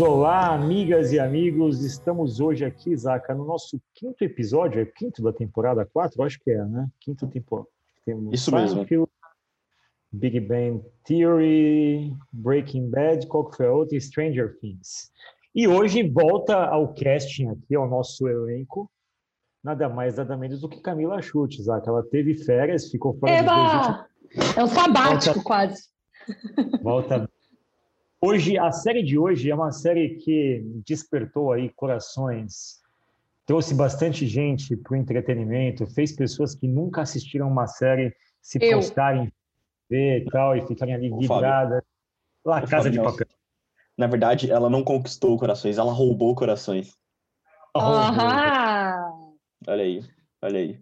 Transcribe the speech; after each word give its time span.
Olá, 0.00 0.52
amigas 0.52 1.12
e 1.12 1.20
amigos. 1.20 1.84
Estamos 1.84 2.40
hoje 2.40 2.64
aqui, 2.64 2.96
Zaca, 2.96 3.32
no 3.32 3.44
nosso 3.44 3.80
quinto 3.94 4.24
episódio. 4.24 4.80
É 4.80 4.84
quinto 4.84 5.22
da 5.22 5.32
temporada 5.32 5.86
4? 5.86 6.20
Acho 6.24 6.40
que 6.40 6.50
é, 6.50 6.64
né? 6.64 6.88
Quinto 6.98 7.28
temporada. 7.28 7.68
Temos 8.04 8.34
Isso 8.34 8.52
mesmo. 8.52 8.84
Big 10.10 10.40
Bang 10.40 10.84
Theory, 11.04 12.12
Breaking 12.32 12.90
Bad, 12.90 13.26
qual 13.28 13.48
que 13.48 13.56
foi 13.56 13.66
a 13.66 13.72
outra? 13.72 13.98
Stranger 14.00 14.58
Things. 14.58 15.12
E 15.54 15.68
hoje 15.68 16.02
volta 16.08 16.56
ao 16.56 16.92
casting 16.92 17.48
aqui, 17.48 17.76
ao 17.76 17.88
nosso 17.88 18.26
elenco, 18.28 18.90
nada 19.62 19.88
mais, 19.88 20.16
nada 20.16 20.36
menos 20.36 20.60
do 20.60 20.68
que 20.68 20.80
Camila 20.80 21.22
Chutes, 21.22 21.66
Zaca. 21.66 21.88
Ela 21.88 22.02
teve 22.02 22.34
férias, 22.34 22.90
ficou 22.90 23.14
fora 23.14 23.32
Eba! 23.32 23.54
dois 23.54 23.86
últimos... 23.86 24.56
É 24.56 24.64
um 24.64 24.66
sabático, 24.66 25.34
volta... 25.34 25.42
quase. 25.42 25.82
Volta 26.82 27.30
Hoje, 28.26 28.56
a 28.56 28.72
série 28.72 29.02
de 29.02 29.18
hoje 29.18 29.50
é 29.50 29.54
uma 29.54 29.70
série 29.70 30.14
que 30.16 30.62
despertou 30.86 31.52
aí 31.52 31.68
corações, 31.68 32.80
trouxe 33.44 33.74
bastante 33.74 34.26
gente 34.26 34.74
para 34.78 34.94
o 34.94 34.96
entretenimento, 34.96 35.86
fez 35.86 36.16
pessoas 36.16 36.54
que 36.54 36.66
nunca 36.66 37.02
assistiram 37.02 37.46
uma 37.48 37.66
série 37.66 38.16
se 38.40 38.58
Eu. 38.62 38.78
postarem, 38.78 39.30
ver 39.90 40.22
e 40.22 40.24
tal, 40.24 40.56
e 40.56 40.66
ficarem 40.66 40.94
ali 40.94 41.10
vidradas. 41.10 41.82
Lá, 42.42 42.66
Casa 42.66 42.90
de 42.90 42.96
Papel. 42.98 43.26
Na 43.94 44.06
verdade, 44.06 44.50
ela 44.50 44.70
não 44.70 44.82
conquistou 44.82 45.38
corações, 45.38 45.76
ela 45.76 45.92
roubou 45.92 46.34
corações. 46.34 46.96
Uhum. 47.76 47.82
Olha 49.68 49.82
aí, 49.82 50.02
olha 50.40 50.60
aí. 50.60 50.80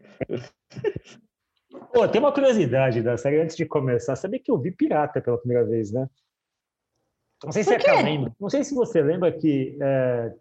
Pô, 1.92 2.06
tem 2.06 2.20
uma 2.20 2.32
curiosidade 2.32 3.02
da 3.02 3.16
série 3.16 3.40
antes 3.40 3.56
de 3.56 3.66
começar. 3.66 4.14
Sabia 4.14 4.38
que 4.38 4.50
eu 4.50 4.58
vi 4.58 4.70
Pirata 4.70 5.20
pela 5.20 5.38
primeira 5.38 5.64
vez, 5.64 5.90
né? 5.90 6.08
Não 7.44 7.52
sei 7.52 7.64
se 7.64 7.74
é 7.74 8.02
lembra. 8.02 8.32
Não 8.40 8.50
sei 8.50 8.64
se 8.64 8.74
você 8.74 9.02
lembra 9.02 9.32
que 9.32 9.76
é, 9.80 10.32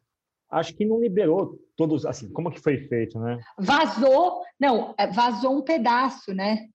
acho 0.49 0.75
que 0.75 0.85
não 0.85 0.99
liberou 0.99 1.57
todos, 1.75 2.05
assim, 2.05 2.31
como 2.31 2.51
que 2.51 2.59
foi 2.59 2.77
feito, 2.87 3.19
né? 3.19 3.39
Vazou, 3.57 4.43
não, 4.59 4.93
é, 4.97 5.07
vazou 5.07 5.57
um 5.57 5.61
pedaço, 5.61 6.33
né? 6.33 6.67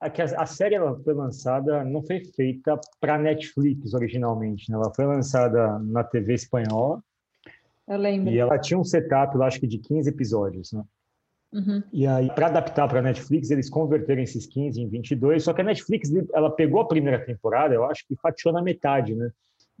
É 0.00 0.10
que 0.10 0.20
a, 0.20 0.24
a 0.42 0.46
série 0.46 0.74
ela 0.74 1.00
foi 1.02 1.14
lançada, 1.14 1.82
não 1.84 2.02
foi 2.02 2.22
feita 2.24 2.78
para 3.00 3.18
Netflix 3.18 3.94
originalmente, 3.94 4.70
né? 4.70 4.76
Ela 4.76 4.92
foi 4.94 5.06
lançada 5.06 5.78
na 5.78 6.04
TV 6.04 6.34
espanhola. 6.34 7.02
Eu 7.88 7.98
lembro. 7.98 8.32
E 8.32 8.38
ela 8.38 8.58
tinha 8.58 8.78
um 8.78 8.84
setup, 8.84 9.34
eu 9.34 9.42
acho 9.42 9.58
que 9.58 9.66
de 9.66 9.78
15 9.78 10.08
episódios, 10.08 10.72
né? 10.72 10.82
Uhum. 11.54 11.82
E 11.92 12.04
aí, 12.04 12.28
para 12.34 12.48
adaptar 12.48 12.88
para 12.88 12.98
a 12.98 13.02
Netflix, 13.02 13.50
eles 13.50 13.70
converteram 13.70 14.20
esses 14.22 14.44
15 14.44 14.80
em 14.82 14.88
22. 14.88 15.44
Só 15.44 15.52
que 15.52 15.60
a 15.60 15.64
Netflix, 15.64 16.12
ela 16.34 16.50
pegou 16.50 16.80
a 16.80 16.88
primeira 16.88 17.24
temporada, 17.24 17.72
eu 17.72 17.84
acho 17.84 18.04
que 18.08 18.16
fatiou 18.16 18.52
na 18.52 18.60
metade, 18.60 19.14
né? 19.14 19.30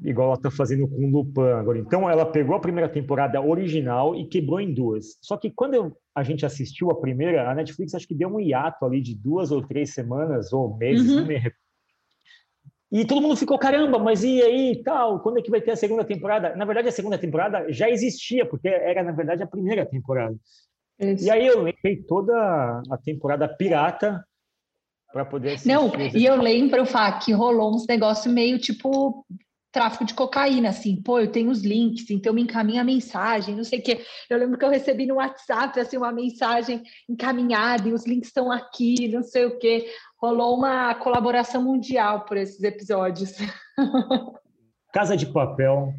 Igual 0.02 0.28
ela 0.28 0.36
está 0.36 0.50
fazendo 0.50 0.86
com 0.88 1.04
o 1.04 1.10
Lupin 1.10 1.40
agora. 1.40 1.78
Então, 1.78 2.08
ela 2.08 2.24
pegou 2.24 2.54
a 2.54 2.60
primeira 2.60 2.88
temporada 2.88 3.40
original 3.40 4.14
e 4.14 4.26
quebrou 4.26 4.60
em 4.60 4.72
duas. 4.72 5.18
Só 5.20 5.36
que 5.36 5.50
quando 5.50 5.96
a 6.14 6.22
gente 6.22 6.46
assistiu 6.46 6.90
a 6.90 7.00
primeira, 7.00 7.50
a 7.50 7.54
Netflix 7.54 7.94
acho 7.94 8.06
que 8.06 8.14
deu 8.14 8.28
um 8.28 8.40
hiato 8.40 8.84
ali 8.84 9.00
de 9.00 9.14
duas 9.14 9.50
ou 9.50 9.60
três 9.60 9.92
semanas 9.92 10.52
ou 10.52 10.76
meses, 10.76 11.10
uhum. 11.10 11.20
não 11.20 11.26
me 11.26 11.40
e 12.94 13.04
todo 13.04 13.20
mundo 13.20 13.34
ficou, 13.34 13.58
caramba, 13.58 13.98
mas 13.98 14.22
e 14.22 14.40
aí 14.40 14.80
tal? 14.84 15.18
Quando 15.18 15.40
é 15.40 15.42
que 15.42 15.50
vai 15.50 15.60
ter 15.60 15.72
a 15.72 15.76
segunda 15.76 16.04
temporada? 16.04 16.54
Na 16.54 16.64
verdade, 16.64 16.86
a 16.86 16.92
segunda 16.92 17.18
temporada 17.18 17.66
já 17.72 17.90
existia, 17.90 18.46
porque 18.46 18.68
era, 18.68 19.02
na 19.02 19.10
verdade, 19.10 19.42
a 19.42 19.48
primeira 19.48 19.84
temporada. 19.84 20.36
Isso. 20.98 21.24
E 21.24 21.30
aí 21.30 21.46
eu 21.46 21.62
lembrei 21.62 22.02
toda 22.02 22.82
a 22.90 22.96
temporada 22.96 23.48
pirata 23.48 24.24
para 25.12 25.24
poder 25.24 25.54
assistir. 25.54 25.68
Não, 25.68 25.92
e 26.14 26.24
eu 26.24 26.36
lembro, 26.36 26.84
Fá, 26.86 27.12
que 27.12 27.32
rolou 27.32 27.74
uns 27.74 27.86
negócios 27.86 28.32
meio 28.32 28.58
tipo 28.58 29.24
tráfico 29.74 30.04
de 30.04 30.14
cocaína, 30.14 30.68
assim, 30.68 31.02
pô, 31.02 31.18
eu 31.18 31.32
tenho 31.32 31.50
os 31.50 31.62
links, 31.62 32.08
então 32.08 32.32
me 32.32 32.42
encaminha 32.42 32.82
a 32.82 32.84
mensagem, 32.84 33.56
não 33.56 33.64
sei 33.64 33.80
o 33.80 33.82
quê. 33.82 34.04
Eu 34.30 34.38
lembro 34.38 34.56
que 34.56 34.64
eu 34.64 34.70
recebi 34.70 35.04
no 35.04 35.16
WhatsApp, 35.16 35.80
assim, 35.80 35.96
uma 35.96 36.12
mensagem 36.12 36.80
encaminhada 37.08 37.88
e 37.88 37.92
os 37.92 38.06
links 38.06 38.28
estão 38.28 38.52
aqui, 38.52 39.08
não 39.08 39.24
sei 39.24 39.46
o 39.46 39.58
quê. 39.58 39.90
Rolou 40.16 40.56
uma 40.56 40.94
colaboração 40.94 41.60
mundial 41.60 42.24
por 42.24 42.36
esses 42.36 42.62
episódios. 42.62 43.34
Casa 44.94 45.16
de 45.16 45.26
Papel, 45.26 45.92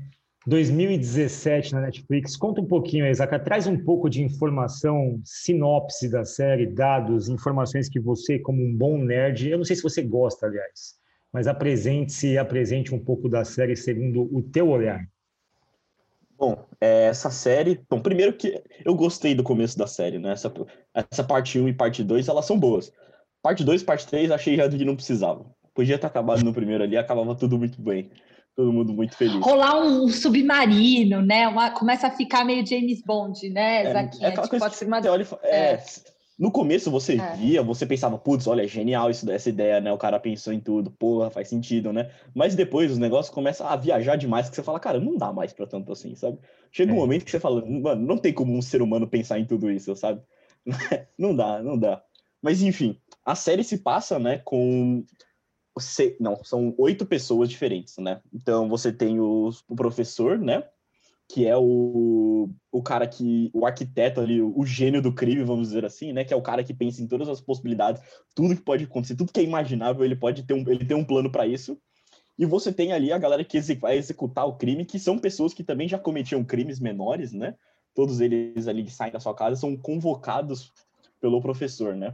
2017 0.47 1.73
na 1.73 1.81
Netflix. 1.81 2.38
Conta 2.38 2.61
um 2.61 2.66
pouquinho, 2.66 3.07
Isaac, 3.07 3.44
traz 3.44 3.66
um 3.66 3.78
pouco 3.78 4.09
de 4.09 4.23
informação, 4.23 5.19
sinopse 5.23 6.09
da 6.09 6.23
série, 6.23 6.67
dados, 6.67 7.28
informações 7.29 7.89
que 7.89 8.00
você, 8.00 8.38
como 8.38 8.63
um 8.63 8.75
bom 8.75 8.97
nerd, 8.97 9.50
eu 9.50 9.57
não 9.57 9.66
sei 9.66 9.75
se 9.75 9.81
você 9.81 10.03
gosta, 10.03 10.45
aliás, 10.45 10.95
mas 11.34 11.47
apresente-se 11.47 12.34
e 12.34 12.38
apresente 12.38 12.94
um 12.94 13.03
pouco 13.03 13.28
da 13.28 13.44
série 13.44 13.75
segundo 13.75 14.29
o 14.31 14.44
teu 14.44 14.69
olhar. 14.69 15.03
Bom, 16.38 16.66
é, 16.81 17.05
essa 17.05 17.31
série. 17.31 17.79
Bom, 17.89 18.01
primeiro 18.01 18.34
que 18.34 18.61
eu 18.84 18.94
gostei 18.94 19.34
do 19.34 19.41
começo 19.41 19.78
da 19.78 19.88
série, 19.88 20.19
né? 20.19 20.34
Essa, 20.34 20.53
essa 20.94 21.23
parte 21.23 21.57
1 21.57 21.69
e 21.69 21.73
parte 21.73 22.03
2, 22.03 22.28
elas 22.28 22.45
são 22.45 22.59
boas. 22.59 22.91
Parte 23.41 23.63
2 23.63 23.81
e 23.81 23.85
parte 23.85 24.05
3, 24.05 24.31
achei 24.31 24.57
já 24.57 24.67
que 24.67 24.84
não 24.84 24.97
precisava. 24.97 25.45
Podia 25.73 25.97
ter 25.97 26.07
acabado 26.07 26.44
no 26.44 26.53
primeiro 26.53 26.84
ali, 26.84 26.97
acabava 26.97 27.35
tudo 27.35 27.57
muito 27.57 27.81
bem 27.81 28.11
todo 28.55 28.71
mundo 28.71 28.93
muito 28.93 29.16
feliz. 29.16 29.35
Rolar 29.43 29.79
um 29.81 30.07
submarino, 30.07 31.21
né? 31.21 31.47
Uma, 31.47 31.71
começa 31.71 32.07
a 32.07 32.11
ficar 32.11 32.45
meio 32.45 32.66
James 32.66 33.01
Bond, 33.03 33.49
né, 33.49 33.83
é, 33.83 33.93
Zaquinha? 33.93 34.27
É, 34.27 34.29
aquela 34.29 34.47
tipo, 34.47 34.59
coisa 34.59 34.77
que 34.77 34.85
uma... 34.85 35.11
olha, 35.11 35.27
é, 35.43 35.73
é. 35.73 35.83
No 36.38 36.51
começo 36.51 36.91
você 36.91 37.16
é. 37.16 37.35
via, 37.35 37.63
você 37.63 37.85
pensava, 37.85 38.17
putz, 38.17 38.45
olha, 38.45 38.63
é 38.63 38.67
genial 38.67 39.09
isso, 39.09 39.29
essa 39.31 39.49
ideia, 39.49 39.79
né? 39.79 39.91
O 39.91 39.97
cara 39.97 40.19
pensou 40.19 40.51
em 40.51 40.59
tudo, 40.59 40.91
porra, 40.91 41.29
faz 41.29 41.47
sentido, 41.47 41.93
né? 41.93 42.11
Mas 42.33 42.55
depois 42.55 42.91
os 42.91 42.97
negócios 42.97 43.33
começam 43.33 43.66
a 43.66 43.75
viajar 43.77 44.17
demais, 44.17 44.49
que 44.49 44.55
você 44.55 44.63
fala, 44.63 44.79
cara, 44.79 44.99
não 44.99 45.17
dá 45.17 45.31
mais 45.31 45.53
pra 45.53 45.66
tanto 45.66 45.93
assim, 45.93 46.13
sabe? 46.16 46.37
Chega 46.72 46.91
um 46.91 46.97
momento 46.97 47.23
que 47.23 47.31
você 47.31 47.39
fala, 47.39 47.66
mano, 47.66 48.05
não 48.05 48.17
tem 48.17 48.33
como 48.33 48.53
um 48.53 48.61
ser 48.61 48.81
humano 48.81 49.07
pensar 49.07 49.39
em 49.39 49.45
tudo 49.45 49.72
isso, 49.72 49.95
sabe? 49.95 50.22
não 51.17 51.33
dá, 51.33 51.63
não 51.63 51.77
dá. 51.77 52.03
Mas 52.41 52.61
enfim, 52.61 52.99
a 53.25 53.33
série 53.33 53.63
se 53.63 53.77
passa, 53.77 54.19
né, 54.19 54.41
com 54.43 55.05
você, 55.75 56.16
não, 56.19 56.41
são 56.44 56.74
oito 56.78 57.06
pessoas 57.06 57.50
diferentes, 57.50 57.97
né? 57.97 58.22
Então 58.34 58.69
você 58.69 58.94
tem 58.94 59.19
o, 59.19 59.50
o, 59.68 59.75
professor, 59.75 60.40
né? 60.40 60.63
Que 61.28 61.46
é 61.46 61.58
o, 61.58 62.50
o 62.72 62.81
cara 62.81 63.06
que. 63.06 63.52
O 63.53 63.66
arquiteto 63.66 64.22
ali, 64.22 64.41
o, 64.41 64.58
o, 64.58 64.66
gênio 64.66 65.02
do 65.02 65.14
crime, 65.14 65.44
vamos 65.44 65.68
dizer 65.68 65.84
assim, 65.84 66.14
né? 66.14 66.24
Que 66.24 66.34
é 66.34 66.38
o 66.38 66.41
cara 66.41 66.64
que 66.64 66.74
pensa 66.74 67.02
em 67.02 67.08
todas 67.08 67.28
as 67.28 67.41
possibilidades, 67.41 68.02
tudo 68.34 68.56
que 68.56 68.62
pode 68.62 68.85
acontecer, 68.85 69.16
tudo 69.16 69.34
que 69.34 69.40
é 69.41 69.44
imaginável, 69.44 70.06
ele 70.06 70.16
pode 70.16 70.44
ter 70.44 70.53
um, 70.53 70.64
ele 70.69 70.85
tem 70.85 70.96
um 70.96 71.03
plano 71.03 71.30
para 71.30 71.46
isso. 71.46 71.78
E 72.38 72.46
você 72.46 72.72
tem 72.72 72.94
ali 72.94 73.12
a 73.12 73.18
galera 73.18 73.44
que 73.44 73.59
vai 73.75 73.97
executar 73.97 74.46
o 74.46 74.56
crime, 74.56 74.85
que 74.85 75.00
são 75.00 75.19
pessoas 75.19 75.53
que 75.53 75.64
também 75.64 75.88
já 75.88 76.00
cometiam 76.00 76.44
crimes 76.44 76.80
menores, 76.80 77.34
né? 77.34 77.56
Todos 77.94 78.22
eles 78.22 78.68
ali 78.68 78.84
que 78.84 78.91
saem 78.91 79.12
da 79.12 79.19
sua 79.19 79.34
casa 79.34 79.56
são 79.56 79.75
convocados 79.75 80.74
pelo 81.19 81.41
professor, 81.41 81.96
né? 81.96 82.14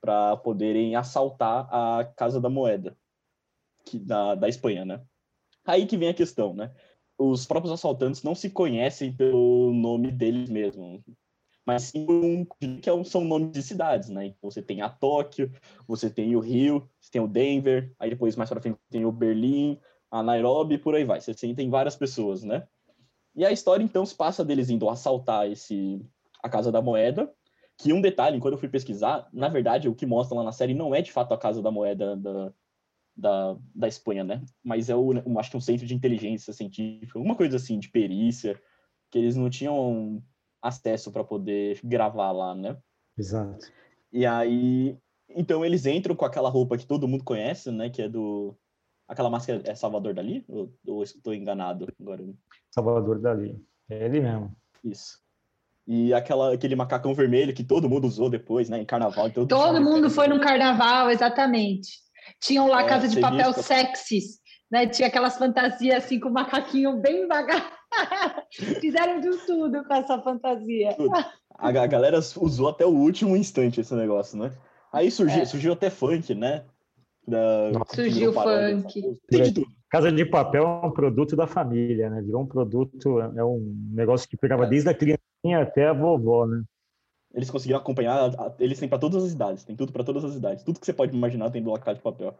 Para 0.00 0.36
poderem 0.38 0.96
assaltar 0.96 1.68
a 1.72 2.04
Casa 2.16 2.40
da 2.40 2.48
Moeda 2.48 2.96
que, 3.84 3.98
da, 3.98 4.34
da 4.34 4.48
Espanha, 4.48 4.84
né? 4.84 5.02
Aí 5.64 5.86
que 5.86 5.96
vem 5.96 6.08
a 6.08 6.14
questão, 6.14 6.54
né? 6.54 6.72
Os 7.18 7.46
próprios 7.46 7.72
assaltantes 7.72 8.22
não 8.22 8.34
se 8.34 8.50
conhecem 8.50 9.12
pelo 9.14 9.72
nome 9.72 10.10
deles 10.10 10.48
mesmos, 10.48 11.02
mas 11.66 11.84
sim 11.84 12.06
um, 12.08 12.44
que 12.80 12.88
é 12.88 13.04
são 13.04 13.24
nomes 13.24 13.52
de 13.52 13.62
cidades, 13.62 14.08
né? 14.08 14.26
Então 14.26 14.50
você 14.50 14.62
tem 14.62 14.80
a 14.80 14.88
Tóquio, 14.88 15.52
você 15.86 16.08
tem 16.08 16.34
o 16.34 16.40
Rio, 16.40 16.88
você 16.98 17.10
tem 17.10 17.20
o 17.20 17.28
Denver, 17.28 17.94
aí 17.98 18.10
depois 18.10 18.36
mais 18.36 18.48
para 18.48 18.60
frente 18.60 18.78
tem 18.88 19.04
o 19.04 19.12
Berlim, 19.12 19.78
a 20.10 20.22
Nairobi, 20.22 20.78
por 20.78 20.94
aí 20.94 21.04
vai. 21.04 21.20
Você 21.20 21.34
tem 21.34 21.68
várias 21.68 21.94
pessoas, 21.94 22.42
né? 22.42 22.66
E 23.36 23.44
a 23.44 23.52
história 23.52 23.84
então 23.84 24.04
se 24.04 24.14
passa 24.14 24.44
deles 24.44 24.70
indo 24.70 24.88
assaltar 24.88 25.50
esse 25.50 26.04
a 26.42 26.48
Casa 26.48 26.72
da 26.72 26.80
Moeda 26.80 27.32
que 27.82 27.92
um 27.94 28.00
detalhe, 28.00 28.38
quando 28.38 28.54
eu 28.54 28.58
fui 28.58 28.68
pesquisar, 28.68 29.28
na 29.32 29.48
verdade, 29.48 29.88
o 29.88 29.94
que 29.94 30.04
mostra 30.04 30.36
lá 30.36 30.44
na 30.44 30.52
série 30.52 30.74
não 30.74 30.94
é 30.94 31.00
de 31.00 31.10
fato 31.10 31.32
a 31.32 31.38
Casa 31.38 31.62
da 31.62 31.70
Moeda 31.70 32.14
da, 32.14 32.52
da, 33.16 33.56
da 33.74 33.88
Espanha, 33.88 34.22
né? 34.22 34.44
Mas 34.62 34.90
é 34.90 34.94
o, 34.94 35.12
um, 35.26 35.38
acho 35.38 35.50
que 35.50 35.56
um 35.56 35.62
centro 35.62 35.86
de 35.86 35.94
inteligência 35.94 36.52
científica, 36.52 37.18
alguma 37.18 37.34
coisa 37.34 37.56
assim, 37.56 37.78
de 37.78 37.88
perícia, 37.88 38.60
que 39.10 39.18
eles 39.18 39.34
não 39.34 39.48
tinham 39.48 40.22
acesso 40.60 41.10
para 41.10 41.24
poder 41.24 41.80
gravar 41.82 42.32
lá, 42.32 42.54
né? 42.54 42.76
Exato. 43.16 43.66
E 44.12 44.26
aí, 44.26 44.98
então 45.30 45.64
eles 45.64 45.86
entram 45.86 46.14
com 46.14 46.26
aquela 46.26 46.50
roupa 46.50 46.76
que 46.76 46.86
todo 46.86 47.08
mundo 47.08 47.24
conhece, 47.24 47.70
né? 47.70 47.88
Que 47.88 48.02
é 48.02 48.08
do. 48.10 48.54
Aquela 49.08 49.30
máscara 49.30 49.62
é 49.64 49.74
Salvador 49.74 50.12
Dali? 50.12 50.44
Ou, 50.46 50.72
ou 50.86 51.02
estou 51.02 51.32
enganado 51.32 51.88
agora? 51.98 52.22
Salvador 52.70 53.20
Dali. 53.20 53.58
É 53.88 54.04
ele 54.04 54.20
mesmo. 54.20 54.54
Isso. 54.84 55.18
E 55.92 56.14
aquela, 56.14 56.54
aquele 56.54 56.76
macacão 56.76 57.12
vermelho 57.12 57.52
que 57.52 57.64
todo 57.64 57.90
mundo 57.90 58.06
usou 58.06 58.30
depois, 58.30 58.68
né? 58.68 58.80
Em 58.80 58.84
carnaval. 58.84 59.28
Todo, 59.28 59.48
todo 59.48 59.82
mundo 59.82 60.08
foi 60.08 60.28
no 60.28 60.38
carnaval, 60.38 61.10
exatamente. 61.10 61.88
Tinham 62.40 62.68
lá 62.68 62.82
é, 62.82 62.86
Casa 62.86 63.08
de 63.08 63.18
Papel 63.18 63.52
visto. 63.52 63.64
sexys, 63.64 64.38
né? 64.70 64.86
Tinha 64.86 65.08
aquelas 65.08 65.36
fantasias 65.36 66.04
assim 66.04 66.20
com 66.20 66.28
o 66.28 66.32
macaquinho 66.32 67.00
bem 67.00 67.26
vagar. 67.26 67.72
Fizeram 68.80 69.18
de 69.18 69.36
tudo 69.38 69.82
com 69.82 69.92
essa 69.92 70.22
fantasia. 70.22 70.96
A, 71.58 71.70
a, 71.70 71.86
galera 71.88 72.20
usou 72.36 72.68
até 72.68 72.86
o 72.86 72.90
último 72.90 73.36
instante 73.36 73.80
esse 73.80 73.94
negócio, 73.96 74.38
né? 74.38 74.52
Aí 74.92 75.10
surgiu, 75.10 75.42
é. 75.42 75.44
surgiu 75.44 75.72
até 75.72 75.90
funk, 75.90 76.36
né? 76.36 76.62
Da, 77.26 77.72
surgiu 77.92 78.32
funk. 78.32 79.02
Tem 79.28 79.42
de 79.42 79.54
tudo. 79.54 79.66
Casa 79.90 80.12
de 80.12 80.24
Papel 80.24 80.62
é 80.62 80.86
um 80.86 80.92
produto 80.92 81.34
da 81.34 81.48
família, 81.48 82.08
né? 82.08 82.22
Virou 82.22 82.42
um 82.42 82.46
produto, 82.46 83.20
é 83.20 83.44
um 83.44 83.90
negócio 83.92 84.28
que 84.28 84.36
pegava 84.36 84.66
é. 84.66 84.68
desde 84.68 84.88
a 84.88 84.94
criancinha 85.42 85.62
até 85.62 85.88
a 85.88 85.92
vovó, 85.92 86.46
né? 86.46 86.62
Eles 87.32 87.50
conseguiram 87.50 87.78
acompanhar, 87.78 88.32
eles 88.58 88.78
têm 88.78 88.88
para 88.88 88.98
todas 88.98 89.22
as 89.24 89.32
idades, 89.32 89.64
tem 89.64 89.76
tudo 89.76 89.92
para 89.92 90.02
todas 90.02 90.24
as 90.24 90.34
idades. 90.34 90.64
Tudo 90.64 90.80
que 90.80 90.86
você 90.86 90.92
pode 90.92 91.16
imaginar 91.16 91.50
tem 91.50 91.62
do 91.62 91.72
Casa 91.74 91.96
de 91.96 92.02
Papel. 92.02 92.34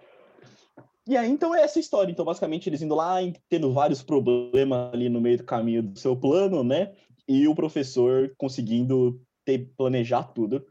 E 1.06 1.16
aí, 1.16 1.30
então, 1.30 1.54
é 1.54 1.62
essa 1.62 1.78
história. 1.78 2.10
Então, 2.10 2.24
basicamente, 2.24 2.68
eles 2.68 2.82
indo 2.82 2.94
lá, 2.94 3.16
tendo 3.48 3.72
vários 3.72 4.02
problemas 4.02 4.92
ali 4.92 5.08
no 5.08 5.20
meio 5.20 5.38
do 5.38 5.44
caminho 5.44 5.82
do 5.82 5.98
seu 5.98 6.16
plano, 6.16 6.64
né? 6.64 6.92
E 7.26 7.46
o 7.46 7.54
professor 7.54 8.32
conseguindo 8.36 9.20
ter, 9.44 9.70
planejar 9.76 10.24
tudo. 10.24 10.64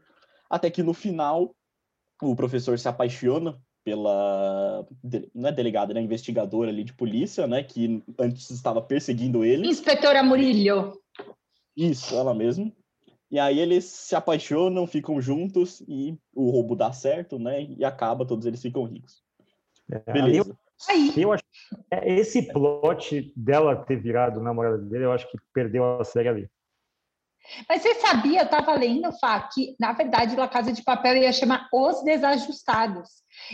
Até 0.50 0.70
que 0.70 0.82
no 0.82 0.92
final, 0.92 1.54
o 2.22 2.36
professor 2.36 2.78
se 2.78 2.88
apaixona 2.88 3.58
pela 3.82 4.86
não 5.34 5.48
é 5.48 5.52
delegada, 5.52 5.94
né, 5.94 6.02
investigadora 6.02 6.70
ali 6.70 6.84
de 6.84 6.92
polícia, 6.92 7.46
né, 7.46 7.62
que 7.62 8.02
antes 8.18 8.50
estava 8.50 8.82
perseguindo 8.82 9.42
ele. 9.44 9.66
Inspetora 9.66 10.22
Murillo. 10.22 10.92
Isso, 11.80 12.14
ela 12.14 12.34
mesma. 12.34 12.70
E 13.30 13.38
aí 13.38 13.58
eles 13.58 13.84
se 13.84 14.14
apaixonam, 14.14 14.86
ficam 14.86 15.20
juntos 15.20 15.80
e 15.88 16.14
o 16.34 16.50
roubo 16.50 16.76
dá 16.76 16.92
certo, 16.92 17.38
né, 17.38 17.62
e 17.62 17.84
acaba, 17.84 18.26
todos 18.26 18.44
eles 18.44 18.60
ficam 18.60 18.84
ricos. 18.84 19.22
É, 19.90 20.12
Beleza. 20.12 20.58
Aí, 20.88 21.12
eu 21.16 21.32
acho 21.32 21.44
é, 21.90 22.14
esse 22.18 22.52
plot 22.52 23.32
dela 23.36 23.76
ter 23.76 23.96
virado 23.96 24.40
namorada 24.40 24.78
dele, 24.78 25.04
eu 25.04 25.12
acho 25.12 25.30
que 25.30 25.38
perdeu 25.54 26.00
a 26.00 26.04
série 26.04 26.28
ali. 26.28 26.50
Mas 27.68 27.82
você 27.82 27.94
sabia, 27.94 28.40
eu 28.40 28.44
estava 28.44 28.74
lendo, 28.74 29.10
Fá, 29.18 29.40
que 29.40 29.74
na 29.78 29.92
verdade 29.92 30.36
La 30.36 30.48
Casa 30.48 30.72
de 30.72 30.82
Papel 30.82 31.16
ia 31.16 31.32
chamar 31.32 31.68
Os 31.72 32.02
Desajustados. 32.02 33.08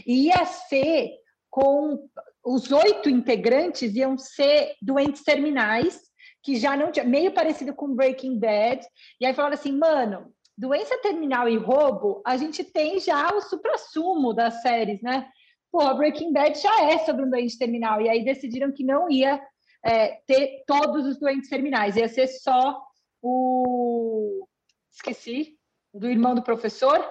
E 0.07 0.27
ia 0.27 0.45
ser 0.45 1.11
com 1.49 2.09
os 2.45 2.71
oito 2.71 3.09
integrantes 3.09 3.95
iam 3.95 4.19
ser 4.19 4.75
doentes 4.83 5.23
terminais, 5.23 6.01
que 6.47 6.55
já 6.55 6.77
não 6.77 6.93
tinha, 6.93 7.05
meio 7.05 7.35
parecido 7.35 7.75
com 7.75 7.93
Breaking 7.93 8.39
Bad. 8.39 8.87
E 9.21 9.27
aí 9.27 9.35
falaram 9.35 9.55
assim, 9.55 9.73
mano, 9.73 10.33
doença 10.57 10.97
terminal 11.03 11.49
e 11.49 11.57
roubo, 11.57 12.23
a 12.25 12.37
gente 12.37 12.63
tem 12.63 13.01
já 13.01 13.35
o 13.35 13.41
supra-sumo 13.41 14.33
das 14.33 14.63
séries, 14.63 15.03
né? 15.03 15.29
Pô, 15.73 15.93
Breaking 15.97 16.33
Bad 16.33 16.57
já 16.57 16.85
é 16.85 16.99
sobre 16.99 17.25
um 17.25 17.31
doente 17.31 17.59
terminal. 17.59 18.01
E 18.01 18.09
aí 18.09 18.25
decidiram 18.25 18.71
que 18.71 18.85
não 18.85 19.11
ia 19.11 19.43
é, 19.85 20.21
ter 20.25 20.63
todos 20.69 21.05
os 21.05 21.19
doentes 21.19 21.51
terminais, 21.51 21.97
ia 21.97 22.07
ser 22.07 22.29
só 22.29 22.81
o. 23.21 24.47
Esqueci, 24.93 25.59
do 25.93 26.09
irmão 26.09 26.33
do 26.33 26.45
professor, 26.45 27.05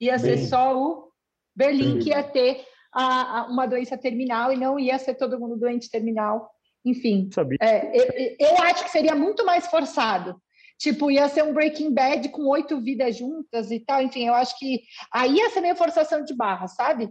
ia 0.00 0.18
ser 0.18 0.38
só 0.38 0.74
o 0.74 1.12
Berlim, 1.54 1.98
que 1.98 2.08
ia 2.08 2.22
ter 2.22 2.64
a, 2.90 3.40
a, 3.40 3.46
uma 3.48 3.66
doença 3.66 3.98
terminal 3.98 4.50
e 4.50 4.56
não 4.56 4.78
ia 4.78 4.98
ser 4.98 5.14
todo 5.14 5.38
mundo 5.38 5.58
doente 5.58 5.90
terminal. 5.90 6.50
Enfim, 6.84 7.30
é, 7.60 7.96
eu, 7.96 8.36
eu 8.38 8.56
acho 8.62 8.84
que 8.84 8.90
seria 8.90 9.14
muito 9.14 9.44
mais 9.44 9.66
forçado. 9.66 10.40
Tipo, 10.78 11.12
ia 11.12 11.28
ser 11.28 11.44
um 11.44 11.54
Breaking 11.54 11.94
Bad 11.94 12.28
com 12.30 12.48
oito 12.48 12.80
vidas 12.80 13.16
juntas 13.16 13.70
e 13.70 13.78
tal. 13.78 14.02
Enfim, 14.02 14.26
eu 14.26 14.34
acho 14.34 14.58
que 14.58 14.82
aí 15.12 15.36
ia 15.36 15.50
ser 15.50 15.60
meio 15.60 15.76
forçação 15.76 16.24
de 16.24 16.34
barra, 16.34 16.66
sabe? 16.66 17.08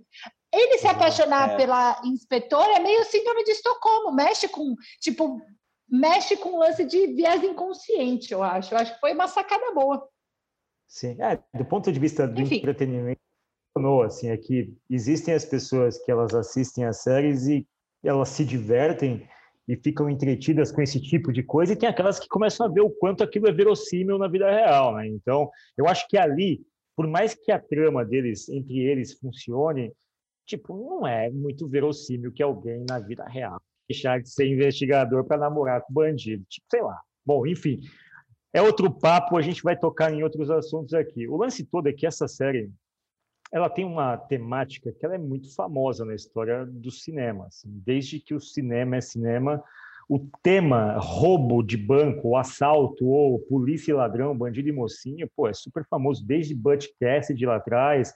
Ele 0.53 0.77
se 0.77 0.87
apaixonar 0.87 1.51
é. 1.51 1.55
pela 1.55 2.01
inspetora 2.03 2.73
é 2.73 2.79
meio 2.79 3.05
síndrome 3.05 3.45
de 3.45 3.51
Estocolmo, 3.51 4.13
mexe 4.13 4.49
com, 4.49 4.75
tipo, 4.99 5.41
mexe 5.89 6.35
com 6.35 6.49
o 6.49 6.59
lance 6.59 6.83
de 6.83 7.07
viés 7.13 7.41
inconsciente, 7.43 8.33
eu 8.33 8.43
acho. 8.43 8.73
Eu 8.73 8.77
acho 8.77 8.93
que 8.93 8.99
foi 8.99 9.13
uma 9.13 9.29
sacada 9.29 9.73
boa. 9.73 10.05
Sim, 10.85 11.15
é, 11.21 11.39
do 11.57 11.63
ponto 11.63 11.89
de 11.89 11.97
vista 11.97 12.27
do 12.27 12.41
Enfim. 12.41 12.57
entretenimento, 12.57 13.21
assim, 14.05 14.29
é 14.29 14.35
que 14.35 14.75
existem 14.89 15.33
as 15.33 15.45
pessoas 15.45 15.97
que 16.03 16.11
elas 16.11 16.35
assistem 16.35 16.83
as 16.83 17.01
séries 17.01 17.47
e 17.47 17.65
elas 18.03 18.27
se 18.27 18.43
divertem 18.43 19.25
e 19.71 19.77
ficam 19.77 20.09
entretidas 20.09 20.69
com 20.69 20.81
esse 20.81 20.99
tipo 20.99 21.31
de 21.31 21.41
coisa, 21.41 21.71
e 21.71 21.77
tem 21.77 21.87
aquelas 21.87 22.19
que 22.19 22.27
começam 22.27 22.65
a 22.65 22.69
ver 22.69 22.81
o 22.81 22.89
quanto 22.89 23.23
aquilo 23.23 23.47
é 23.47 23.53
verossímil 23.53 24.17
na 24.17 24.27
vida 24.27 24.51
real, 24.51 24.93
né? 24.95 25.07
Então, 25.07 25.49
eu 25.77 25.87
acho 25.87 26.05
que 26.09 26.17
ali, 26.17 26.61
por 26.93 27.07
mais 27.07 27.33
que 27.33 27.53
a 27.53 27.59
trama 27.59 28.03
deles, 28.03 28.49
entre 28.49 28.79
eles, 28.79 29.17
funcione, 29.17 29.93
tipo, 30.45 30.75
não 30.75 31.07
é 31.07 31.29
muito 31.29 31.69
verossímil 31.69 32.33
que 32.33 32.43
alguém 32.43 32.83
na 32.89 32.99
vida 32.99 33.23
real 33.23 33.61
deixar 33.87 34.21
de 34.21 34.29
ser 34.29 34.45
investigador 34.45 35.23
para 35.23 35.37
namorar 35.37 35.81
com 35.83 35.93
bandido. 35.93 36.43
Tipo, 36.49 36.67
sei 36.69 36.81
lá. 36.81 36.99
Bom, 37.25 37.47
enfim, 37.47 37.79
é 38.53 38.61
outro 38.61 38.91
papo, 38.91 39.37
a 39.37 39.41
gente 39.41 39.63
vai 39.63 39.77
tocar 39.77 40.13
em 40.13 40.21
outros 40.21 40.51
assuntos 40.51 40.93
aqui. 40.93 41.29
O 41.29 41.37
lance 41.37 41.65
todo 41.65 41.87
é 41.87 41.93
que 41.93 42.05
essa 42.05 42.27
série 42.27 42.69
ela 43.51 43.69
tem 43.69 43.83
uma 43.83 44.17
temática 44.17 44.91
que 44.91 45.05
ela 45.05 45.15
é 45.15 45.17
muito 45.17 45.53
famosa 45.53 46.05
na 46.05 46.15
história 46.15 46.65
do 46.65 46.89
cinema. 46.89 47.47
Assim. 47.47 47.69
Desde 47.85 48.19
que 48.19 48.33
o 48.33 48.39
cinema 48.39 48.95
é 48.95 49.01
cinema, 49.01 49.61
o 50.07 50.19
tema 50.41 50.97
roubo 50.97 51.61
de 51.61 51.75
banco, 51.75 52.37
assalto, 52.37 53.05
ou 53.05 53.39
polícia 53.39 53.91
e 53.91 53.93
ladrão, 53.93 54.37
bandido 54.37 54.69
e 54.69 54.71
mocinho, 54.71 55.29
pô, 55.35 55.47
é 55.47 55.53
super 55.53 55.85
famoso 55.85 56.25
desde 56.25 56.55
Butch 56.55 56.87
Cassidy 56.99 57.45
lá 57.45 57.57
atrás, 57.57 58.13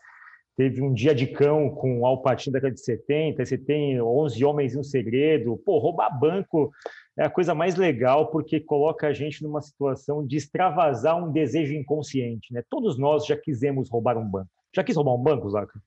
teve 0.56 0.82
um 0.82 0.94
Dia 0.94 1.14
de 1.14 1.28
Cão 1.28 1.70
com 1.70 2.00
o 2.00 2.06
Alpatino 2.06 2.54
da 2.54 2.60
década 2.60 2.76
de 2.76 2.82
70, 2.82 3.46
você 3.46 3.58
tem 3.58 4.02
11 4.02 4.44
Homens 4.46 4.74
e 4.74 4.78
um 4.78 4.84
Segredo. 4.84 5.58
Pô, 5.66 5.78
roubar 5.80 6.18
banco 6.18 6.72
é 7.18 7.26
a 7.26 7.30
coisa 7.30 7.54
mais 7.54 7.76
legal 7.76 8.28
porque 8.28 8.60
coloca 8.60 9.08
a 9.08 9.14
gente 9.14 9.44
numa 9.44 9.62
situação 9.62 10.26
de 10.26 10.38
extravasar 10.38 11.22
um 11.22 11.32
desejo 11.32 11.74
inconsciente, 11.74 12.54
né? 12.54 12.64
Todos 12.70 12.98
nós 12.98 13.26
já 13.26 13.36
quisemos 13.36 13.90
roubar 13.90 14.18
um 14.18 14.30
banco. 14.30 14.50
Já 14.76 14.84
quis 14.84 14.96
roubar 14.98 15.14
um 15.14 15.24
banco, 15.24 15.50
Zaca? 15.50 15.82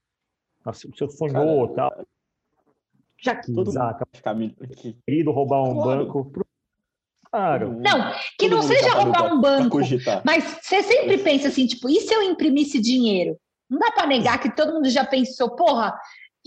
Nossa, 0.64 0.88
o 0.88 0.96
senhor 0.96 1.10
sonhou 1.10 1.68
tal. 1.74 2.06
Já 3.20 3.36
quis, 3.36 3.54
Todo 3.54 3.70
Zaca. 3.70 4.06
Querido 5.06 5.30
roubar 5.30 5.62
um 5.62 5.74
claro. 5.74 6.06
banco. 6.06 6.32
Claro. 7.30 7.80
Não, 7.80 8.12
que 8.38 8.48
Todo 8.48 8.56
não 8.56 8.62
seja 8.62 8.94
roubar 8.94 9.34
um 9.34 9.40
banco, 9.40 9.78
mas 10.24 10.44
você 10.62 10.82
sempre 10.82 11.18
pensa 11.18 11.48
assim, 11.48 11.66
tipo, 11.66 11.90
e 11.90 12.00
se 12.00 12.14
eu 12.14 12.22
imprimisse 12.22 12.80
dinheiro? 12.80 13.38
Não 13.68 13.78
dá 13.78 13.92
para 13.92 14.06
negar 14.06 14.40
que 14.40 14.56
todo 14.56 14.72
mundo 14.72 14.88
já 14.88 15.04
pensou, 15.04 15.54
porra, 15.54 15.94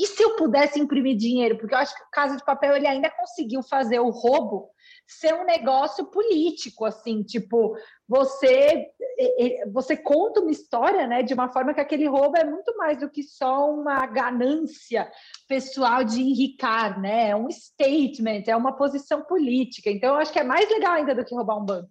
e 0.02 0.08
se 0.08 0.24
eu 0.24 0.36
pudesse 0.36 0.80
imprimir 0.80 1.16
dinheiro? 1.16 1.58
Porque 1.58 1.76
eu 1.76 1.78
acho 1.78 1.96
que 1.96 2.02
o 2.02 2.10
Casa 2.12 2.36
de 2.36 2.44
Papel 2.44 2.76
ele 2.76 2.88
ainda 2.88 3.10
conseguiu 3.12 3.62
fazer 3.62 4.00
o 4.00 4.10
roubo 4.10 4.70
ser 5.06 5.34
um 5.36 5.46
negócio 5.46 6.06
político, 6.06 6.86
assim, 6.86 7.22
tipo, 7.22 7.76
você 8.08 8.88
você 9.72 9.96
conta 9.96 10.40
uma 10.40 10.50
história, 10.50 11.06
né, 11.06 11.22
de 11.22 11.34
uma 11.34 11.50
forma 11.50 11.74
que 11.74 11.82
aquele 11.82 12.08
roubo 12.08 12.36
é 12.38 12.44
muito 12.44 12.76
mais 12.78 13.00
do 13.00 13.10
que 13.10 13.22
só 13.22 13.70
uma 13.70 14.04
ganância 14.08 15.12
pessoal 15.48 16.04
de 16.04 16.22
enricar, 16.22 17.00
né? 17.00 17.30
É 17.30 17.36
um 17.36 17.50
statement, 17.52 18.44
é 18.48 18.56
uma 18.56 18.76
posição 18.76 19.22
política. 19.24 19.92
Então, 19.92 20.16
eu 20.16 20.16
acho 20.16 20.34
que 20.34 20.40
é 20.40 20.44
mais 20.44 20.68
legal 20.68 20.94
ainda 20.94 21.14
do 21.14 21.24
que 21.24 21.36
roubar 21.36 21.58
um 21.58 21.66
banco 21.66 21.90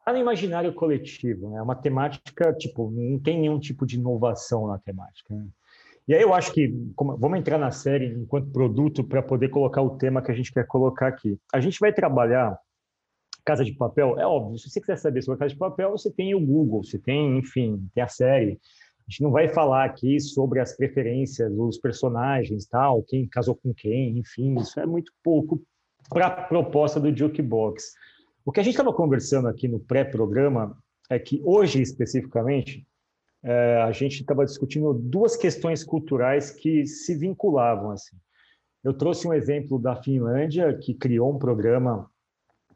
está 0.00 0.12
no 0.12 0.18
imaginário 0.18 0.74
coletivo, 0.74 1.50
né? 1.50 1.58
É 1.58 1.62
uma 1.62 1.76
temática, 1.76 2.52
tipo, 2.54 2.90
não 2.90 3.18
tem 3.18 3.40
nenhum 3.40 3.60
tipo 3.60 3.86
de 3.86 3.96
inovação 3.96 4.66
na 4.66 4.78
temática. 4.78 5.34
Né? 5.34 5.46
E 6.10 6.14
aí 6.16 6.22
eu 6.22 6.34
acho 6.34 6.52
que 6.52 6.74
como, 6.96 7.16
vamos 7.16 7.38
entrar 7.38 7.56
na 7.56 7.70
série 7.70 8.06
enquanto 8.06 8.50
produto 8.50 9.04
para 9.04 9.22
poder 9.22 9.48
colocar 9.48 9.80
o 9.80 9.96
tema 9.96 10.20
que 10.20 10.32
a 10.32 10.34
gente 10.34 10.52
quer 10.52 10.66
colocar 10.66 11.06
aqui. 11.06 11.38
A 11.54 11.60
gente 11.60 11.78
vai 11.78 11.92
trabalhar 11.92 12.58
Casa 13.44 13.64
de 13.64 13.72
Papel, 13.72 14.18
é 14.18 14.26
óbvio, 14.26 14.58
se 14.58 14.68
você 14.68 14.80
quiser 14.80 14.96
saber 14.96 15.22
sobre 15.22 15.36
a 15.36 15.38
Casa 15.38 15.54
de 15.54 15.58
Papel, 15.60 15.92
você 15.92 16.10
tem 16.10 16.34
o 16.34 16.44
Google, 16.44 16.82
você 16.82 16.98
tem, 16.98 17.38
enfim, 17.38 17.88
tem 17.94 18.02
a 18.02 18.08
série. 18.08 18.58
A 19.06 19.08
gente 19.08 19.22
não 19.22 19.30
vai 19.30 19.48
falar 19.50 19.84
aqui 19.84 20.18
sobre 20.18 20.58
as 20.58 20.76
preferências 20.76 21.48
dos 21.54 21.78
personagens, 21.78 22.66
tal, 22.66 23.04
quem 23.04 23.28
casou 23.28 23.54
com 23.54 23.72
quem, 23.72 24.18
enfim, 24.18 24.58
isso 24.58 24.80
é 24.80 24.86
muito 24.86 25.12
pouco 25.22 25.62
para 26.08 26.26
a 26.26 26.30
proposta 26.30 26.98
do 26.98 27.16
Jukebox. 27.16 27.92
O 28.44 28.50
que 28.50 28.58
a 28.58 28.64
gente 28.64 28.72
estava 28.72 28.92
conversando 28.92 29.46
aqui 29.46 29.68
no 29.68 29.78
pré-programa 29.78 30.76
é 31.08 31.20
que 31.20 31.40
hoje, 31.44 31.80
especificamente, 31.80 32.84
é, 33.42 33.82
a 33.82 33.92
gente 33.92 34.20
estava 34.20 34.44
discutindo 34.44 34.92
duas 34.92 35.36
questões 35.36 35.82
culturais 35.82 36.50
que 36.50 36.86
se 36.86 37.14
vinculavam. 37.14 37.92
Assim. 37.92 38.16
Eu 38.84 38.92
trouxe 38.92 39.26
um 39.26 39.34
exemplo 39.34 39.78
da 39.78 39.96
Finlândia, 39.96 40.76
que 40.76 40.94
criou 40.94 41.34
um 41.34 41.38
programa 41.38 42.10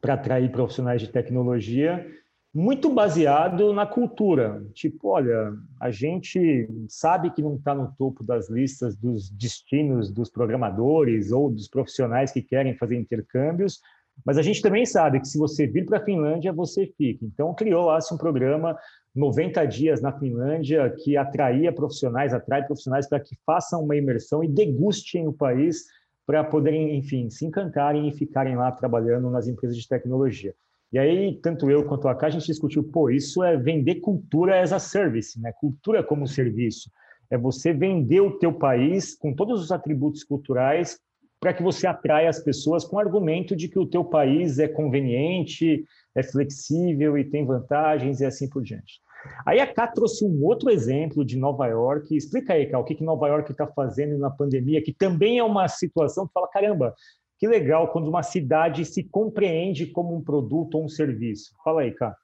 para 0.01 0.15
atrair 0.15 0.51
profissionais 0.51 1.01
de 1.01 1.07
tecnologia, 1.07 2.05
muito 2.53 2.89
baseado 2.89 3.73
na 3.73 3.85
cultura. 3.85 4.65
Tipo, 4.73 5.09
olha, 5.09 5.53
a 5.79 5.91
gente 5.91 6.67
sabe 6.87 7.29
que 7.31 7.41
não 7.41 7.55
está 7.55 7.75
no 7.75 7.91
topo 7.97 8.23
das 8.23 8.49
listas 8.49 8.95
dos 8.95 9.29
destinos 9.29 10.09
dos 10.09 10.29
programadores 10.29 11.31
ou 11.31 11.51
dos 11.51 11.67
profissionais 11.67 12.31
que 12.31 12.41
querem 12.41 12.77
fazer 12.77 12.95
intercâmbios, 12.95 13.81
mas 14.25 14.37
a 14.37 14.41
gente 14.41 14.61
também 14.61 14.85
sabe 14.85 15.19
que 15.19 15.27
se 15.27 15.37
você 15.37 15.67
vir 15.67 15.85
para 15.85 15.97
a 15.97 16.05
Finlândia, 16.05 16.53
você 16.53 16.87
fica. 16.97 17.25
Então, 17.25 17.53
criou 17.53 17.87
lá 17.87 17.99
um 18.11 18.17
programa 18.17 18.77
90 19.15 19.65
dias 19.65 20.01
na 20.01 20.11
Finlândia 20.11 20.89
que 20.89 21.15
atraía 21.15 21.71
profissionais, 21.71 22.33
atrai 22.33 22.65
profissionais 22.65 23.07
para 23.07 23.19
que 23.19 23.35
façam 23.45 23.83
uma 23.83 23.95
imersão 23.95 24.43
e 24.43 24.47
degustem 24.47 25.27
o 25.27 25.33
país 25.33 25.85
para 26.25 26.43
poderem, 26.43 26.97
enfim, 26.97 27.29
se 27.29 27.45
encantarem 27.45 28.09
e 28.09 28.11
ficarem 28.11 28.55
lá 28.55 28.71
trabalhando 28.71 29.29
nas 29.29 29.47
empresas 29.47 29.77
de 29.77 29.87
tecnologia. 29.87 30.53
E 30.91 30.99
aí, 30.99 31.39
tanto 31.41 31.69
eu 31.69 31.85
quanto 31.85 32.07
a 32.07 32.15
Cá, 32.15 32.27
a 32.27 32.29
gente 32.29 32.45
discutiu, 32.45 32.83
pô, 32.83 33.09
isso 33.09 33.43
é 33.43 33.57
vender 33.57 33.95
cultura 33.95 34.61
as 34.61 34.73
a 34.73 34.79
service, 34.79 35.39
né? 35.39 35.51
Cultura 35.59 36.03
como 36.03 36.27
serviço. 36.27 36.89
É 37.29 37.37
você 37.37 37.73
vender 37.73 38.21
o 38.21 38.37
teu 38.37 38.53
país 38.53 39.15
com 39.15 39.33
todos 39.33 39.61
os 39.61 39.71
atributos 39.71 40.23
culturais 40.23 40.99
para 41.39 41.53
que 41.53 41.61
você 41.61 41.85
atraia 41.85 42.29
as 42.29 42.39
pessoas 42.39 42.83
com 42.83 42.95
o 42.95 42.99
argumento 42.99 43.55
de 43.55 43.67
que 43.67 43.77
o 43.77 43.85
teu 43.85 44.03
país 44.03 44.57
é 44.57 44.67
conveniente, 44.67 45.83
é 46.15 46.23
flexível 46.23 47.17
e 47.17 47.23
tem 47.23 47.45
vantagens 47.45 48.21
e 48.21 48.25
assim 48.25 48.49
por 48.49 48.63
diante. 48.63 49.01
Aí 49.45 49.59
a 49.59 49.71
Cá 49.71 49.87
trouxe 49.87 50.25
um 50.25 50.43
outro 50.43 50.69
exemplo 50.69 51.25
de 51.25 51.37
Nova 51.37 51.67
York. 51.67 52.15
Explica 52.15 52.53
aí, 52.53 52.67
Cá, 52.67 52.79
o 52.79 52.83
que, 52.83 52.95
que 52.95 53.03
Nova 53.03 53.27
York 53.27 53.51
está 53.51 53.67
fazendo 53.67 54.17
na 54.17 54.29
pandemia, 54.29 54.83
que 54.83 54.93
também 54.93 55.39
é 55.39 55.43
uma 55.43 55.67
situação 55.67 56.27
que 56.27 56.33
fala, 56.33 56.47
caramba, 56.47 56.93
que 57.37 57.47
legal 57.47 57.91
quando 57.91 58.07
uma 58.07 58.23
cidade 58.23 58.85
se 58.85 59.03
compreende 59.03 59.87
como 59.87 60.15
um 60.15 60.23
produto 60.23 60.75
ou 60.75 60.85
um 60.85 60.89
serviço. 60.89 61.53
Fala 61.63 61.81
aí, 61.81 61.91
Cá. 61.91 62.15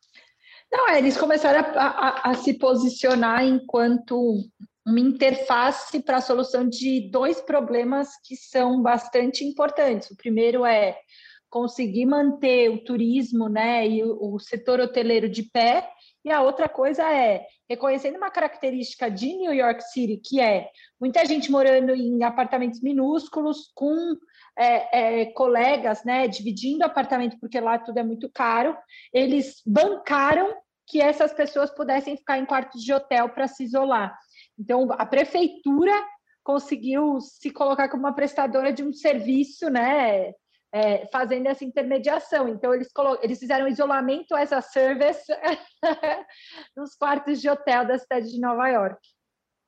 Não, 0.72 0.89
é, 0.89 1.00
eles 1.00 1.17
começaram 1.17 1.60
a, 1.60 1.81
a, 1.81 2.31
a 2.31 2.34
se 2.36 2.53
posicionar 2.53 3.43
enquanto 3.43 4.36
uma 4.86 5.00
interface 5.00 6.01
para 6.01 6.17
a 6.17 6.22
solução 6.22 6.67
de 6.67 7.10
dois 7.12 7.41
problemas 7.41 8.10
que 8.25 8.36
são 8.36 8.81
bastante 8.81 9.43
importantes. 9.43 10.10
O 10.10 10.15
primeiro 10.15 10.65
é 10.65 10.98
conseguir 11.50 12.05
manter 12.05 12.70
o 12.70 12.84
turismo 12.84 13.50
né, 13.50 13.88
e 13.88 14.03
o, 14.03 14.36
o 14.36 14.39
setor 14.39 14.79
hoteleiro 14.79 15.29
de 15.29 15.43
pé, 15.43 15.88
e 16.24 16.32
a 16.32 16.42
outra 16.42 16.70
coisa 16.70 17.04
é 17.12 17.46
reconhecendo 17.70 18.18
uma 18.18 18.30
característica 18.30 19.10
de 19.10 19.34
New 19.36 19.54
York 19.54 19.82
City, 19.92 20.18
que 20.18 20.40
é 20.42 20.70
muita 21.00 21.25
gente 21.25 21.50
morando 21.50 21.94
em 21.96 22.22
apartamentos 22.24 22.82
minúsculos, 22.82 23.72
com 23.74 23.96
é, 24.58 25.22
é, 25.22 25.25
colegas, 25.28 26.04
né, 26.04 26.28
dividindo 26.28 26.84
apartamento, 26.84 27.40
porque 27.40 27.60
lá 27.60 27.80
tudo 27.80 27.98
é 27.98 28.04
muito 28.04 28.30
caro, 28.30 28.78
eles 29.13 29.62
bancaram 29.66 30.54
que 30.86 31.01
essas 31.01 31.34
pessoas 31.34 31.72
pudessem 31.72 32.18
ficar 32.18 32.38
em 32.38 32.46
quartos 32.46 32.84
de 32.84 32.94
hotel 32.94 33.30
para 33.30 33.48
se 33.48 33.63
isolar. 33.63 34.13
Então, 34.60 34.92
a 34.92 35.06
prefeitura 35.06 35.94
conseguiu 36.44 37.20
se 37.22 37.50
colocar 37.51 37.88
como 37.88 38.04
uma 38.04 38.13
prestadora 38.13 38.74
de 38.74 38.84
um 38.84 38.92
serviço, 38.92 39.70
né, 39.70 40.34
é, 40.74 41.08
fazendo 41.12 41.48
essa 41.48 41.66
intermediação. 41.66 42.48
Então, 42.48 42.74
eles, 42.74 42.88
eles 43.22 43.40
fizeram 43.40 43.68
isolamento 43.68 44.36
as 44.36 44.51
a 44.54 44.62
service 44.62 45.25
nos 46.75 46.96
quartos 46.96 47.42
de 47.42 47.50
hotel 47.50 47.86
da 47.86 47.98
cidade 47.98 48.32
de 48.32 48.40
Nova 48.40 48.68
York. 48.68 49.00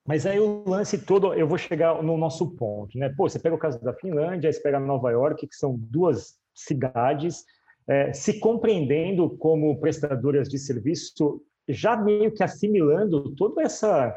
Mas 0.06 0.26
aí 0.26 0.40
o 0.40 0.68
lance 0.68 1.06
todo, 1.06 1.34
eu 1.34 1.48
vou 1.48 1.58
chegar 1.58 2.04
no 2.04 2.18
nosso 2.18 2.56
ponto, 2.58 2.98
né? 2.98 3.14
Pô, 3.16 3.30
você 3.30 3.40
pega 3.40 3.56
o 3.56 3.60
caso 3.60 3.82
da 3.82 3.94
Finlândia, 3.94 4.52
você 4.52 4.60
pega 4.60 4.80
Nova 4.80 5.10
York, 5.12 5.48
que 5.48 5.56
são 5.56 5.76
duas 5.78 6.36
cidades 6.54 7.46
é, 7.88 8.14
se 8.14 8.40
compreendendo 8.40 9.30
como 9.38 9.80
prestadoras 9.80 10.48
de 10.48 10.58
serviço, 10.58 11.42
já 11.68 11.96
meio 11.96 12.34
que 12.34 12.44
assimilando 12.44 13.34
toda 13.36 13.62
essa 13.62 14.16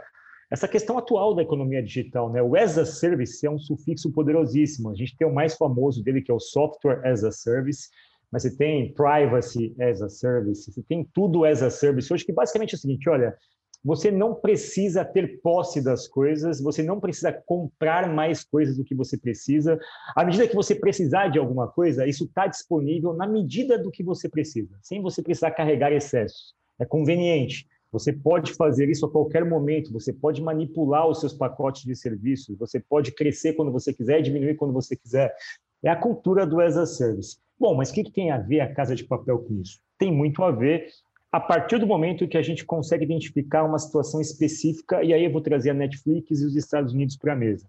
essa 0.50 0.68
questão 0.68 0.96
atual 0.96 1.34
da 1.34 1.42
economia 1.42 1.82
digital, 1.82 2.30
né? 2.30 2.40
O 2.40 2.56
as 2.56 2.78
a 2.78 2.86
service 2.86 3.44
é 3.44 3.50
um 3.50 3.58
sufixo 3.58 4.12
poderosíssimo. 4.12 4.90
A 4.90 4.94
gente 4.94 5.16
tem 5.16 5.26
o 5.26 5.34
mais 5.34 5.56
famoso 5.56 6.02
dele 6.02 6.22
que 6.22 6.30
é 6.30 6.34
o 6.34 6.40
software 6.40 7.00
as 7.04 7.24
a 7.24 7.32
service, 7.32 7.88
mas 8.30 8.42
você 8.42 8.56
tem 8.56 8.92
privacy 8.94 9.74
as 9.80 10.00
a 10.02 10.08
service, 10.08 10.70
você 10.70 10.82
tem 10.82 11.08
tudo 11.12 11.44
as 11.44 11.62
a 11.62 11.70
service. 11.70 12.12
Hoje 12.12 12.24
que 12.24 12.32
basicamente 12.32 12.74
é 12.74 12.76
o 12.76 12.80
seguinte, 12.80 13.08
olha, 13.08 13.36
você 13.84 14.10
não 14.10 14.34
precisa 14.34 15.04
ter 15.04 15.40
posse 15.40 15.80
das 15.80 16.08
coisas, 16.08 16.60
você 16.60 16.82
não 16.82 16.98
precisa 16.98 17.32
comprar 17.32 18.12
mais 18.12 18.42
coisas 18.42 18.76
do 18.76 18.84
que 18.84 18.94
você 18.94 19.16
precisa. 19.16 19.78
À 20.14 20.24
medida 20.24 20.48
que 20.48 20.56
você 20.56 20.74
precisar 20.74 21.28
de 21.28 21.38
alguma 21.38 21.68
coisa, 21.68 22.06
isso 22.06 22.24
está 22.24 22.48
disponível 22.48 23.14
na 23.14 23.28
medida 23.28 23.78
do 23.78 23.90
que 23.90 24.02
você 24.02 24.28
precisa, 24.28 24.76
sem 24.82 25.00
você 25.00 25.22
precisar 25.22 25.52
carregar 25.52 25.92
excessos. 25.92 26.54
É 26.80 26.84
conveniente. 26.84 27.66
Você 27.92 28.12
pode 28.12 28.52
fazer 28.54 28.88
isso 28.88 29.06
a 29.06 29.10
qualquer 29.10 29.44
momento, 29.44 29.92
você 29.92 30.12
pode 30.12 30.42
manipular 30.42 31.08
os 31.08 31.20
seus 31.20 31.32
pacotes 31.32 31.84
de 31.84 31.94
serviços, 31.94 32.58
você 32.58 32.80
pode 32.80 33.12
crescer 33.12 33.54
quando 33.54 33.72
você 33.72 33.92
quiser, 33.92 34.20
diminuir 34.22 34.56
quando 34.56 34.72
você 34.72 34.96
quiser. 34.96 35.34
É 35.82 35.88
a 35.88 35.96
cultura 35.96 36.46
do 36.46 36.60
as 36.60 36.76
a 36.76 36.84
service. 36.84 37.38
Bom, 37.58 37.74
mas 37.74 37.90
o 37.90 37.94
que, 37.94 38.04
que 38.04 38.12
tem 38.12 38.30
a 38.30 38.38
ver 38.38 38.60
a 38.60 38.74
casa 38.74 38.94
de 38.94 39.04
papel 39.04 39.38
com 39.38 39.60
isso? 39.60 39.80
Tem 39.98 40.12
muito 40.12 40.42
a 40.42 40.50
ver 40.50 40.88
a 41.32 41.40
partir 41.40 41.78
do 41.78 41.86
momento 41.86 42.26
que 42.28 42.38
a 42.38 42.42
gente 42.42 42.64
consegue 42.64 43.04
identificar 43.04 43.64
uma 43.64 43.78
situação 43.78 44.20
específica, 44.20 45.02
e 45.02 45.12
aí 45.12 45.24
eu 45.24 45.32
vou 45.32 45.40
trazer 45.40 45.70
a 45.70 45.74
Netflix 45.74 46.40
e 46.40 46.46
os 46.46 46.56
Estados 46.56 46.92
Unidos 46.92 47.16
para 47.16 47.34
a 47.34 47.36
mesa. 47.36 47.68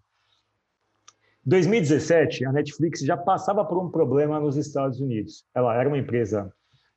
2017, 1.45 2.45
a 2.45 2.51
Netflix 2.51 2.99
já 3.01 3.15
passava 3.15 3.63
por 3.63 3.77
um 3.77 3.89
problema 3.89 4.39
nos 4.39 4.57
Estados 4.57 4.99
Unidos. 4.99 5.45
Ela 5.55 5.77
era 5.77 5.87
uma 5.87 5.97
empresa 5.97 6.53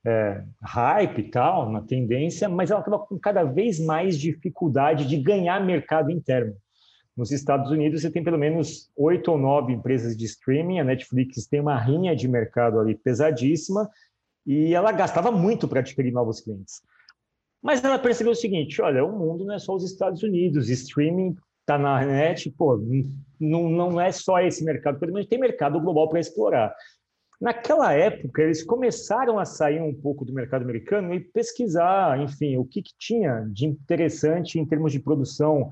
é, 0.06 0.42
hype 0.62 1.18
e 1.18 1.30
tal, 1.30 1.70
na 1.70 1.82
tendência, 1.82 2.48
mas 2.48 2.70
ela 2.70 2.80
estava 2.80 2.98
com 2.98 3.18
cada 3.18 3.44
vez 3.44 3.78
mais 3.78 4.18
dificuldade 4.18 5.06
de 5.06 5.16
ganhar 5.16 5.64
mercado 5.64 6.10
interno. 6.10 6.54
Nos 7.16 7.30
Estados 7.32 7.70
Unidos, 7.70 8.00
você 8.00 8.10
tem 8.10 8.24
pelo 8.24 8.38
menos 8.38 8.90
oito 8.96 9.30
ou 9.30 9.38
nove 9.38 9.72
empresas 9.72 10.16
de 10.16 10.24
streaming, 10.24 10.78
a 10.78 10.84
Netflix 10.84 11.46
tem 11.46 11.60
uma 11.60 11.78
rinha 11.78 12.16
de 12.16 12.26
mercado 12.26 12.80
ali 12.80 12.94
pesadíssima, 12.94 13.90
e 14.46 14.74
ela 14.74 14.90
gastava 14.90 15.30
muito 15.30 15.68
para 15.68 15.80
adquirir 15.80 16.12
novos 16.12 16.40
clientes. 16.40 16.80
Mas 17.62 17.84
ela 17.84 17.98
percebeu 17.98 18.32
o 18.32 18.36
seguinte: 18.36 18.80
olha, 18.80 19.04
o 19.04 19.18
mundo 19.18 19.44
não 19.44 19.54
é 19.54 19.58
só 19.58 19.74
os 19.74 19.84
Estados 19.84 20.22
Unidos, 20.22 20.70
streaming 20.70 21.36
está 21.60 21.76
na 21.76 22.04
net, 22.04 22.50
pô, 22.50 22.82
não, 23.38 23.68
não 23.68 24.00
é 24.00 24.10
só 24.10 24.40
esse 24.40 24.64
mercado, 24.64 24.98
pelo 24.98 25.12
menos 25.12 25.28
tem 25.28 25.38
mercado 25.38 25.80
global 25.80 26.08
para 26.08 26.20
explorar. 26.20 26.74
Naquela 27.40 27.94
época, 27.94 28.42
eles 28.42 28.62
começaram 28.62 29.38
a 29.38 29.46
sair 29.46 29.80
um 29.80 29.94
pouco 29.94 30.26
do 30.26 30.32
mercado 30.32 30.62
americano 30.62 31.14
e 31.14 31.20
pesquisar, 31.20 32.20
enfim, 32.20 32.58
o 32.58 32.66
que, 32.66 32.82
que 32.82 32.92
tinha 32.98 33.46
de 33.50 33.66
interessante 33.66 34.58
em 34.58 34.66
termos 34.66 34.92
de 34.92 35.00
produção 35.00 35.70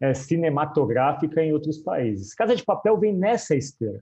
é, 0.00 0.14
cinematográfica 0.14 1.42
em 1.42 1.52
outros 1.52 1.78
países. 1.78 2.32
Casa 2.32 2.54
de 2.54 2.64
Papel 2.64 2.96
vem 2.96 3.12
nessa 3.12 3.56
esteira. 3.56 4.00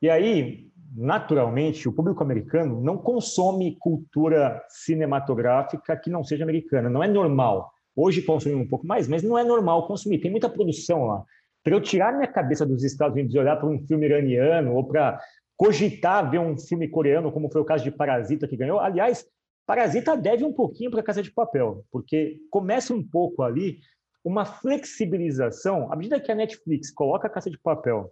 E 0.00 0.08
aí, 0.08 0.70
naturalmente, 0.96 1.86
o 1.86 1.92
público 1.92 2.22
americano 2.22 2.80
não 2.80 2.96
consome 2.96 3.76
cultura 3.78 4.64
cinematográfica 4.68 5.96
que 5.96 6.08
não 6.08 6.24
seja 6.24 6.44
americana. 6.44 6.88
Não 6.88 7.04
é 7.04 7.08
normal. 7.08 7.70
Hoje 7.94 8.22
consumimos 8.22 8.64
um 8.64 8.68
pouco 8.70 8.86
mais, 8.86 9.06
mas 9.06 9.22
não 9.22 9.36
é 9.36 9.44
normal 9.44 9.86
consumir. 9.86 10.18
Tem 10.18 10.30
muita 10.30 10.48
produção 10.48 11.04
lá. 11.04 11.24
Para 11.62 11.74
eu 11.74 11.80
tirar 11.80 12.14
minha 12.14 12.28
cabeça 12.28 12.64
dos 12.64 12.82
Estados 12.84 13.14
Unidos 13.14 13.34
e 13.34 13.38
olhar 13.38 13.56
para 13.56 13.68
um 13.68 13.78
filme 13.86 14.06
iraniano 14.06 14.74
ou 14.74 14.84
para 14.84 15.20
cogitar 15.58 16.30
ver 16.30 16.38
um 16.38 16.56
filme 16.56 16.88
coreano, 16.88 17.32
como 17.32 17.50
foi 17.50 17.60
o 17.60 17.64
caso 17.64 17.82
de 17.82 17.90
Parasita 17.90 18.46
que 18.46 18.56
ganhou. 18.56 18.78
Aliás, 18.78 19.26
Parasita 19.66 20.16
deve 20.16 20.44
um 20.44 20.52
pouquinho 20.52 20.88
para 20.88 21.00
a 21.00 21.02
Casa 21.02 21.20
de 21.20 21.32
Papel, 21.32 21.84
porque 21.90 22.38
começa 22.48 22.94
um 22.94 23.02
pouco 23.02 23.42
ali 23.42 23.80
uma 24.24 24.44
flexibilização. 24.44 25.92
À 25.92 25.96
medida 25.96 26.20
que 26.20 26.30
a 26.30 26.34
Netflix 26.34 26.92
coloca 26.92 27.26
a 27.26 27.30
Casa 27.30 27.50
de 27.50 27.58
Papel 27.58 28.08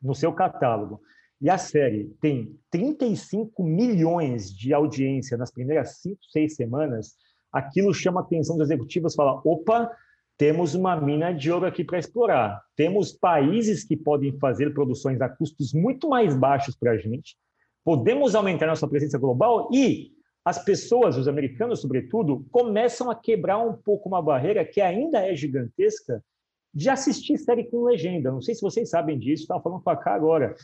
no 0.00 0.14
seu 0.14 0.32
catálogo 0.32 1.02
e 1.40 1.50
a 1.50 1.58
série 1.58 2.16
tem 2.20 2.56
35 2.70 3.60
milhões 3.64 4.48
de 4.48 4.72
audiência 4.72 5.36
nas 5.36 5.50
primeiras 5.50 5.98
cinco, 5.98 6.20
seis 6.30 6.54
semanas, 6.54 7.16
aquilo 7.52 7.92
chama 7.92 8.20
a 8.20 8.22
atenção 8.22 8.56
dos 8.56 8.70
executivos, 8.70 9.16
fala, 9.16 9.40
opa, 9.44 9.90
temos 10.38 10.76
uma 10.76 10.94
mina 10.94 11.32
de 11.32 11.50
ouro 11.50 11.66
aqui 11.66 11.82
para 11.82 11.98
explorar. 11.98 12.62
Temos 12.76 13.12
países 13.12 13.82
que 13.82 13.96
podem 13.96 14.38
fazer 14.38 14.72
produções 14.72 15.20
a 15.20 15.28
custos 15.28 15.74
muito 15.74 16.08
mais 16.08 16.36
baixos 16.36 16.76
para 16.76 16.92
a 16.92 16.96
gente. 16.96 17.36
Podemos 17.84 18.36
aumentar 18.36 18.68
nossa 18.68 18.86
presença 18.86 19.18
global 19.18 19.68
e 19.72 20.12
as 20.44 20.64
pessoas, 20.64 21.16
os 21.16 21.26
americanos 21.26 21.80
sobretudo, 21.80 22.46
começam 22.52 23.10
a 23.10 23.16
quebrar 23.16 23.58
um 23.58 23.72
pouco 23.72 24.08
uma 24.08 24.22
barreira 24.22 24.64
que 24.64 24.80
ainda 24.80 25.18
é 25.26 25.34
gigantesca 25.34 26.22
de 26.72 26.88
assistir 26.88 27.36
série 27.36 27.64
com 27.64 27.82
legenda. 27.82 28.30
Não 28.30 28.40
sei 28.40 28.54
se 28.54 28.62
vocês 28.62 28.88
sabem 28.88 29.18
disso, 29.18 29.42
estava 29.42 29.60
falando 29.60 29.82
com 29.82 29.90
a 29.90 29.96
cá 29.96 30.14
agora. 30.14 30.54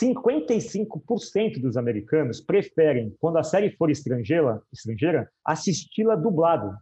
55% 0.00 1.60
dos 1.60 1.76
americanos 1.76 2.40
preferem, 2.40 3.14
quando 3.20 3.36
a 3.36 3.44
série 3.44 3.70
for 3.76 3.90
estrangeira, 3.90 4.60
estrangeira 4.72 5.30
assisti-la 5.44 6.16
dublado. 6.16 6.74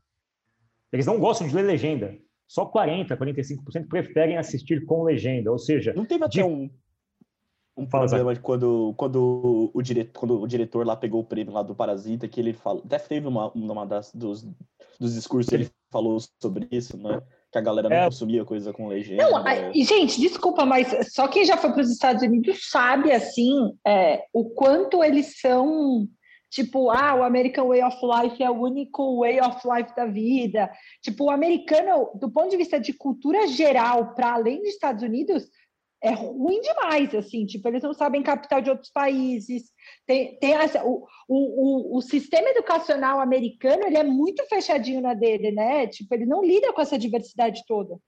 Eles 0.95 1.07
não 1.07 1.19
gostam 1.19 1.49
de 1.49 1.55
ler 1.57 1.63
legenda. 1.63 2.17
Só 2.47 2.65
40, 2.65 3.17
45% 3.17 3.89
preferem 3.89 4.39
assistir 4.39 4.85
com 4.85 5.03
legenda, 5.03 5.51
ou 5.51 5.59
seja... 5.59 5.93
Não 5.93 6.05
teve 6.05 6.23
até 6.23 6.39
de... 6.39 6.45
um, 6.45 6.71
um 7.77 7.85
problema 7.85 8.33
de 8.33 8.39
quando, 8.39 8.95
quando, 8.97 9.73
o 9.75 9.83
diretor, 9.83 10.21
quando 10.21 10.41
o 10.41 10.47
diretor 10.47 10.87
lá 10.87 10.95
pegou 10.95 11.23
o 11.23 11.25
prêmio 11.25 11.53
lá 11.53 11.65
do 11.65 11.75
Parasita, 11.75 12.29
que 12.29 12.41
ele 12.41 12.53
falou... 12.53 12.81
Até 12.87 13.01
teve 13.01 13.27
uma, 13.27 13.51
uma 13.55 13.85
das, 13.85 14.15
dos, 14.15 14.47
dos 15.01 15.15
discursos, 15.15 15.53
ele 15.53 15.69
falou 15.91 16.17
sobre 16.41 16.69
isso, 16.71 16.97
né? 16.97 17.21
Que 17.51 17.59
a 17.59 17.61
galera 17.61 17.89
não 17.89 17.97
é. 17.97 18.05
consumia 18.05 18.45
coisa 18.45 18.73
com 18.73 18.87
legenda. 18.87 19.29
Não, 19.29 19.43
gente, 19.75 20.21
desculpa, 20.21 20.65
mas 20.65 21.13
só 21.13 21.27
quem 21.27 21.45
já 21.45 21.57
foi 21.57 21.73
para 21.73 21.83
os 21.83 21.91
Estados 21.91 22.23
Unidos 22.23 22.69
sabe, 22.71 23.11
assim, 23.11 23.77
é, 23.85 24.23
o 24.33 24.51
quanto 24.51 25.03
eles 25.03 25.41
são 25.41 26.07
tipo, 26.55 26.89
ah, 26.89 27.17
o 27.17 27.25
American 27.25 27.67
Way 27.67 27.83
of 27.83 27.99
Life 28.01 28.41
é 28.41 28.49
o 28.49 28.61
único 28.63 29.21
way 29.21 29.41
of 29.41 29.59
life 29.67 29.95
da 29.97 30.07
vida. 30.07 30.71
Tipo, 31.03 31.25
o 31.25 31.31
americano, 31.31 32.13
do 32.15 32.31
ponto 32.31 32.51
de 32.51 32.57
vista 32.57 32.79
de 32.79 32.93
cultura 32.93 33.49
geral, 33.49 34.15
para 34.15 34.35
além 34.35 34.61
dos 34.61 34.69
Estados 34.69 35.03
Unidos, 35.03 35.51
é 36.01 36.11
ruim 36.11 36.61
demais, 36.61 37.13
assim, 37.15 37.45
tipo, 37.45 37.67
eles 37.67 37.83
não 37.83 37.93
sabem 37.93 38.23
capital 38.23 38.61
de 38.61 38.71
outros 38.71 38.91
países. 38.91 39.65
Tem, 40.07 40.39
tem 40.39 40.53
essa, 40.53 40.85
o, 40.85 41.09
o, 41.27 41.97
o, 41.97 42.03
sistema 42.03 42.51
educacional 42.51 43.19
americano, 43.19 43.85
ele 43.85 43.97
é 43.97 44.05
muito 44.05 44.47
fechadinho 44.47 45.01
na 45.01 45.15
dele, 45.15 45.51
né? 45.51 45.89
Tipo, 45.89 46.15
ele 46.15 46.27
não 46.27 46.45
lida 46.45 46.73
com 46.73 46.81
essa 46.81 46.99
diversidade 46.99 47.65
toda. 47.67 47.99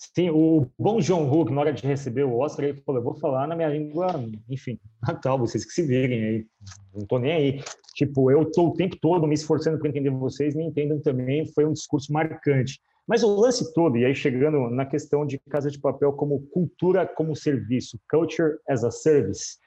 Sim, 0.00 0.30
o 0.30 0.66
bom 0.78 0.98
John 0.98 1.30
Hook, 1.30 1.52
na 1.52 1.60
hora 1.60 1.72
de 1.74 1.86
receber 1.86 2.24
o 2.24 2.38
Oscar, 2.38 2.64
ele 2.64 2.80
falou: 2.80 3.00
eu 3.00 3.04
vou 3.04 3.14
falar 3.18 3.46
na 3.46 3.54
minha 3.54 3.68
língua, 3.68 4.08
enfim, 4.48 4.78
natal, 5.06 5.38
vocês 5.38 5.62
que 5.62 5.72
se 5.72 5.82
virem 5.82 6.24
aí, 6.24 6.46
não 6.94 7.06
tô 7.06 7.18
nem 7.18 7.32
aí. 7.32 7.62
Tipo, 7.94 8.30
eu 8.30 8.50
tô 8.50 8.68
o 8.68 8.72
tempo 8.72 8.96
todo 8.98 9.26
me 9.26 9.34
esforçando 9.34 9.78
para 9.78 9.90
entender 9.90 10.08
vocês, 10.08 10.54
me 10.54 10.64
entendam 10.64 10.98
também, 11.00 11.46
foi 11.52 11.66
um 11.66 11.74
discurso 11.74 12.10
marcante. 12.10 12.80
Mas 13.06 13.22
o 13.22 13.40
lance 13.40 13.74
todo, 13.74 13.98
e 13.98 14.04
aí 14.06 14.14
chegando 14.14 14.70
na 14.70 14.86
questão 14.86 15.26
de 15.26 15.38
Casa 15.50 15.70
de 15.70 15.78
Papel 15.78 16.12
como 16.14 16.46
cultura 16.46 17.06
como 17.06 17.36
serviço, 17.36 18.00
culture 18.10 18.56
as 18.66 18.84
a 18.84 18.90
service, 18.90 19.58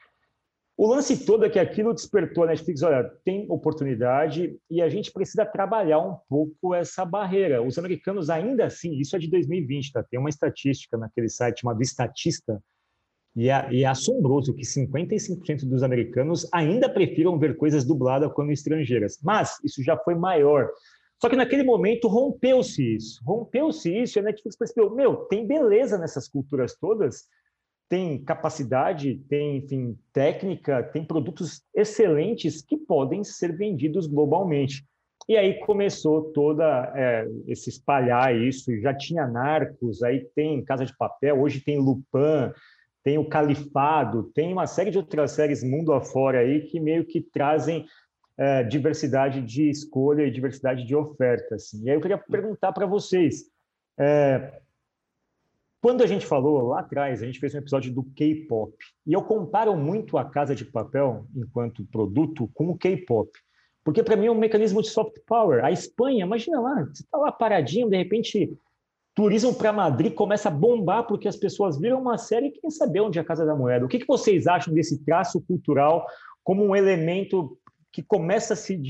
o 0.76 0.88
lance 0.88 1.26
todo 1.26 1.46
é 1.46 1.50
que 1.50 1.60
aquilo 1.60 1.94
despertou 1.94 2.44
a 2.44 2.48
Netflix, 2.48 2.82
olha, 2.82 3.04
tem 3.24 3.46
oportunidade 3.50 4.58
e 4.70 4.82
a 4.82 4.90
gente 4.90 5.12
precisa 5.12 5.46
trabalhar 5.46 6.00
um 6.00 6.18
pouco 6.28 6.74
essa 6.74 7.06
barreira. 7.06 7.62
Os 7.62 7.78
americanos 7.78 8.30
ainda 8.30 8.66
assim, 8.66 9.00
isso 9.00 9.16
é 9.16 9.20
de 9.20 9.30
2020, 9.30 9.92
tá? 9.92 10.04
Tem 10.04 10.20
uma 10.20 10.30
estatística 10.30 10.98
naquele 10.98 11.30
site 11.30 11.62
chamado 11.62 11.82
Estatista, 11.82 12.62
e 13.36 13.50
é, 13.50 13.68
e 13.72 13.84
é 13.84 13.88
assombroso 13.88 14.54
que 14.54 14.64
55% 14.64 15.68
dos 15.68 15.82
americanos 15.82 16.48
ainda 16.54 16.88
prefiram 16.88 17.38
ver 17.40 17.58
coisas 17.58 17.84
dubladas 17.84 18.32
quando 18.34 18.52
estrangeiras. 18.52 19.20
Mas 19.24 19.58
isso 19.64 19.84
já 19.84 19.98
foi 19.98 20.16
maior. 20.16 20.70
Só 21.20 21.30
que 21.30 21.36
naquele 21.36 21.64
momento 21.64 22.08
rompeu-se 22.08 22.96
isso. 22.96 23.22
Rompeu-se 23.26 23.92
isso 23.92 24.18
e 24.18 24.20
a 24.20 24.24
Netflix 24.24 24.56
percebeu, 24.56 24.94
meu, 24.94 25.16
tem 25.26 25.48
beleza 25.48 25.98
nessas 25.98 26.28
culturas 26.28 26.76
todas, 26.76 27.28
tem 27.94 28.18
capacidade, 28.18 29.22
tem, 29.30 29.58
enfim, 29.58 29.96
técnica, 30.12 30.82
tem 30.82 31.06
produtos 31.06 31.62
excelentes 31.76 32.60
que 32.60 32.76
podem 32.76 33.24
ser 33.24 33.56
vendidos 33.56 34.08
globalmente. 34.08 34.84
E 35.30 35.38
aí 35.38 35.60
começou 35.60 36.32
toda 36.32 36.92
é, 36.96 37.28
esse 37.46 37.70
espalhar 37.70 38.36
isso. 38.36 38.76
Já 38.82 38.96
tinha 38.96 39.28
Narcos, 39.28 40.02
aí 40.02 40.28
tem 40.34 40.66
Casa 40.66 40.88
de 40.88 40.98
Papel, 40.98 41.40
hoje 41.40 41.62
tem 41.62 41.78
Lupin, 41.78 42.52
tem 43.04 43.20
o 43.20 43.30
Califado, 43.30 44.24
tem 44.34 44.52
uma 44.52 44.66
série 44.66 44.90
de 44.90 44.98
outras 44.98 45.30
séries 45.30 45.64
mundo 45.64 45.94
afora 45.94 46.40
aí 46.40 46.62
que 46.62 46.80
meio 46.80 47.06
que 47.06 47.22
trazem 47.22 47.86
é, 48.36 48.64
diversidade 48.64 49.40
de 49.40 49.70
escolha 49.70 50.24
e 50.24 50.32
diversidade 50.32 50.84
de 50.84 50.96
oferta. 50.96 51.54
Assim. 51.54 51.84
E 51.84 51.92
aí 51.92 51.96
eu 51.96 52.02
queria 52.02 52.18
perguntar 52.18 52.74
para 52.74 52.88
vocês, 52.88 53.44
é, 54.00 54.63
quando 55.84 56.02
a 56.02 56.08
gente 56.08 56.26
falou 56.26 56.70
lá 56.70 56.80
atrás, 56.80 57.22
a 57.22 57.26
gente 57.26 57.42
fez 57.42 57.54
um 57.54 57.58
episódio 57.58 57.94
do 57.94 58.04
K-pop. 58.16 58.74
E 59.06 59.12
eu 59.12 59.22
comparo 59.22 59.76
muito 59.76 60.18
a 60.18 60.24
Casa 60.24 60.56
de 60.56 60.64
Papel, 60.64 61.26
enquanto 61.36 61.86
produto, 61.92 62.50
com 62.54 62.70
o 62.70 62.78
K-pop. 62.78 63.30
Porque 63.84 64.02
para 64.02 64.16
mim 64.16 64.28
é 64.28 64.32
um 64.32 64.40
mecanismo 64.40 64.82
de 64.82 64.88
soft 64.88 65.18
power. 65.28 65.62
A 65.62 65.74
Espanha, 65.74 66.24
imagina 66.24 66.62
lá, 66.62 66.86
você 66.86 67.04
está 67.04 67.18
lá 67.18 67.34
paradinho, 67.34 67.90
de 67.90 67.98
repente 67.98 68.58
turismo 69.14 69.54
para 69.54 69.74
Madrid 69.74 70.14
começa 70.14 70.48
a 70.48 70.52
bombar 70.52 71.06
porque 71.06 71.28
as 71.28 71.36
pessoas 71.36 71.78
viram 71.78 72.02
uma 72.02 72.18
série 72.18 72.48
e 72.48 72.52
querem 72.52 72.72
saber 72.72 73.02
onde 73.02 73.20
é 73.20 73.22
a 73.22 73.26
Casa 73.26 73.46
da 73.46 73.54
Moeda. 73.54 73.84
O 73.86 73.90
que, 73.90 74.00
que 74.00 74.08
vocês 74.08 74.48
acham 74.48 74.74
desse 74.74 75.04
traço 75.04 75.42
cultural 75.42 76.08
como 76.46 76.64
um 76.64 76.74
elemento 76.74 77.58
que 77.92 78.02
começa 78.02 78.54
a 78.54 78.56
se, 78.56 78.82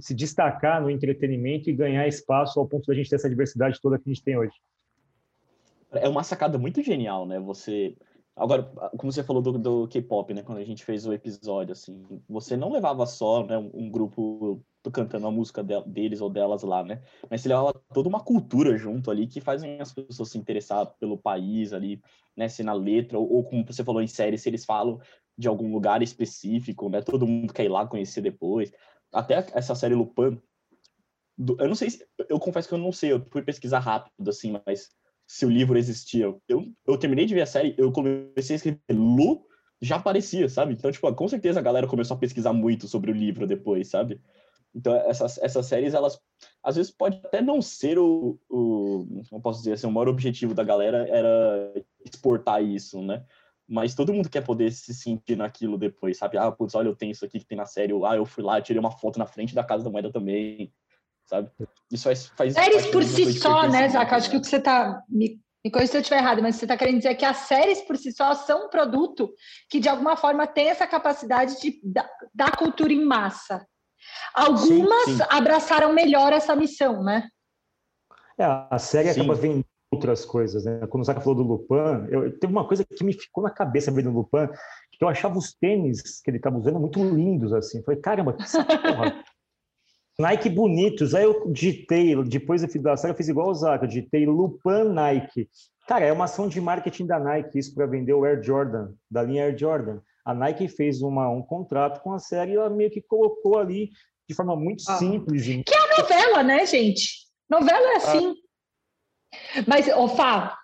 se 0.00 0.12
destacar 0.12 0.82
no 0.82 0.90
entretenimento 0.90 1.70
e 1.70 1.72
ganhar 1.72 2.08
espaço 2.08 2.58
ao 2.58 2.66
ponto 2.66 2.88
da 2.88 2.94
gente 2.94 3.08
ter 3.08 3.14
essa 3.14 3.30
diversidade 3.30 3.80
toda 3.80 3.98
que 4.00 4.10
a 4.10 4.12
gente 4.12 4.24
tem 4.24 4.36
hoje? 4.36 4.52
É 5.92 6.08
uma 6.08 6.22
sacada 6.22 6.58
muito 6.58 6.82
genial, 6.82 7.26
né? 7.26 7.38
Você. 7.40 7.96
Agora, 8.36 8.62
como 8.96 9.12
você 9.12 9.22
falou 9.22 9.42
do, 9.42 9.58
do 9.58 9.88
K-pop, 9.88 10.32
né? 10.32 10.42
Quando 10.42 10.58
a 10.58 10.64
gente 10.64 10.84
fez 10.84 11.04
o 11.06 11.12
episódio, 11.12 11.72
assim, 11.72 12.06
você 12.28 12.56
não 12.56 12.72
levava 12.72 13.04
só 13.04 13.44
né, 13.44 13.58
um 13.58 13.90
grupo 13.90 14.62
cantando 14.92 15.26
a 15.26 15.30
música 15.30 15.62
de, 15.62 15.78
deles 15.82 16.22
ou 16.22 16.30
delas 16.30 16.62
lá, 16.62 16.82
né? 16.82 17.02
Mas 17.28 17.42
você 17.42 17.48
levava 17.48 17.74
toda 17.92 18.08
uma 18.08 18.24
cultura 18.24 18.78
junto 18.78 19.10
ali 19.10 19.26
que 19.26 19.40
fazem 19.40 19.80
as 19.80 19.92
pessoas 19.92 20.30
se 20.30 20.38
interessar 20.38 20.86
pelo 20.98 21.18
país 21.18 21.72
ali, 21.72 22.00
né? 22.36 22.48
Se 22.48 22.62
na 22.62 22.72
letra, 22.72 23.18
ou, 23.18 23.30
ou 23.30 23.44
como 23.44 23.66
você 23.66 23.84
falou 23.84 24.00
em 24.00 24.06
série, 24.06 24.38
se 24.38 24.48
eles 24.48 24.64
falam 24.64 24.98
de 25.36 25.48
algum 25.48 25.72
lugar 25.72 26.02
específico, 26.02 26.88
né? 26.88 27.02
Todo 27.02 27.26
mundo 27.26 27.52
quer 27.52 27.64
ir 27.64 27.68
lá 27.68 27.86
conhecer 27.86 28.22
depois. 28.22 28.72
Até 29.12 29.44
essa 29.54 29.74
série 29.74 29.94
Lupin, 29.94 30.40
eu 31.58 31.68
não 31.68 31.74
sei 31.74 31.90
se, 31.90 32.06
eu 32.28 32.38
confesso 32.38 32.68
que 32.68 32.74
eu 32.74 32.78
não 32.78 32.92
sei, 32.92 33.12
eu 33.12 33.26
fui 33.30 33.42
pesquisar 33.42 33.78
rápido, 33.78 34.28
assim, 34.28 34.58
mas 34.66 34.90
se 35.30 35.46
o 35.46 35.48
livro 35.48 35.78
existia. 35.78 36.34
Eu, 36.48 36.66
eu 36.84 36.98
terminei 36.98 37.24
de 37.24 37.34
ver 37.34 37.42
a 37.42 37.46
série, 37.46 37.72
eu 37.78 37.92
comecei 37.92 38.54
a 38.54 38.56
escrever 38.56 38.80
Lu, 38.90 39.46
já 39.80 39.94
aparecia, 39.94 40.48
sabe? 40.48 40.72
Então, 40.72 40.90
tipo, 40.90 41.14
com 41.14 41.28
certeza 41.28 41.60
a 41.60 41.62
galera 41.62 41.86
começou 41.86 42.16
a 42.16 42.18
pesquisar 42.18 42.52
muito 42.52 42.88
sobre 42.88 43.12
o 43.12 43.14
livro 43.14 43.46
depois, 43.46 43.86
sabe? 43.86 44.20
Então, 44.74 44.92
essas, 44.92 45.38
essas 45.38 45.66
séries, 45.66 45.94
elas, 45.94 46.20
às 46.64 46.74
vezes, 46.74 46.90
pode 46.90 47.20
até 47.24 47.40
não 47.40 47.62
ser 47.62 47.96
o, 47.96 48.40
o 48.50 49.06
não 49.30 49.40
posso 49.40 49.60
dizer 49.60 49.74
assim, 49.74 49.86
o 49.86 49.92
maior 49.92 50.08
objetivo 50.08 50.52
da 50.52 50.64
galera 50.64 51.06
era 51.08 51.74
exportar 52.04 52.60
isso, 52.64 53.00
né? 53.00 53.24
Mas 53.68 53.94
todo 53.94 54.12
mundo 54.12 54.28
quer 54.28 54.44
poder 54.44 54.72
se 54.72 54.92
sentir 54.92 55.36
naquilo 55.36 55.78
depois, 55.78 56.18
sabe? 56.18 56.38
Ah, 56.38 56.50
putz, 56.50 56.74
olha, 56.74 56.88
eu 56.88 56.96
tenho 56.96 57.12
isso 57.12 57.24
aqui 57.24 57.38
que 57.38 57.46
tem 57.46 57.56
na 57.56 57.66
série. 57.66 57.92
Ah, 58.04 58.16
eu 58.16 58.26
fui 58.26 58.42
lá, 58.42 58.60
tirei 58.60 58.80
uma 58.80 58.90
foto 58.90 59.16
na 59.16 59.26
frente 59.26 59.54
da 59.54 59.62
Casa 59.62 59.84
da 59.84 59.90
Moeda 59.90 60.10
também 60.10 60.72
sabe? 61.30 61.50
Isso 61.90 62.04
faz. 62.04 62.26
faz 62.36 62.54
séries 62.54 62.86
por 62.86 63.04
si 63.04 63.32
só, 63.32 63.68
né, 63.68 63.88
Zaca? 63.88 64.16
Acho 64.16 64.30
que 64.30 64.36
o 64.36 64.40
que 64.40 64.48
você 64.48 64.56
está. 64.56 65.02
Me, 65.08 65.40
me 65.64 65.70
corrija 65.70 65.92
se 65.92 65.96
eu 65.98 66.00
estiver 66.00 66.18
errado, 66.18 66.42
mas 66.42 66.56
você 66.56 66.64
está 66.64 66.76
querendo 66.76 66.98
dizer 66.98 67.14
que 67.14 67.24
as 67.24 67.36
séries 67.38 67.80
por 67.82 67.96
si 67.96 68.12
só 68.12 68.34
são 68.34 68.66
um 68.66 68.68
produto 68.68 69.30
que, 69.68 69.78
de 69.78 69.88
alguma 69.88 70.16
forma, 70.16 70.46
tem 70.46 70.68
essa 70.68 70.86
capacidade 70.86 71.60
de, 71.60 71.80
da, 71.84 72.08
da 72.34 72.50
cultura 72.50 72.92
em 72.92 73.04
massa. 73.04 73.64
Algumas 74.34 75.04
sim, 75.04 75.16
sim. 75.18 75.22
abraçaram 75.28 75.92
melhor 75.92 76.32
essa 76.32 76.56
missão, 76.56 77.02
né? 77.02 77.28
É, 78.38 78.44
a 78.44 78.78
série 78.78 79.12
sim. 79.12 79.20
acaba 79.20 79.34
vendo 79.34 79.64
outras 79.92 80.24
coisas, 80.24 80.64
né? 80.64 80.86
Quando 80.86 81.02
o 81.02 81.04
Zaca 81.04 81.20
falou 81.20 81.34
do 81.34 81.42
Lupin, 81.42 82.08
eu, 82.10 82.38
teve 82.38 82.52
uma 82.52 82.66
coisa 82.66 82.84
que 82.84 83.04
me 83.04 83.12
ficou 83.12 83.44
na 83.44 83.50
cabeça 83.50 83.90
vendo 83.90 84.08
o 84.08 84.14
Lupin, 84.14 84.48
que 84.92 85.04
eu 85.04 85.08
achava 85.08 85.36
os 85.36 85.52
tênis 85.52 86.22
que 86.22 86.30
ele 86.30 86.38
estava 86.38 86.56
usando 86.56 86.80
muito 86.80 87.02
lindos, 87.04 87.52
assim. 87.52 87.78
Eu 87.78 87.84
falei, 87.84 88.00
caramba, 88.00 88.32
que 88.32 88.44
porra. 88.44 89.24
Nike 90.20 90.48
bonitos. 90.48 91.14
Aí 91.14 91.24
eu 91.24 91.50
digitei, 91.50 92.14
depois 92.24 92.62
da 92.62 92.96
série, 92.96 93.12
eu 93.12 93.16
fiz 93.16 93.28
igual 93.28 93.48
o 93.48 93.54
Zaca, 93.54 93.84
eu 93.84 93.88
digitei 93.88 94.26
Lupan 94.26 94.84
Nike. 94.84 95.48
Cara, 95.86 96.04
é 96.04 96.12
uma 96.12 96.24
ação 96.24 96.48
de 96.48 96.60
marketing 96.60 97.06
da 97.06 97.18
Nike, 97.18 97.58
isso 97.58 97.74
para 97.74 97.86
vender 97.86 98.12
o 98.12 98.24
Air 98.24 98.42
Jordan, 98.42 98.92
da 99.10 99.22
linha 99.22 99.44
Air 99.44 99.58
Jordan. 99.58 100.00
A 100.24 100.34
Nike 100.34 100.68
fez 100.68 101.02
uma, 101.02 101.28
um 101.28 101.42
contrato 101.42 102.00
com 102.02 102.12
a 102.12 102.18
série 102.18 102.52
e 102.52 102.56
ela 102.56 102.70
meio 102.70 102.90
que 102.90 103.00
colocou 103.00 103.58
ali 103.58 103.90
de 104.28 104.34
forma 104.34 104.54
muito 104.54 104.84
ah. 104.88 104.96
simples. 104.98 105.44
Que 105.44 105.74
é 105.74 105.78
a 105.78 106.02
novela, 106.02 106.42
né, 106.44 106.64
gente? 106.66 107.26
Novela 107.48 107.94
é 107.94 107.96
assim. 107.96 108.34
Ah. 108.34 109.64
Mas, 109.66 109.88
ô 109.88 110.06
Fá, 110.08 110.56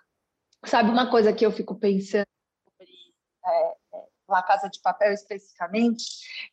sabe 0.65 0.89
uma 0.89 1.09
coisa 1.09 1.33
que 1.33 1.45
eu 1.45 1.51
fico 1.51 1.75
pensando 1.75 2.25
sobre 2.77 2.93
é, 3.45 3.73
La 4.27 4.43
Casa 4.43 4.69
de 4.69 4.81
Papel 4.81 5.13
especificamente, 5.13 6.03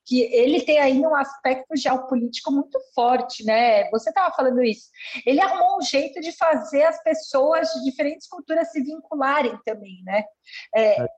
que 0.05 0.23
ele 0.23 0.63
tem 0.63 0.79
aí 0.79 1.01
um 1.01 1.15
aspecto 1.15 1.77
geopolítico 1.77 2.53
muito 2.53 2.79
forte, 2.95 3.45
né? 3.45 3.91
Você 3.91 4.11
estava 4.11 4.35
falando 4.35 4.63
isso. 4.63 4.89
Ele 5.27 5.41
arrumou 5.41 5.79
um 5.79 5.83
jeito 5.83 6.21
de 6.21 6.33
fazer 6.37 6.85
as 6.85 7.03
pessoas 7.03 7.69
de 7.71 7.85
diferentes 7.85 8.29
culturas 8.29 8.71
se 8.71 8.83
vincularem 8.83 9.59
também, 9.65 10.03
né? 10.05 10.25
É, 10.75 11.03
é 11.03 11.09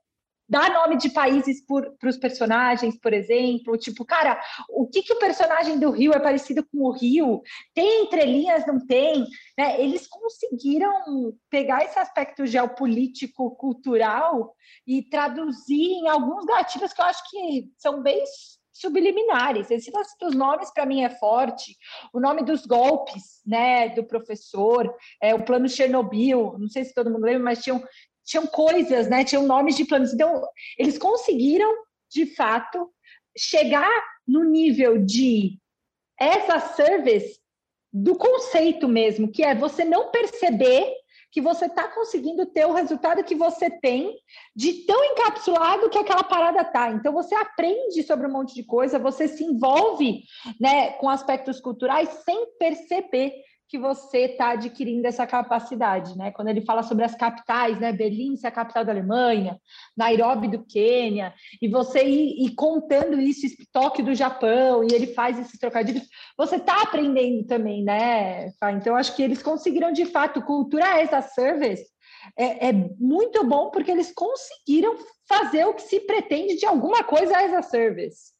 dar 0.47 0.73
nome 0.73 0.97
de 0.97 1.09
países 1.09 1.63
para 1.65 2.09
os 2.09 2.17
personagens, 2.17 2.97
por 2.99 3.13
exemplo. 3.13 3.77
Tipo, 3.77 4.05
cara, 4.05 4.41
o 4.69 4.87
que, 4.87 5.03
que 5.03 5.13
o 5.13 5.19
personagem 5.19 5.79
do 5.79 5.91
Rio 5.91 6.13
é 6.13 6.19
parecido 6.19 6.65
com 6.65 6.85
o 6.85 6.91
Rio? 6.91 7.41
Tem 7.73 8.03
entrelinhas, 8.03 8.65
não 8.65 8.85
tem? 8.85 9.25
Né? 9.57 9.81
Eles 9.81 10.07
conseguiram 10.07 11.33
pegar 11.49 11.83
esse 11.83 11.99
aspecto 11.99 12.45
geopolítico, 12.45 13.55
cultural 13.55 14.55
e 14.85 15.01
traduzir 15.01 15.91
em 15.91 16.07
alguns 16.07 16.45
gatilhos 16.45 16.93
que 16.93 17.01
eu 17.01 17.05
acho 17.05 17.29
que 17.29 17.71
são 17.77 18.01
bem 18.01 18.23
subliminares. 18.79 19.71
Esse 19.71 19.91
lance 19.91 20.15
dos 20.19 20.35
nomes, 20.35 20.71
para 20.71 20.85
mim, 20.85 21.03
é 21.03 21.09
forte. 21.09 21.75
O 22.13 22.19
nome 22.19 22.43
dos 22.43 22.65
golpes, 22.65 23.41
né, 23.45 23.89
do 23.89 24.03
professor, 24.03 24.93
é, 25.21 25.33
o 25.33 25.43
plano 25.43 25.67
Chernobyl, 25.67 26.55
não 26.57 26.67
sei 26.67 26.85
se 26.85 26.93
todo 26.93 27.09
mundo 27.09 27.23
lembra, 27.23 27.43
mas 27.43 27.63
tinham 27.63 27.83
tinham 28.27 28.45
coisas, 28.45 29.07
né? 29.07 29.23
Tinham 29.23 29.47
nomes 29.47 29.75
de 29.75 29.85
planos. 29.85 30.13
Então, 30.13 30.43
eles 30.77 30.97
conseguiram, 30.97 31.73
de 32.11 32.25
fato, 32.25 32.91
chegar 33.37 33.89
no 34.27 34.43
nível 34.43 35.03
de 35.03 35.57
essa 36.19 36.59
service 36.59 37.39
do 37.91 38.15
conceito 38.15 38.87
mesmo, 38.87 39.31
que 39.31 39.43
é 39.43 39.55
você 39.55 39.85
não 39.85 40.11
perceber 40.11 40.93
que 41.31 41.41
você 41.41 41.65
está 41.65 41.87
conseguindo 41.87 42.45
ter 42.45 42.65
o 42.65 42.73
resultado 42.73 43.23
que 43.23 43.35
você 43.35 43.69
tem 43.69 44.17
de 44.55 44.85
tão 44.85 45.03
encapsulado 45.05 45.89
que 45.89 45.97
aquela 45.97 46.23
parada 46.23 46.65
tá. 46.65 46.89
Então 46.91 47.13
você 47.13 47.35
aprende 47.35 48.01
sobre 48.03 48.27
um 48.27 48.31
monte 48.31 48.53
de 48.55 48.63
coisa, 48.63 48.99
você 48.99 49.27
se 49.27 49.43
envolve, 49.43 50.23
né, 50.59 50.91
com 50.93 51.09
aspectos 51.09 51.59
culturais 51.59 52.09
sem 52.25 52.53
perceber 52.57 53.33
que 53.67 53.77
você 53.77 54.19
está 54.19 54.51
adquirindo 54.51 55.05
essa 55.07 55.27
capacidade, 55.27 56.17
né? 56.17 56.31
Quando 56.31 56.47
ele 56.47 56.61
fala 56.61 56.83
sobre 56.83 57.03
as 57.03 57.15
capitais, 57.15 57.79
né? 57.79 57.91
Berlim 57.91 58.35
ser 58.35 58.47
a 58.47 58.51
capital 58.51 58.85
da 58.85 58.91
Alemanha, 58.91 59.59
Nairobi 59.95 60.47
do 60.47 60.65
Quênia, 60.65 61.33
e 61.61 61.67
você 61.67 62.03
ir, 62.03 62.45
ir 62.45 62.55
contando 62.55 63.19
isso, 63.19 63.45
Tóquio 63.71 64.05
do 64.05 64.15
Japão, 64.15 64.83
e 64.83 64.93
ele 64.93 65.07
faz 65.07 65.37
esses 65.37 65.59
trocadilhos, 65.59 66.07
você 66.37 66.55
está 66.55 66.81
aprendendo 66.81 67.45
também, 67.45 67.83
né? 67.83 68.51
Então, 68.73 68.95
acho 68.95 69.15
que 69.15 69.23
eles 69.23 69.43
conseguiram, 69.43 69.91
de 69.91 70.05
fato, 70.05 70.41
cultura 70.41 71.01
as 71.01 71.11
a 71.11 71.21
service, 71.21 71.85
é, 72.37 72.69
é, 72.69 72.73
muito 72.99 73.43
bom 73.45 73.69
porque 73.69 73.91
eles 73.91 74.11
conseguiram 74.13 74.97
fazer 75.27 75.65
o 75.65 75.73
que 75.73 75.83
se 75.83 75.99
pretende 76.01 76.55
de 76.55 76.65
alguma 76.65 77.03
coisa 77.03 77.37
as 77.37 77.53
a 77.53 77.61
service. 77.61 78.36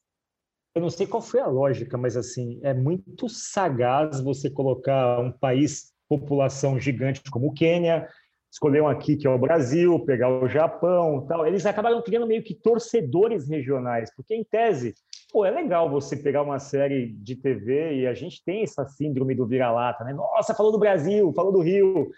Eu 0.78 0.82
não 0.82 0.90
sei 0.90 1.08
qual 1.08 1.20
foi 1.20 1.40
a 1.40 1.46
lógica, 1.48 1.98
mas 1.98 2.16
assim, 2.16 2.60
é 2.62 2.72
muito 2.72 3.28
sagaz 3.28 4.20
você 4.20 4.48
colocar 4.48 5.18
um 5.18 5.32
país, 5.32 5.92
população 6.08 6.78
gigante 6.78 7.20
como 7.32 7.48
o 7.48 7.52
Quênia, 7.52 8.08
escolher 8.48 8.80
um 8.80 8.86
aqui 8.86 9.16
que 9.16 9.26
é 9.26 9.30
o 9.30 9.36
Brasil, 9.36 9.98
pegar 10.04 10.30
o 10.30 10.48
Japão, 10.48 11.26
tal. 11.26 11.44
Eles 11.44 11.66
acabaram 11.66 12.00
criando 12.00 12.28
meio 12.28 12.44
que 12.44 12.54
torcedores 12.54 13.48
regionais, 13.48 14.14
porque 14.14 14.36
em 14.36 14.44
tese, 14.44 14.94
pô, 15.32 15.44
é 15.44 15.50
legal 15.50 15.90
você 15.90 16.16
pegar 16.16 16.42
uma 16.42 16.60
série 16.60 17.08
de 17.08 17.34
TV 17.34 17.96
e 17.96 18.06
a 18.06 18.14
gente 18.14 18.40
tem 18.44 18.62
essa 18.62 18.86
síndrome 18.86 19.34
do 19.34 19.48
vira-lata, 19.48 20.04
né? 20.04 20.12
Nossa, 20.12 20.54
falou 20.54 20.70
do 20.70 20.78
Brasil, 20.78 21.32
falou 21.32 21.50
do 21.52 21.60
Rio. 21.60 22.08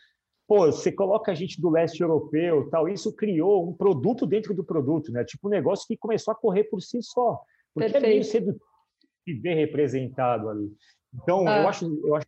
Pô, 0.46 0.66
você 0.66 0.92
coloca 0.92 1.33
a 1.33 1.35
gente 1.35 1.59
do 1.59 1.70
leste 1.70 2.03
europeu, 2.03 2.68
tal. 2.68 2.90
Isso 2.90 3.11
criou 3.16 3.66
um 3.66 3.73
produto 3.73 4.27
dentro 4.27 4.53
do 4.53 4.62
produto, 4.62 5.11
né? 5.11 5.25
Tipo 5.25 5.49
um 5.49 5.51
negócio 5.51 5.87
que 5.88 5.96
começou 5.96 6.33
a 6.33 6.35
correr 6.35 6.64
por 6.64 6.83
si 6.83 7.03
só. 7.03 7.40
Porque 7.74 7.90
Perfeito. 7.90 8.04
é 8.04 8.09
meio 8.09 8.24
cedo 8.24 8.61
se 9.24 9.35
ver 9.35 9.54
representado 9.54 10.48
ali. 10.48 10.70
Então, 11.14 11.46
ah. 11.46 11.62
eu 11.62 11.68
acho, 11.68 12.00
eu 12.04 12.14
acho 12.14 12.26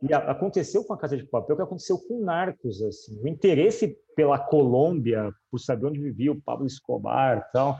e 0.00 0.14
aconteceu 0.14 0.84
com 0.84 0.92
a 0.92 0.98
Casa 0.98 1.16
de 1.16 1.26
Papel 1.26 1.54
o 1.54 1.56
que 1.56 1.62
aconteceu 1.62 1.98
com 1.98 2.22
Narcos, 2.22 2.80
assim, 2.82 3.20
o 3.20 3.26
interesse 3.26 3.96
pela 4.14 4.38
Colômbia, 4.38 5.32
por 5.50 5.58
saber 5.58 5.86
onde 5.86 6.00
vivia 6.00 6.30
o 6.30 6.40
Pablo 6.40 6.66
Escobar, 6.66 7.50
tal. 7.52 7.76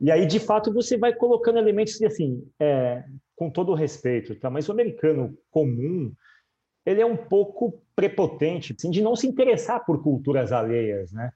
E 0.00 0.12
aí, 0.12 0.26
de 0.26 0.38
fato, 0.38 0.72
você 0.72 0.96
vai 0.96 1.12
colocando 1.12 1.58
elementos 1.58 2.00
assim, 2.02 2.48
é, 2.58 3.04
com 3.34 3.50
todo 3.50 3.72
o 3.72 3.74
respeito, 3.74 4.38
tá? 4.38 4.48
Mas 4.48 4.68
o 4.68 4.72
americano 4.72 5.36
comum, 5.50 6.12
ele 6.86 7.00
é 7.00 7.06
um 7.06 7.16
pouco 7.16 7.82
prepotente, 7.96 8.72
assim, 8.76 8.90
de 8.90 9.02
não 9.02 9.16
se 9.16 9.26
interessar 9.26 9.84
por 9.84 10.02
culturas 10.02 10.52
alheias, 10.52 11.12
né? 11.12 11.32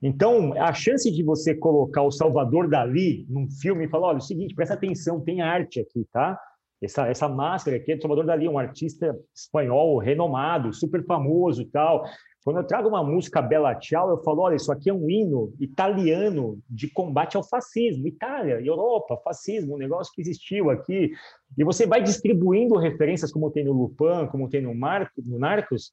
Então, 0.00 0.52
a 0.54 0.72
chance 0.72 1.10
de 1.10 1.22
você 1.24 1.54
colocar 1.54 2.02
o 2.02 2.10
Salvador 2.10 2.68
Dali 2.68 3.26
num 3.28 3.50
filme 3.50 3.84
e 3.84 3.88
falar, 3.88 4.08
olha, 4.08 4.16
é 4.16 4.18
o 4.18 4.22
seguinte, 4.22 4.54
presta 4.54 4.74
atenção, 4.74 5.20
tem 5.20 5.40
arte 5.40 5.80
aqui, 5.80 6.06
tá? 6.12 6.38
Essa, 6.80 7.08
essa 7.08 7.28
máscara 7.28 7.76
aqui 7.76 7.92
é 7.92 7.96
do 7.96 8.02
Salvador 8.02 8.24
Dali, 8.24 8.48
um 8.48 8.58
artista 8.58 9.18
espanhol 9.34 9.98
renomado, 9.98 10.72
super 10.72 11.04
famoso 11.04 11.62
e 11.62 11.66
tal. 11.66 12.04
Quando 12.44 12.58
eu 12.58 12.64
trago 12.64 12.88
uma 12.88 13.02
música 13.02 13.42
Bella 13.42 13.78
Ciao, 13.80 14.08
eu 14.10 14.22
falo, 14.22 14.42
olha, 14.42 14.54
isso 14.54 14.70
aqui 14.70 14.88
é 14.88 14.94
um 14.94 15.10
hino 15.10 15.52
italiano 15.58 16.58
de 16.70 16.88
combate 16.88 17.36
ao 17.36 17.42
fascismo. 17.42 18.06
Itália, 18.06 18.60
Europa, 18.64 19.20
fascismo, 19.24 19.74
um 19.74 19.78
negócio 19.78 20.12
que 20.14 20.20
existiu 20.20 20.70
aqui. 20.70 21.10
E 21.58 21.64
você 21.64 21.86
vai 21.86 22.00
distribuindo 22.00 22.78
referências, 22.78 23.32
como 23.32 23.50
tem 23.50 23.64
no 23.64 23.72
Lupin, 23.72 24.28
como 24.30 24.48
tem 24.48 24.62
no, 24.62 24.74
Marco, 24.74 25.20
no 25.26 25.38
Narcos, 25.38 25.92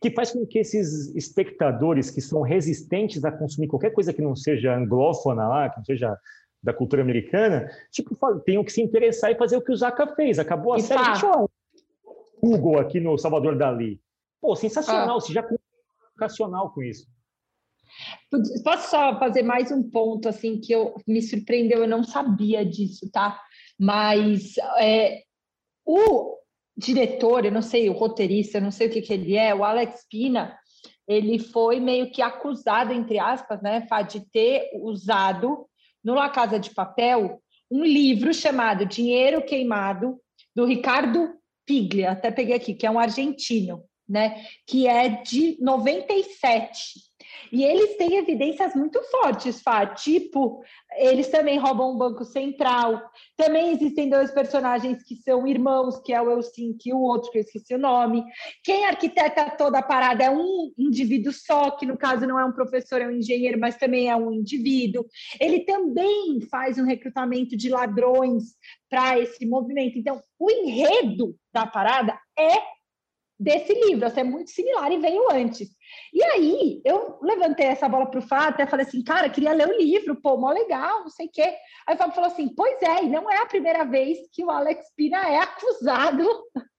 que 0.00 0.10
faz 0.10 0.32
com 0.32 0.46
que 0.46 0.58
esses 0.58 1.14
espectadores 1.14 2.10
que 2.10 2.20
são 2.20 2.42
resistentes 2.42 3.24
a 3.24 3.32
consumir 3.32 3.68
qualquer 3.68 3.90
coisa 3.90 4.12
que 4.12 4.22
não 4.22 4.36
seja 4.36 4.76
anglófona 4.76 5.48
lá, 5.48 5.70
que 5.70 5.78
não 5.78 5.84
seja 5.84 6.16
da 6.62 6.72
cultura 6.72 7.02
americana, 7.02 7.70
tipo, 7.90 8.16
tenham 8.40 8.64
que 8.64 8.72
se 8.72 8.82
interessar 8.82 9.30
e 9.30 9.36
fazer 9.36 9.56
o 9.56 9.62
que 9.62 9.72
o 9.72 9.76
Zaca 9.76 10.06
fez. 10.14 10.38
Acabou 10.38 10.74
a 10.74 10.78
e 10.78 10.82
série. 10.82 11.02
Tá. 11.02 11.12
Deixa 11.12 11.26
eu 11.26 11.50
Google 12.42 12.78
aqui 12.78 13.00
no 13.00 13.16
Salvador 13.16 13.56
Dali. 13.56 14.00
Pô, 14.40 14.54
sensacional, 14.54 15.16
ah. 15.16 15.20
você 15.20 15.32
já 15.32 15.42
educacional 16.10 16.72
com 16.72 16.82
isso. 16.82 17.06
Posso 18.62 18.90
só 18.90 19.18
fazer 19.18 19.42
mais 19.42 19.70
um 19.70 19.82
ponto 19.82 20.28
assim 20.28 20.60
que 20.60 20.72
eu 20.72 20.94
me 21.06 21.22
surpreendeu, 21.22 21.80
eu 21.80 21.88
não 21.88 22.02
sabia 22.02 22.64
disso, 22.64 23.08
tá? 23.10 23.40
Mas 23.78 24.56
é, 24.78 25.22
o 25.84 26.36
diretor, 26.76 27.44
eu 27.44 27.52
não 27.52 27.62
sei, 27.62 27.88
o 27.88 27.94
roteirista, 27.94 28.58
eu 28.58 28.62
não 28.62 28.70
sei 28.70 28.88
o 28.88 28.90
que, 28.90 29.00
que 29.00 29.12
ele 29.12 29.36
é, 29.36 29.54
o 29.54 29.64
Alex 29.64 30.06
Pina, 30.08 30.56
ele 31.08 31.38
foi 31.38 31.80
meio 31.80 32.10
que 32.10 32.20
acusado, 32.20 32.92
entre 32.92 33.18
aspas, 33.18 33.62
né, 33.62 33.86
de 34.08 34.20
ter 34.30 34.70
usado 34.82 35.66
no 36.04 36.14
La 36.14 36.28
Casa 36.28 36.58
de 36.58 36.74
Papel 36.74 37.40
um 37.70 37.84
livro 37.84 38.32
chamado 38.32 38.86
Dinheiro 38.86 39.44
Queimado, 39.44 40.20
do 40.54 40.64
Ricardo 40.64 41.34
Piglia, 41.66 42.12
até 42.12 42.30
peguei 42.30 42.54
aqui, 42.54 42.74
que 42.74 42.86
é 42.86 42.90
um 42.90 42.98
argentino, 42.98 43.82
né, 44.08 44.44
que 44.66 44.86
é 44.86 45.08
de 45.22 45.56
97. 45.60 47.05
E 47.52 47.64
eles 47.64 47.96
têm 47.96 48.16
evidências 48.16 48.74
muito 48.74 49.00
fortes, 49.10 49.60
Fá. 49.60 49.86
Tipo, 49.86 50.62
eles 50.96 51.28
também 51.28 51.58
roubam 51.58 51.92
um 51.92 51.98
banco 51.98 52.24
central. 52.24 53.02
Também 53.36 53.72
existem 53.72 54.08
dois 54.08 54.30
personagens 54.30 55.02
que 55.02 55.16
são 55.16 55.46
irmãos, 55.46 56.00
que 56.00 56.12
é 56.12 56.20
o 56.20 56.30
Elsin 56.30 56.76
e 56.84 56.92
o 56.92 57.00
outro, 57.00 57.30
que 57.30 57.38
eu 57.38 57.42
esqueci 57.42 57.74
o 57.74 57.78
nome. 57.78 58.24
Quem 58.62 58.84
arquiteta 58.86 59.50
toda 59.50 59.78
a 59.78 59.82
parada 59.82 60.24
é 60.24 60.30
um 60.30 60.72
indivíduo 60.78 61.32
só, 61.32 61.70
que 61.72 61.86
no 61.86 61.96
caso 61.96 62.26
não 62.26 62.38
é 62.38 62.44
um 62.44 62.52
professor, 62.52 63.00
é 63.00 63.06
um 63.06 63.12
engenheiro, 63.12 63.58
mas 63.58 63.76
também 63.76 64.08
é 64.08 64.16
um 64.16 64.32
indivíduo. 64.32 65.04
Ele 65.40 65.60
também 65.60 66.40
faz 66.50 66.78
um 66.78 66.84
recrutamento 66.84 67.56
de 67.56 67.68
ladrões 67.68 68.44
para 68.88 69.18
esse 69.18 69.44
movimento. 69.46 69.98
Então, 69.98 70.20
o 70.38 70.50
enredo 70.50 71.34
da 71.52 71.66
parada 71.66 72.18
é 72.38 72.75
desse 73.38 73.72
livro, 73.72 74.06
assim, 74.06 74.20
é 74.20 74.24
muito 74.24 74.50
similar 74.50 74.90
e 74.90 74.98
veio 74.98 75.30
antes. 75.30 75.68
E 76.12 76.22
aí, 76.22 76.80
eu 76.84 77.18
levantei 77.22 77.66
essa 77.66 77.88
bola 77.88 78.06
para 78.06 78.18
o 78.18 78.26
Fábio, 78.26 78.50
até 78.50 78.66
falei 78.66 78.86
assim, 78.86 79.02
cara, 79.02 79.28
queria 79.28 79.52
ler 79.52 79.68
o 79.68 79.76
livro, 79.76 80.16
pô, 80.16 80.36
mó 80.36 80.50
legal, 80.50 81.00
não 81.00 81.10
sei 81.10 81.26
o 81.26 81.30
quê. 81.30 81.54
Aí 81.86 81.94
o 81.94 81.98
Fábio 81.98 82.14
falou 82.14 82.30
assim, 82.30 82.48
pois 82.54 82.80
é, 82.82 83.04
e 83.04 83.08
não 83.08 83.30
é 83.30 83.36
a 83.42 83.46
primeira 83.46 83.84
vez 83.84 84.18
que 84.32 84.42
o 84.44 84.50
Alex 84.50 84.92
Pina 84.96 85.28
é 85.28 85.38
acusado 85.38 86.26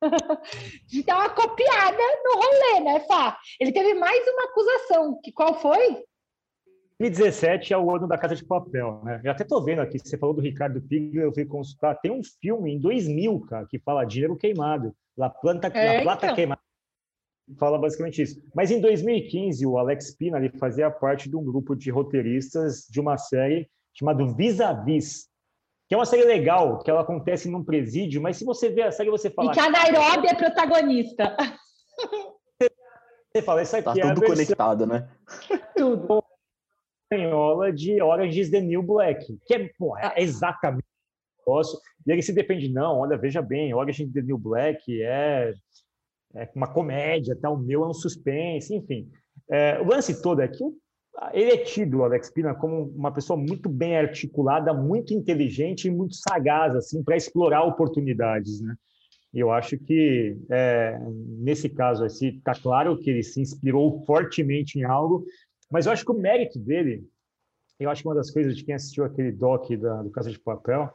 de 0.88 1.04
dar 1.04 1.18
uma 1.18 1.30
copiada 1.30 2.04
no 2.24 2.36
rolê, 2.36 2.80
né, 2.82 3.00
Fá? 3.02 3.38
Ele 3.60 3.72
teve 3.72 3.94
mais 3.94 4.28
uma 4.28 4.46
acusação, 4.46 5.20
que 5.24 5.32
qual 5.32 5.60
foi? 5.60 6.04
2017 7.00 7.74
é 7.74 7.78
o 7.78 7.96
ano 7.96 8.08
da 8.08 8.18
Casa 8.18 8.36
de 8.36 8.44
Papel, 8.44 9.02
né? 9.04 9.22
Eu 9.24 9.32
até 9.32 9.44
tô 9.44 9.62
vendo 9.62 9.82
aqui, 9.82 10.00
você 10.00 10.18
falou 10.18 10.34
do 10.34 10.42
Ricardo 10.42 10.82
Piglia, 10.82 11.22
eu 11.22 11.34
fui 11.34 11.46
consultar, 11.46 12.00
tem 12.00 12.12
um 12.12 12.22
filme 12.42 12.74
em 12.74 12.80
2000, 12.80 13.40
cara, 13.42 13.68
que 13.68 13.78
fala 13.78 14.04
Dinheiro 14.04 14.36
Queimado. 14.36 14.96
La 15.18 15.30
Planta, 15.30 15.68
é, 15.68 15.98
La 15.98 16.04
Plata 16.04 16.26
então. 16.26 16.36
Queimada. 16.36 16.62
Fala 17.58 17.78
basicamente 17.78 18.22
isso. 18.22 18.42
Mas 18.54 18.72
em 18.72 18.82
2015, 18.82 19.66
o 19.66 19.78
Alex 19.78 20.16
Pina 20.16 20.38
ele 20.38 20.50
fazia 20.58 20.92
parte 20.92 21.30
de 21.30 21.36
um 21.36 21.44
grupo 21.44 21.76
de 21.76 21.90
roteiristas 21.90 22.86
de 22.90 23.00
uma 23.00 23.18
série 23.18 23.70
chamada 23.94 24.26
Vis-a-Vis, 24.26 25.30
que 25.88 25.96
é 25.96 25.98
uma 25.98 26.06
série 26.06 26.26
legal, 26.26 26.80
que 26.80 26.92
ela 26.92 27.02
acontece 27.02 27.50
num 27.50 27.64
presídio, 27.64 28.22
mas 28.22 28.36
se 28.36 28.44
você 28.44 28.70
vê 28.70 28.84
a 28.84 28.92
série, 28.92 29.10
você 29.10 29.30
fala... 29.30 29.52
E 29.52 29.54
que 29.54 29.60
a 29.60 29.70
Nairobi 29.70 30.28
é 30.28 30.36
protagonista. 30.36 31.36
Você 33.34 33.42
fala, 33.42 33.62
isso 33.62 33.76
aqui 33.76 34.02
tá 34.02 34.10
é 34.10 34.14
tudo 34.14 34.26
conectado, 34.26 34.86
né? 34.86 35.10
Tudo. 35.76 36.24
Espanhola 37.04 37.72
de 37.72 38.02
Orange 38.02 38.42
is 38.42 38.50
the 38.50 38.60
New 38.60 38.84
Black, 38.84 39.38
que 39.46 39.54
é, 39.54 39.70
porra, 39.78 40.14
é 40.16 40.24
exatamente 40.24 40.86
negócio. 41.48 41.80
E 42.06 42.12
ele 42.12 42.22
se 42.22 42.34
defende, 42.34 42.70
não, 42.70 43.00
olha, 43.00 43.18
veja 43.18 43.42
bem, 43.42 43.74
Orange 43.74 44.04
is 44.04 44.12
the 44.12 44.22
New 44.22 44.38
Black 44.38 45.02
é, 45.02 45.54
é 46.36 46.50
uma 46.56 46.68
comédia, 46.68 47.36
tá? 47.36 47.50
o 47.50 47.58
meu 47.58 47.84
é 47.84 47.88
um 47.88 47.94
suspense, 47.94 48.76
enfim. 48.76 49.10
É, 49.50 49.80
o 49.80 49.86
lance 49.86 50.22
todo 50.22 50.42
é 50.42 50.48
que 50.48 50.64
ele 51.34 51.52
é 51.52 51.58
tido, 51.58 52.04
Alex 52.04 52.30
Pina, 52.30 52.54
como 52.54 52.84
uma 52.96 53.12
pessoa 53.12 53.38
muito 53.38 53.68
bem 53.68 53.98
articulada, 53.98 54.74
muito 54.74 55.14
inteligente 55.14 55.88
e 55.88 55.92
muito 55.92 56.16
sagaz, 56.16 56.76
assim, 56.76 57.04
para 57.04 57.18
explorar 57.18 57.64
oportunidades, 57.64 58.62
né? 58.62 58.76
Eu 59.34 59.52
acho 59.52 59.78
que, 59.78 60.38
é, 60.50 60.98
nesse 61.40 61.70
caso, 61.70 62.06
está 62.06 62.54
claro 62.54 62.98
que 62.98 63.10
ele 63.10 63.24
se 63.24 63.42
inspirou 63.42 64.04
fortemente 64.06 64.80
em 64.80 64.84
algo, 64.84 65.26
mas 65.72 65.86
eu 65.86 65.92
acho 65.92 66.06
que 66.06 66.12
o 66.12 66.18
mérito 66.18 66.58
dele, 66.60 67.04
eu 67.80 67.90
acho 67.90 68.04
que 68.04 68.08
uma 68.08 68.16
das 68.16 68.32
coisas 68.32 68.56
de 68.56 68.64
quem 68.64 68.76
assistiu 68.76 69.04
aquele 69.04 69.32
doc 69.32 69.70
da, 69.72 70.04
do 70.04 70.12
Casa 70.12 70.32
de 70.32 70.40
Papel, 70.40 70.92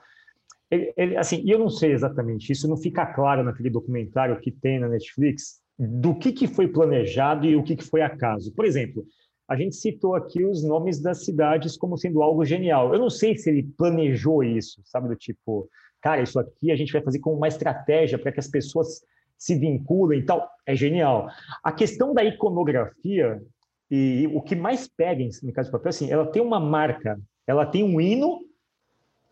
ele, 0.72 0.92
ele, 0.96 1.16
assim, 1.18 1.42
e 1.44 1.50
eu 1.50 1.58
não 1.58 1.68
sei 1.68 1.92
exatamente, 1.92 2.50
isso 2.50 2.66
não 2.66 2.78
fica 2.78 3.04
claro 3.04 3.44
naquele 3.44 3.68
documentário 3.68 4.40
que 4.40 4.50
tem 4.50 4.80
na 4.80 4.88
Netflix, 4.88 5.60
do 5.78 6.14
que, 6.14 6.32
que 6.32 6.46
foi 6.46 6.66
planejado 6.66 7.46
e 7.46 7.54
o 7.54 7.62
que, 7.62 7.76
que 7.76 7.84
foi 7.84 8.00
acaso. 8.00 8.54
Por 8.54 8.64
exemplo, 8.64 9.04
a 9.46 9.54
gente 9.54 9.76
citou 9.76 10.14
aqui 10.14 10.42
os 10.42 10.64
nomes 10.64 10.98
das 10.98 11.26
cidades 11.26 11.76
como 11.76 11.98
sendo 11.98 12.22
algo 12.22 12.42
genial. 12.42 12.94
Eu 12.94 13.00
não 13.00 13.10
sei 13.10 13.36
se 13.36 13.50
ele 13.50 13.64
planejou 13.76 14.42
isso, 14.42 14.80
sabe, 14.84 15.08
do 15.08 15.16
tipo, 15.16 15.68
cara, 16.00 16.22
isso 16.22 16.38
aqui 16.38 16.72
a 16.72 16.76
gente 16.76 16.92
vai 16.92 17.02
fazer 17.02 17.18
como 17.18 17.36
uma 17.36 17.48
estratégia 17.48 18.18
para 18.18 18.32
que 18.32 18.40
as 18.40 18.48
pessoas 18.48 19.02
se 19.36 19.54
vinculem 19.58 20.20
e 20.20 20.24
tal. 20.24 20.48
É 20.64 20.74
genial. 20.74 21.28
A 21.62 21.72
questão 21.72 22.14
da 22.14 22.24
iconografia 22.24 23.42
e 23.90 24.26
o 24.32 24.40
que 24.40 24.56
mais 24.56 24.88
pega 24.88 25.22
no 25.42 25.52
caso 25.52 25.68
do 25.68 25.72
papel, 25.72 25.90
assim, 25.90 26.10
ela 26.10 26.24
tem 26.24 26.40
uma 26.40 26.58
marca, 26.58 27.20
ela 27.46 27.66
tem 27.66 27.84
um 27.84 28.00
hino 28.00 28.40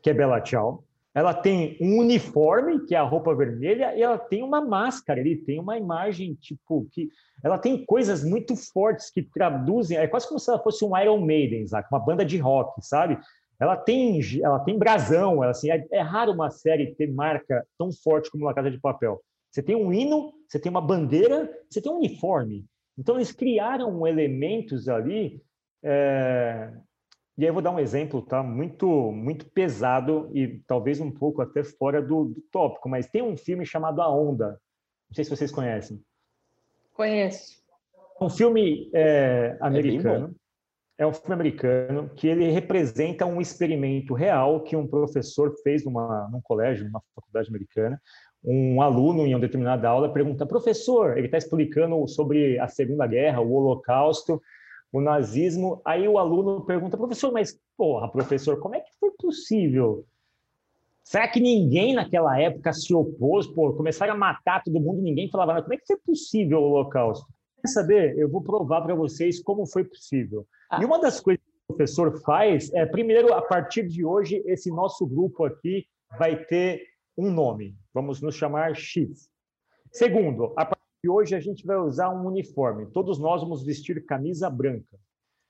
que 0.03 0.11
é 0.11 0.15
Bela 0.15 0.41
Tchau, 0.41 0.85
ela 1.15 1.35
tem 1.35 1.77
um 1.81 1.99
uniforme, 1.99 2.87
que 2.87 2.95
é 2.95 2.99
a 2.99 3.03
roupa 3.03 3.35
vermelha, 3.35 3.95
e 3.97 4.03
ela 4.03 4.19
tem 4.19 4.43
uma 4.43 4.61
máscara, 4.61 5.21
ele 5.21 5.37
tem 5.37 5.59
uma 5.59 5.77
imagem, 5.77 6.35
tipo, 6.35 6.87
que 6.93 7.09
ela 7.43 7.59
tem 7.59 7.85
coisas 7.85 8.25
muito 8.25 8.55
fortes 8.55 9.11
que 9.11 9.23
traduzem, 9.23 9.97
é 9.97 10.07
quase 10.07 10.29
como 10.29 10.39
se 10.39 10.49
ela 10.49 10.63
fosse 10.63 10.85
um 10.85 10.97
Iron 10.97 11.21
Maiden, 11.21 11.67
sabe? 11.67 11.89
uma 11.91 11.99
banda 11.99 12.25
de 12.25 12.39
rock, 12.39 12.81
sabe? 12.87 13.19
Ela 13.59 13.77
tem, 13.77 14.21
ela 14.43 14.61
tem 14.61 14.79
brasão, 14.79 15.43
ela, 15.43 15.51
assim, 15.51 15.71
é, 15.71 15.85
é 15.91 16.01
raro 16.01 16.33
uma 16.33 16.51
série 16.51 16.95
ter 16.95 17.13
marca 17.13 17.67
tão 17.77 17.91
forte 17.93 18.31
como 18.31 18.45
La 18.45 18.55
Casa 18.55 18.71
de 18.71 18.81
Papel. 18.81 19.21
Você 19.51 19.63
tem 19.63 19.75
um 19.75 19.93
hino, 19.93 20.33
você 20.49 20.59
tem 20.59 20.71
uma 20.71 20.81
bandeira, 20.81 21.51
você 21.69 21.83
tem 21.83 21.91
um 21.91 21.97
uniforme. 21.97 22.65
Então, 22.97 23.17
eles 23.17 23.33
criaram 23.33 24.07
elementos 24.07 24.89
ali. 24.89 25.43
É... 25.83 26.73
E 27.41 27.45
aí 27.45 27.49
eu 27.49 27.55
vou 27.55 27.63
dar 27.63 27.71
um 27.71 27.79
exemplo, 27.81 28.21
tá? 28.21 28.43
Muito, 28.43 28.87
muito 29.13 29.47
pesado 29.47 30.31
e 30.35 30.63
talvez 30.67 31.01
um 31.01 31.11
pouco 31.11 31.41
até 31.41 31.65
fora 31.65 32.03
do, 32.03 32.27
do 32.27 32.41
tópico, 32.53 32.87
mas 32.87 33.09
tem 33.09 33.23
um 33.23 33.35
filme 33.35 33.65
chamado 33.65 34.03
A 34.03 34.15
Onda. 34.15 34.61
Não 35.09 35.15
sei 35.15 35.25
se 35.25 35.31
vocês 35.31 35.51
conhecem. 35.51 36.05
Conheço. 36.93 37.63
Um 38.21 38.29
filme 38.29 38.91
é, 38.93 39.57
é 39.59 39.67
americano. 39.67 40.37
É, 40.99 41.05
é 41.05 41.07
um 41.07 41.15
filme 41.15 41.33
americano 41.33 42.11
que 42.15 42.29
ele 42.29 42.51
representa 42.51 43.25
um 43.25 43.41
experimento 43.41 44.13
real 44.13 44.63
que 44.63 44.77
um 44.77 44.87
professor 44.87 45.51
fez 45.63 45.83
numa, 45.83 46.29
num 46.31 46.43
colégio, 46.43 46.85
numa 46.85 47.03
faculdade 47.15 47.49
americana, 47.49 47.99
um 48.45 48.83
aluno 48.83 49.27
em 49.27 49.33
uma 49.33 49.41
determinada 49.41 49.89
aula 49.89 50.13
pergunta, 50.13 50.45
professor, 50.45 51.17
ele 51.17 51.27
está 51.27 51.39
explicando 51.39 52.07
sobre 52.07 52.59
a 52.59 52.69
Segunda 52.69 53.07
Guerra, 53.07 53.41
o 53.41 53.51
Holocausto, 53.51 54.43
o 54.93 55.01
nazismo. 55.01 55.81
Aí 55.85 56.07
o 56.07 56.19
aluno 56.19 56.65
pergunta, 56.65 56.97
professor, 56.97 57.33
mas 57.33 57.59
porra, 57.77 58.11
professor, 58.11 58.59
como 58.59 58.75
é 58.75 58.81
que 58.81 58.91
foi 58.99 59.11
possível? 59.13 60.05
Será 61.03 61.27
que 61.27 61.41
ninguém 61.41 61.95
naquela 61.95 62.39
época 62.41 62.73
se 62.73 62.95
opôs? 62.95 63.47
Pô, 63.47 63.73
começaram 63.73 64.15
a 64.15 64.17
matar 64.17 64.63
todo 64.63 64.81
mundo, 64.81 65.03
ninguém 65.03 65.29
falava, 65.31 65.61
como 65.63 65.75
é 65.75 65.77
que 65.77 65.87
foi 65.87 65.97
possível 65.97 66.61
o 66.61 66.71
Holocausto? 66.71 67.27
Quer 67.61 67.69
saber? 67.69 68.19
Eu 68.19 68.29
vou 68.29 68.43
provar 68.43 68.83
para 68.83 68.95
vocês 68.95 69.43
como 69.43 69.67
foi 69.67 69.85
possível. 69.85 70.47
Ah. 70.71 70.81
E 70.81 70.85
uma 70.85 71.01
das 71.01 71.21
coisas 71.21 71.43
que 71.43 71.51
o 71.73 71.77
professor 71.77 72.21
faz 72.21 72.73
é, 72.73 72.87
primeiro, 72.87 73.35
a 73.35 73.43
partir 73.43 73.87
de 73.87 74.05
hoje, 74.05 74.43
esse 74.47 74.71
nosso 74.71 75.07
grupo 75.07 75.45
aqui 75.45 75.87
vai 76.19 76.45
ter 76.45 76.83
um 77.17 77.31
nome. 77.31 77.77
Vamos 77.93 78.21
nos 78.21 78.35
chamar 78.35 78.75
X. 78.77 79.29
Segundo, 79.93 80.53
a 80.57 80.65
partir 80.65 80.80
de 81.03 81.09
hoje 81.09 81.35
a 81.35 81.41
gente 81.41 81.67
vai 81.67 81.79
usar 81.79 82.11
um 82.11 82.27
uniforme. 82.27 82.87
Todos 82.87 83.19
nós 83.19 83.43
vamos 83.43 83.63
vestir 83.65 84.05
camisa 84.05 84.51
branca. 84.51 84.99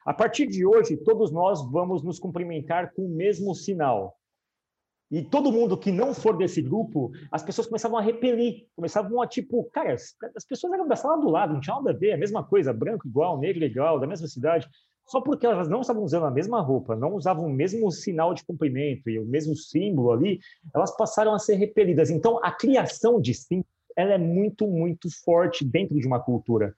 A 0.06 0.14
partir 0.14 0.46
de 0.46 0.64
hoje, 0.64 0.96
todos 0.96 1.30
nós 1.30 1.60
vamos 1.70 2.02
nos 2.02 2.18
cumprimentar 2.18 2.94
com 2.94 3.04
o 3.04 3.08
mesmo 3.08 3.54
sinal. 3.54 4.16
E 5.10 5.22
todo 5.22 5.50
mundo 5.50 5.76
que 5.76 5.90
não 5.90 6.14
for 6.14 6.36
desse 6.36 6.62
grupo, 6.62 7.10
as 7.32 7.42
pessoas 7.42 7.66
começavam 7.66 7.98
a 7.98 8.00
repelir, 8.00 8.68
começavam 8.76 9.20
a 9.20 9.26
tipo, 9.26 9.64
cara, 9.72 9.92
as 9.92 10.44
pessoas 10.48 10.72
eram 10.72 10.86
da 10.86 10.94
sala 10.94 11.20
do 11.20 11.28
lado, 11.28 11.52
não 11.52 11.60
tinha 11.60 11.74
nada 11.74 11.90
a 11.90 11.94
ver, 11.94 12.12
a 12.12 12.16
mesma 12.16 12.44
coisa, 12.44 12.72
branco 12.72 13.08
igual, 13.08 13.36
negro 13.36 13.64
igual, 13.64 13.98
da 13.98 14.06
mesma 14.06 14.28
cidade. 14.28 14.68
Só 15.04 15.20
porque 15.20 15.44
elas 15.44 15.68
não 15.68 15.80
estavam 15.80 16.04
usando 16.04 16.26
a 16.26 16.30
mesma 16.30 16.60
roupa, 16.60 16.94
não 16.94 17.14
usavam 17.14 17.46
o 17.46 17.52
mesmo 17.52 17.90
sinal 17.90 18.32
de 18.32 18.44
cumprimento 18.44 19.10
e 19.10 19.18
o 19.18 19.26
mesmo 19.26 19.56
símbolo 19.56 20.12
ali, 20.12 20.38
elas 20.72 20.96
passaram 20.96 21.34
a 21.34 21.38
ser 21.40 21.56
repelidas. 21.56 22.10
Então, 22.10 22.38
a 22.44 22.52
criação 22.52 23.20
de 23.20 23.34
símbolos, 23.34 23.79
ela 24.00 24.14
é 24.14 24.18
muito, 24.18 24.66
muito 24.66 25.08
forte 25.24 25.64
dentro 25.64 25.98
de 25.98 26.06
uma 26.06 26.20
cultura. 26.20 26.74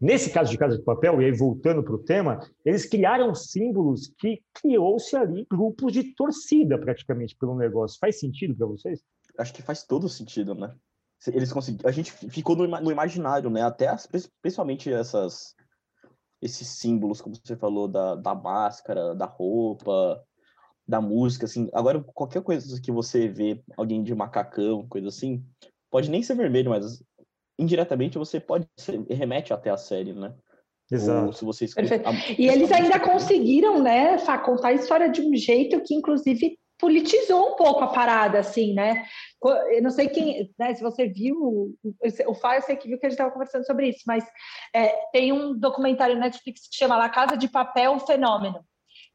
Nesse 0.00 0.30
caso 0.30 0.50
de 0.50 0.58
Casa 0.58 0.78
de 0.78 0.84
Papel, 0.84 1.20
e 1.20 1.24
aí 1.24 1.32
voltando 1.32 1.82
para 1.82 1.94
o 1.94 2.04
tema, 2.04 2.38
eles 2.64 2.86
criaram 2.86 3.34
símbolos 3.34 4.12
que 4.18 4.40
criou-se 4.54 5.16
ali 5.16 5.44
grupos 5.50 5.92
de 5.92 6.14
torcida 6.14 6.78
praticamente 6.78 7.36
pelo 7.36 7.56
negócio. 7.56 7.98
Faz 7.98 8.20
sentido 8.20 8.56
para 8.56 8.66
vocês? 8.66 9.02
Acho 9.36 9.52
que 9.52 9.62
faz 9.62 9.82
todo 9.84 10.08
sentido, 10.08 10.54
né? 10.54 10.72
Eles 11.26 11.52
conseguiram, 11.52 11.88
a 11.88 11.92
gente 11.92 12.12
ficou 12.12 12.54
no, 12.54 12.66
no 12.66 12.92
imaginário, 12.92 13.50
né? 13.50 13.62
Até 13.62 13.88
as, 13.88 14.06
principalmente 14.40 14.92
essas 14.92 15.56
esses 16.40 16.68
símbolos, 16.68 17.20
como 17.20 17.34
você 17.34 17.56
falou, 17.56 17.88
da, 17.88 18.14
da 18.14 18.34
máscara, 18.34 19.14
da 19.14 19.26
roupa, 19.26 20.22
da 20.86 21.00
música, 21.00 21.46
assim. 21.46 21.68
Agora, 21.72 22.02
qualquer 22.14 22.42
coisa 22.42 22.80
que 22.80 22.92
você 22.92 23.28
vê 23.28 23.62
alguém 23.76 24.02
de 24.02 24.14
macacão, 24.14 24.86
coisa 24.88 25.08
assim, 25.08 25.44
pode 25.90 26.10
nem 26.10 26.22
ser 26.22 26.34
vermelho, 26.34 26.70
mas 26.70 27.02
indiretamente 27.58 28.18
você 28.18 28.38
pode 28.38 28.66
ser, 28.78 29.00
remete 29.10 29.52
até 29.52 29.70
a 29.70 29.76
série, 29.76 30.12
né? 30.12 30.34
Exato. 30.90 31.26
Ou 31.26 31.32
se 31.32 31.44
você 31.44 31.66
Perfeito. 31.74 32.08
E 32.38 32.48
eles 32.48 32.72
ainda 32.72 32.98
conseguiram, 32.98 33.82
né, 33.82 34.16
contar 34.44 34.68
a 34.68 34.72
história 34.72 35.10
de 35.10 35.20
um 35.20 35.36
jeito 35.36 35.80
que, 35.82 35.94
inclusive, 35.94 36.58
politizou 36.78 37.52
um 37.52 37.56
pouco 37.56 37.82
a 37.82 37.88
parada, 37.88 38.38
assim, 38.38 38.72
né? 38.72 39.04
Eu 39.70 39.82
não 39.82 39.90
sei 39.90 40.08
quem, 40.08 40.50
né, 40.58 40.74
se 40.74 40.82
você 40.82 41.08
viu, 41.08 41.76
o 42.26 42.34
Fábio, 42.34 42.58
eu 42.58 42.62
sei 42.62 42.76
que 42.76 42.88
viu 42.88 42.98
que 42.98 43.06
a 43.06 43.08
gente 43.10 43.18
estava 43.18 43.32
conversando 43.32 43.66
sobre 43.66 43.88
isso, 43.88 44.02
mas 44.06 44.24
é, 44.74 44.94
tem 45.12 45.32
um 45.32 45.58
documentário 45.58 46.14
na 46.14 46.22
Netflix 46.22 46.68
que 46.68 46.76
chama 46.76 46.96
La 46.96 47.08
Casa 47.08 47.36
de 47.36 47.48
Papel, 47.48 47.94
o 47.94 48.00
Fenômeno, 48.00 48.64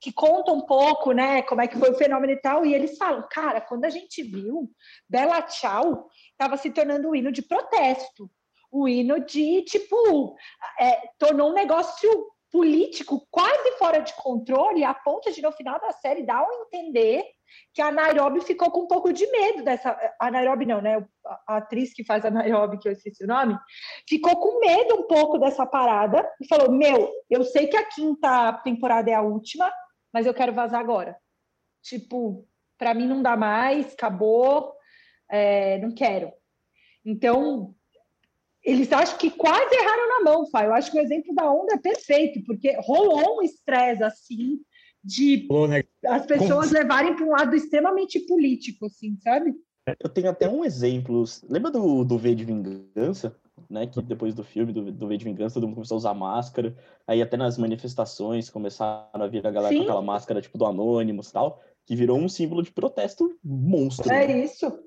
que 0.03 0.11
conta 0.11 0.51
um 0.51 0.59
pouco, 0.59 1.13
né, 1.13 1.41
como 1.43 1.61
é 1.61 1.67
que 1.67 1.79
foi 1.79 1.89
o 1.89 1.97
fenômeno 1.97 2.33
e 2.33 2.41
tal, 2.41 2.65
e 2.65 2.75
eles 2.75 2.97
falam, 2.97 3.25
cara, 3.31 3.61
quando 3.61 3.85
a 3.85 3.89
gente 3.89 4.21
viu, 4.21 4.69
Bela 5.07 5.41
Tchau 5.43 6.09
estava 6.31 6.57
se 6.57 6.69
tornando 6.71 7.09
um 7.09 7.15
hino 7.15 7.31
de 7.31 7.41
protesto, 7.41 8.29
o 8.69 8.83
um 8.83 8.87
hino 8.87 9.23
de, 9.23 9.61
tipo, 9.61 10.35
é, 10.77 11.07
tornou 11.17 11.51
um 11.51 11.53
negócio 11.53 12.09
político 12.51 13.25
quase 13.31 13.71
fora 13.79 13.99
de 13.99 14.13
controle, 14.15 14.83
a 14.83 14.93
ponto 14.93 15.31
de, 15.31 15.41
no 15.41 15.53
final 15.53 15.79
da 15.79 15.93
série, 15.93 16.25
dar 16.25 16.41
a 16.41 16.65
entender 16.65 17.23
que 17.73 17.81
a 17.81 17.91
Nairobi 17.91 18.41
ficou 18.41 18.69
com 18.71 18.81
um 18.81 18.87
pouco 18.87 19.13
de 19.13 19.25
medo 19.31 19.63
dessa. 19.63 19.97
A 20.19 20.29
Nairobi 20.29 20.65
não, 20.65 20.81
né? 20.81 21.03
A 21.47 21.57
atriz 21.57 21.93
que 21.93 22.03
faz 22.03 22.25
a 22.25 22.31
Nairobi, 22.31 22.77
que 22.77 22.89
eu 22.89 22.91
esqueci 22.91 23.23
o 23.23 23.27
nome, 23.27 23.57
ficou 24.07 24.35
com 24.37 24.59
medo 24.59 24.95
um 24.95 25.07
pouco 25.07 25.37
dessa 25.37 25.65
parada 25.65 26.29
e 26.41 26.47
falou: 26.47 26.71
Meu, 26.71 27.09
eu 27.29 27.43
sei 27.43 27.67
que 27.67 27.77
a 27.77 27.85
quinta 27.85 28.53
temporada 28.63 29.09
é 29.09 29.13
a 29.13 29.21
última, 29.21 29.71
mas 30.13 30.25
eu 30.25 30.33
quero 30.33 30.53
vazar 30.53 30.79
agora. 30.79 31.17
Tipo, 31.81 32.47
para 32.77 32.93
mim 32.93 33.07
não 33.07 33.21
dá 33.21 33.35
mais, 33.35 33.93
acabou, 33.93 34.73
é, 35.29 35.79
não 35.79 35.91
quero. 35.91 36.31
Então, 37.03 37.73
eles 38.63 38.91
acham 38.93 39.17
que 39.17 39.29
quase 39.29 39.75
erraram 39.75 40.09
na 40.09 40.31
mão, 40.31 40.45
Fá. 40.47 40.63
Eu 40.63 40.73
acho 40.73 40.91
que 40.91 40.97
o 40.97 41.01
exemplo 41.01 41.33
da 41.33 41.51
onda 41.51 41.75
é 41.75 41.77
perfeito, 41.77 42.41
porque 42.45 42.77
rolou 42.79 43.39
um 43.39 43.41
estresse 43.41 44.03
assim 44.03 44.59
de 45.03 45.47
né? 45.67 45.83
as 46.05 46.25
pessoas 46.25 46.71
levarem 46.71 47.13
para 47.15 47.25
um 47.25 47.31
lado 47.31 47.55
extremamente 47.55 48.21
político, 48.21 48.85
assim, 48.85 49.17
sabe? 49.17 49.53
Eu 49.99 50.09
tenho 50.09 50.29
até 50.29 50.47
um 50.47 50.63
exemplo. 50.63 51.25
Lembra 51.49 51.71
do, 51.71 52.05
do 52.05 52.17
V 52.17 52.35
de 52.35 52.45
Vingança? 52.45 53.37
Né, 53.69 53.85
que 53.85 54.01
depois 54.01 54.33
do 54.33 54.43
filme, 54.43 54.73
do, 54.73 54.91
do 54.91 55.07
V 55.07 55.17
de 55.17 55.25
Vingança, 55.25 55.55
todo 55.55 55.67
mundo 55.67 55.75
começou 55.75 55.95
a 55.95 55.97
usar 55.97 56.13
máscara. 56.13 56.75
Aí 57.07 57.21
até 57.21 57.37
nas 57.37 57.57
manifestações 57.57 58.49
começaram 58.49 59.09
a 59.13 59.27
vir 59.27 59.45
a 59.45 59.51
galera 59.51 59.73
Sim. 59.73 59.79
com 59.79 59.83
aquela 59.83 60.01
máscara 60.01 60.41
tipo 60.41 60.57
do 60.57 60.65
Anônimos 60.65 61.29
e 61.29 61.33
tal, 61.33 61.61
que 61.85 61.95
virou 61.95 62.17
um 62.17 62.27
símbolo 62.27 62.63
de 62.63 62.71
protesto 62.71 63.37
monstro. 63.43 64.11
É 64.11 64.27
né? 64.27 64.43
isso. 64.43 64.79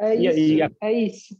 É 0.00 0.16
e, 0.16 0.26
isso. 0.26 0.38
E 0.38 0.62
a... 0.62 0.70
É 0.82 0.92
isso. 0.92 1.36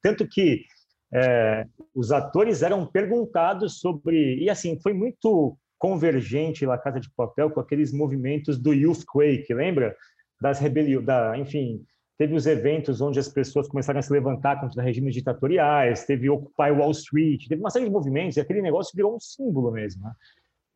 Tanto 0.00 0.26
que 0.26 0.64
é, 1.12 1.66
os 1.94 2.10
atores 2.10 2.62
eram 2.62 2.86
perguntados 2.86 3.78
sobre. 3.80 4.36
E 4.36 4.50
assim, 4.50 4.78
foi 4.80 4.92
muito 4.92 5.56
convergente 5.78 6.66
La 6.66 6.78
Casa 6.78 7.00
de 7.00 7.10
Papel 7.14 7.50
com 7.50 7.60
aqueles 7.60 7.92
movimentos 7.92 8.58
do 8.58 8.72
Youthquake, 8.72 9.52
lembra? 9.52 9.96
Das 10.40 10.58
rebeliões, 10.58 11.04
da, 11.04 11.36
enfim, 11.38 11.84
teve 12.18 12.34
os 12.34 12.46
eventos 12.46 13.00
onde 13.00 13.18
as 13.18 13.28
pessoas 13.28 13.68
começaram 13.68 13.98
a 13.98 14.02
se 14.02 14.12
levantar 14.12 14.60
contra 14.60 14.82
regimes 14.82 15.14
ditatoriais, 15.14 16.04
teve 16.04 16.30
Occupy 16.30 16.70
Wall 16.70 16.90
Street, 16.92 17.46
teve 17.46 17.60
uma 17.60 17.70
série 17.70 17.84
de 17.84 17.90
movimentos 17.90 18.36
e 18.36 18.40
aquele 18.40 18.62
negócio 18.62 18.92
virou 18.94 19.14
um 19.14 19.20
símbolo 19.20 19.70
mesmo. 19.70 20.02
Né? 20.02 20.12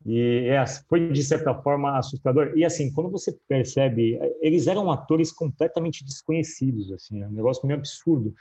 E 0.05 0.47
é, 0.47 0.65
foi, 0.87 1.11
de 1.11 1.23
certa 1.23 1.53
forma, 1.53 1.97
assustador. 1.97 2.53
E, 2.55 2.65
assim, 2.65 2.91
quando 2.91 3.09
você 3.09 3.37
percebe, 3.47 4.19
eles 4.41 4.67
eram 4.67 4.91
atores 4.91 5.31
completamente 5.31 6.03
desconhecidos, 6.03 6.91
assim, 6.91 7.21
é 7.21 7.27
um 7.27 7.31
negócio 7.31 7.65
meio 7.67 7.79
absurdo. 7.79 8.33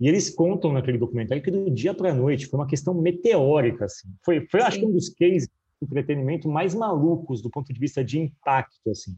E 0.00 0.08
eles 0.08 0.28
contam 0.28 0.72
naquele 0.72 0.98
documentário 0.98 1.42
que 1.42 1.50
do 1.50 1.70
dia 1.70 1.94
para 1.94 2.10
a 2.10 2.14
noite 2.14 2.46
foi 2.46 2.58
uma 2.58 2.66
questão 2.66 2.94
meteórica, 2.94 3.84
assim. 3.84 4.08
Foi, 4.24 4.46
foi 4.48 4.60
acho 4.60 4.80
que 4.80 4.86
um 4.86 4.92
dos 4.92 5.08
cases 5.08 5.48
entretenimento 5.84 6.48
mais 6.48 6.74
malucos 6.74 7.42
do 7.42 7.50
ponto 7.50 7.72
de 7.72 7.78
vista 7.78 8.02
de 8.04 8.18
impacto, 8.18 8.90
assim. 8.90 9.16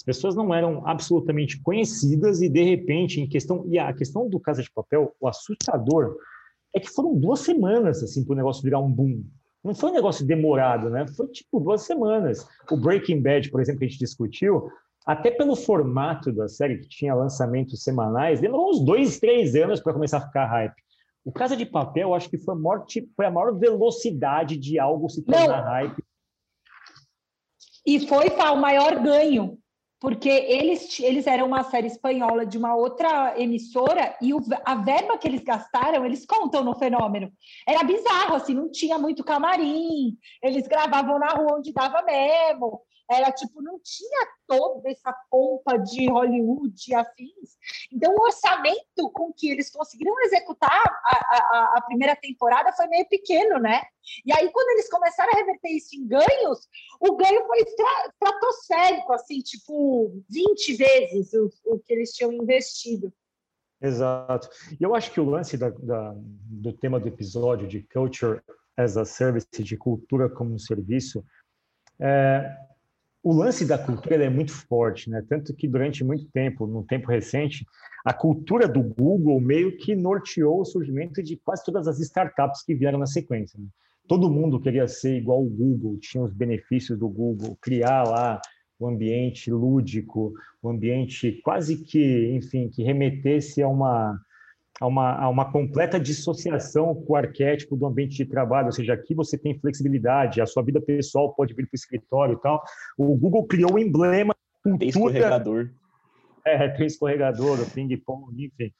As 0.00 0.02
pessoas 0.02 0.34
não 0.34 0.54
eram 0.54 0.82
absolutamente 0.86 1.60
conhecidas 1.60 2.40
e, 2.40 2.48
de 2.48 2.62
repente, 2.62 3.20
em 3.20 3.28
questão... 3.28 3.66
E 3.68 3.78
a 3.78 3.92
questão 3.92 4.26
do 4.30 4.40
Casa 4.40 4.62
de 4.62 4.70
Papel, 4.70 5.14
o 5.20 5.28
assustador, 5.28 6.16
é 6.74 6.80
que 6.80 6.88
foram 6.88 7.14
duas 7.14 7.40
semanas, 7.40 8.02
assim, 8.02 8.24
para 8.24 8.32
o 8.32 8.36
negócio 8.36 8.62
virar 8.62 8.78
um 8.78 8.90
boom. 8.90 9.22
Não 9.62 9.74
foi 9.74 9.90
um 9.90 9.94
negócio 9.94 10.26
demorado, 10.26 10.88
né? 10.88 11.06
Foi, 11.06 11.28
tipo, 11.28 11.60
duas 11.60 11.82
semanas. 11.82 12.48
O 12.70 12.78
Breaking 12.78 13.20
Bad, 13.20 13.50
por 13.50 13.60
exemplo, 13.60 13.80
que 13.80 13.84
a 13.84 13.88
gente 13.88 13.98
discutiu, 13.98 14.70
até 15.04 15.30
pelo 15.30 15.54
formato 15.54 16.32
da 16.32 16.48
série, 16.48 16.78
que 16.78 16.88
tinha 16.88 17.14
lançamentos 17.14 17.82
semanais, 17.84 18.40
demorou 18.40 18.70
uns 18.70 18.82
dois, 18.82 19.20
três 19.20 19.54
anos 19.54 19.80
para 19.80 19.92
começar 19.92 20.16
a 20.16 20.26
ficar 20.26 20.46
hype. 20.46 20.82
O 21.22 21.30
Casa 21.30 21.54
de 21.54 21.66
Papel, 21.66 22.14
acho 22.14 22.30
que 22.30 22.38
foi 22.38 22.54
a 22.54 22.58
maior, 22.58 22.86
tipo, 22.86 23.12
foi 23.14 23.26
a 23.26 23.30
maior 23.30 23.54
velocidade 23.58 24.56
de 24.56 24.78
algo 24.78 25.10
se 25.10 25.22
tornar 25.22 25.46
Não. 25.46 25.64
hype. 25.64 26.02
E 27.86 28.08
foi 28.08 28.28
o 28.28 28.56
maior 28.56 29.02
ganho, 29.02 29.58
porque 30.00 30.30
eles, 30.30 30.98
eles 30.98 31.26
eram 31.26 31.46
uma 31.46 31.62
série 31.62 31.86
espanhola 31.86 32.46
de 32.46 32.56
uma 32.56 32.74
outra 32.74 33.38
emissora 33.38 34.16
e 34.22 34.32
o, 34.32 34.40
a 34.64 34.74
verba 34.74 35.18
que 35.18 35.28
eles 35.28 35.42
gastaram, 35.42 36.06
eles 36.06 36.24
contam 36.24 36.64
no 36.64 36.74
fenômeno. 36.74 37.30
Era 37.68 37.84
bizarro, 37.84 38.34
assim, 38.34 38.54
não 38.54 38.72
tinha 38.72 38.98
muito 38.98 39.22
camarim, 39.22 40.16
eles 40.42 40.66
gravavam 40.66 41.18
na 41.18 41.28
rua 41.28 41.58
onde 41.58 41.70
dava 41.70 42.00
mesmo. 42.02 42.80
Era 43.10 43.32
tipo, 43.32 43.60
não 43.60 43.80
tinha 43.82 44.26
toda 44.46 44.88
essa 44.88 45.12
pompa 45.28 45.76
de 45.76 46.08
Hollywood 46.08 46.74
e 46.88 46.94
afins. 46.94 47.56
Então, 47.92 48.14
o 48.14 48.22
orçamento 48.22 49.10
com 49.12 49.32
que 49.32 49.50
eles 49.50 49.68
conseguiram 49.70 50.14
executar 50.20 50.70
a, 50.70 51.16
a, 51.16 51.74
a 51.78 51.82
primeira 51.82 52.14
temporada 52.14 52.72
foi 52.72 52.86
meio 52.86 53.08
pequeno, 53.08 53.58
né? 53.58 53.82
E 54.24 54.32
aí, 54.32 54.50
quando 54.52 54.70
eles 54.70 54.88
começaram 54.88 55.32
a 55.32 55.36
reverter 55.36 55.70
isso 55.70 55.96
em 55.96 56.06
ganhos, 56.06 56.68
o 57.00 57.16
ganho 57.16 57.44
foi 57.46 57.58
estratosférico, 57.62 59.12
assim, 59.12 59.40
tipo, 59.40 60.22
20 60.30 60.76
vezes 60.76 61.32
o, 61.34 61.50
o 61.64 61.78
que 61.80 61.92
eles 61.92 62.12
tinham 62.12 62.32
investido. 62.32 63.12
Exato. 63.82 64.48
E 64.78 64.84
eu 64.84 64.94
acho 64.94 65.10
que 65.10 65.20
o 65.20 65.28
lance 65.28 65.56
da, 65.56 65.70
da, 65.70 66.14
do 66.14 66.72
tema 66.72 67.00
do 67.00 67.08
episódio 67.08 67.66
de 67.66 67.82
Culture 67.82 68.40
as 68.76 68.96
a 68.96 69.04
Service, 69.04 69.46
de 69.50 69.76
cultura 69.76 70.28
como 70.28 70.54
um 70.54 70.58
serviço, 70.58 71.24
é, 71.98 72.56
o 73.22 73.32
lance 73.32 73.66
da 73.66 73.76
cultura 73.76 74.24
é 74.24 74.30
muito 74.30 74.52
forte, 74.52 75.10
né? 75.10 75.22
Tanto 75.28 75.54
que 75.54 75.68
durante 75.68 76.02
muito 76.02 76.26
tempo, 76.32 76.66
no 76.66 76.84
tempo 76.84 77.08
recente, 77.08 77.66
a 78.04 78.14
cultura 78.14 78.66
do 78.66 78.82
Google 78.82 79.40
meio 79.40 79.76
que 79.76 79.94
norteou 79.94 80.60
o 80.60 80.64
surgimento 80.64 81.22
de 81.22 81.36
quase 81.36 81.64
todas 81.64 81.86
as 81.86 82.00
startups 82.00 82.62
que 82.62 82.74
vieram 82.74 82.98
na 82.98 83.06
sequência. 83.06 83.58
Né? 83.60 83.66
Todo 84.08 84.30
mundo 84.30 84.60
queria 84.60 84.88
ser 84.88 85.16
igual 85.18 85.44
o 85.44 85.50
Google, 85.50 85.98
tinha 85.98 86.24
os 86.24 86.32
benefícios 86.32 86.98
do 86.98 87.08
Google, 87.08 87.58
criar 87.60 88.04
lá 88.04 88.40
o 88.78 88.88
ambiente 88.88 89.50
lúdico, 89.50 90.32
o 90.62 90.70
ambiente 90.70 91.40
quase 91.44 91.76
que, 91.76 92.34
enfim, 92.34 92.70
que 92.70 92.82
remetesse 92.82 93.62
a 93.62 93.68
uma 93.68 94.18
a 94.80 94.86
uma, 94.86 95.14
a 95.14 95.28
uma 95.28 95.52
completa 95.52 96.00
dissociação 96.00 96.94
com 96.94 97.12
o 97.12 97.16
arquétipo 97.16 97.76
do 97.76 97.86
ambiente 97.86 98.16
de 98.16 98.24
trabalho, 98.24 98.66
ou 98.66 98.72
seja, 98.72 98.94
aqui 98.94 99.14
você 99.14 99.36
tem 99.36 99.58
flexibilidade, 99.60 100.40
a 100.40 100.46
sua 100.46 100.62
vida 100.62 100.80
pessoal 100.80 101.34
pode 101.34 101.52
vir 101.52 101.66
para 101.66 101.74
o 101.74 101.76
escritório 101.76 102.34
e 102.34 102.40
tal. 102.40 102.62
O 102.96 103.14
Google 103.14 103.46
criou 103.46 103.74
um 103.74 103.78
emblema. 103.78 104.34
Cultura... 104.62 104.78
Tem 104.78 104.88
escorregador. 104.88 105.70
É, 106.44 106.68
tem 106.68 106.86
escorregador, 106.86 107.60
o 107.60 107.70
ping-pong, 107.70 108.46
enfim. 108.46 108.72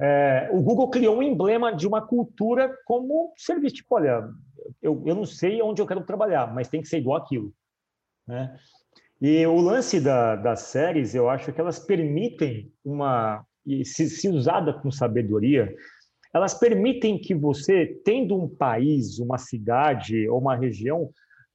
É, 0.00 0.48
o 0.52 0.60
Google 0.60 0.90
criou 0.90 1.16
um 1.16 1.22
emblema 1.22 1.72
de 1.72 1.86
uma 1.86 2.04
cultura 2.04 2.76
como 2.84 3.32
serviço. 3.36 3.76
Tipo, 3.76 3.94
olha, 3.94 4.28
eu, 4.82 5.02
eu 5.06 5.14
não 5.14 5.24
sei 5.24 5.62
onde 5.62 5.80
eu 5.80 5.86
quero 5.86 6.02
trabalhar, 6.02 6.52
mas 6.52 6.68
tem 6.68 6.80
que 6.80 6.88
ser 6.88 6.98
igual 6.98 7.16
aquilo. 7.16 7.52
Né? 8.26 8.56
E 9.20 9.46
o 9.46 9.60
lance 9.60 10.00
da, 10.00 10.36
das 10.36 10.62
séries, 10.62 11.14
eu 11.14 11.28
acho 11.28 11.52
que 11.52 11.60
elas 11.60 11.78
permitem 11.78 12.72
uma, 12.84 13.44
e 13.68 13.84
se, 13.84 14.08
se 14.08 14.28
usada 14.28 14.72
com 14.72 14.90
sabedoria, 14.90 15.74
elas 16.32 16.54
permitem 16.54 17.18
que 17.18 17.34
você, 17.34 18.00
tendo 18.04 18.40
um 18.40 18.48
país, 18.48 19.18
uma 19.18 19.38
cidade 19.38 20.28
ou 20.28 20.38
uma 20.38 20.56
região, 20.56 21.10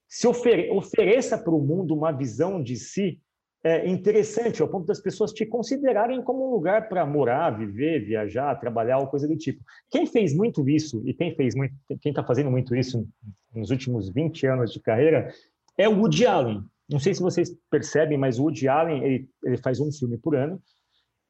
se 0.08 0.28
ofere 0.28 0.69
ofereça 0.71 1.38
para 1.38 1.54
o 1.54 1.62
mundo 1.62 1.95
uma 1.95 2.12
visão 2.12 2.62
de 2.62 2.76
si 2.76 3.19
é, 3.63 3.88
interessante, 3.88 4.62
ao 4.62 4.67
ponto 4.67 4.86
das 4.86 4.99
pessoas 4.99 5.32
te 5.32 5.45
considerarem 5.45 6.21
como 6.21 6.47
um 6.47 6.52
lugar 6.52 6.89
para 6.89 7.06
morar, 7.06 7.52
viver, 7.52 8.06
viajar, 8.06 8.60
trabalhar, 8.60 8.99
ou 8.99 9.08
coisa 9.08 9.28
do 9.28 9.38
tipo. 9.38 9.63
Quem 9.89 10.06
fez 10.06 10.36
muito 10.36 10.67
isso, 10.67 11.02
e 11.06 11.13
quem 11.13 11.34
fez 11.34 11.56
muito, 11.56 11.73
quem 12.02 12.12
está 12.12 12.23
fazendo 12.23 12.52
muito 12.52 12.76
isso 12.76 13.08
nos 13.56 13.71
últimos 13.71 14.10
20 14.10 14.45
anos 14.47 14.73
de 14.73 14.82
carreira, 14.82 15.34
é 15.78 15.88
o 15.88 15.97
Woody 15.97 16.26
Allen. 16.26 16.62
Não 16.89 16.99
sei 16.99 17.13
se 17.13 17.21
vocês 17.21 17.56
percebem, 17.71 18.17
mas 18.17 18.38
o 18.38 18.43
Woody 18.43 18.67
Allen 18.67 19.02
ele, 19.04 19.30
ele 19.45 19.58
faz 19.58 19.80
um 19.80 19.91
filme 19.91 20.17
por 20.17 20.36
ano, 20.36 20.62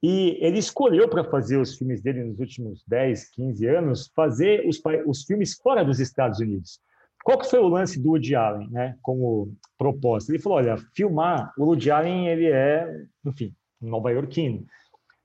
e 0.03 0.37
ele 0.41 0.59
escolheu 0.59 1.07
para 1.07 1.23
fazer 1.23 1.55
os 1.55 1.77
filmes 1.77 2.01
dele 2.01 2.25
nos 2.25 2.37
últimos 2.37 2.83
10, 2.85 3.29
15 3.29 3.65
anos, 3.67 4.11
fazer 4.13 4.67
os, 4.67 4.81
os 5.07 5.23
filmes 5.23 5.53
fora 5.55 5.81
dos 5.81 6.01
Estados 6.01 6.41
Unidos. 6.41 6.81
Qual 7.23 7.39
que 7.39 7.49
foi 7.49 7.59
o 7.59 7.69
lance 7.69 7.97
do 7.97 8.09
Woody 8.09 8.35
Allen, 8.35 8.69
né, 8.69 8.97
como 9.01 9.55
proposta? 9.77 10.29
Ele 10.29 10.41
falou, 10.41 10.57
olha, 10.57 10.75
filmar, 10.93 11.53
o 11.57 11.63
Woody 11.63 11.89
Allen, 11.89 12.27
ele 12.27 12.47
é, 12.47 13.05
enfim, 13.25 13.55
nova-iorquino. 13.79 14.65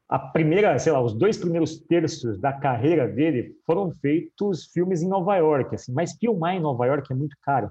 A 0.08 0.16
primeira, 0.16 0.78
sei 0.78 0.92
lá, 0.92 1.02
os 1.02 1.12
dois 1.12 1.36
primeiros 1.36 1.80
terços 1.80 2.38
da 2.38 2.52
carreira 2.52 3.08
dele 3.08 3.56
foram 3.66 3.90
feitos 4.00 4.66
filmes 4.66 5.02
em 5.02 5.08
Nova 5.08 5.36
York, 5.36 5.74
assim, 5.74 5.92
mas 5.92 6.12
filmar 6.12 6.54
em 6.54 6.60
Nova 6.60 6.86
York 6.86 7.12
é 7.12 7.16
muito 7.16 7.36
caro. 7.42 7.68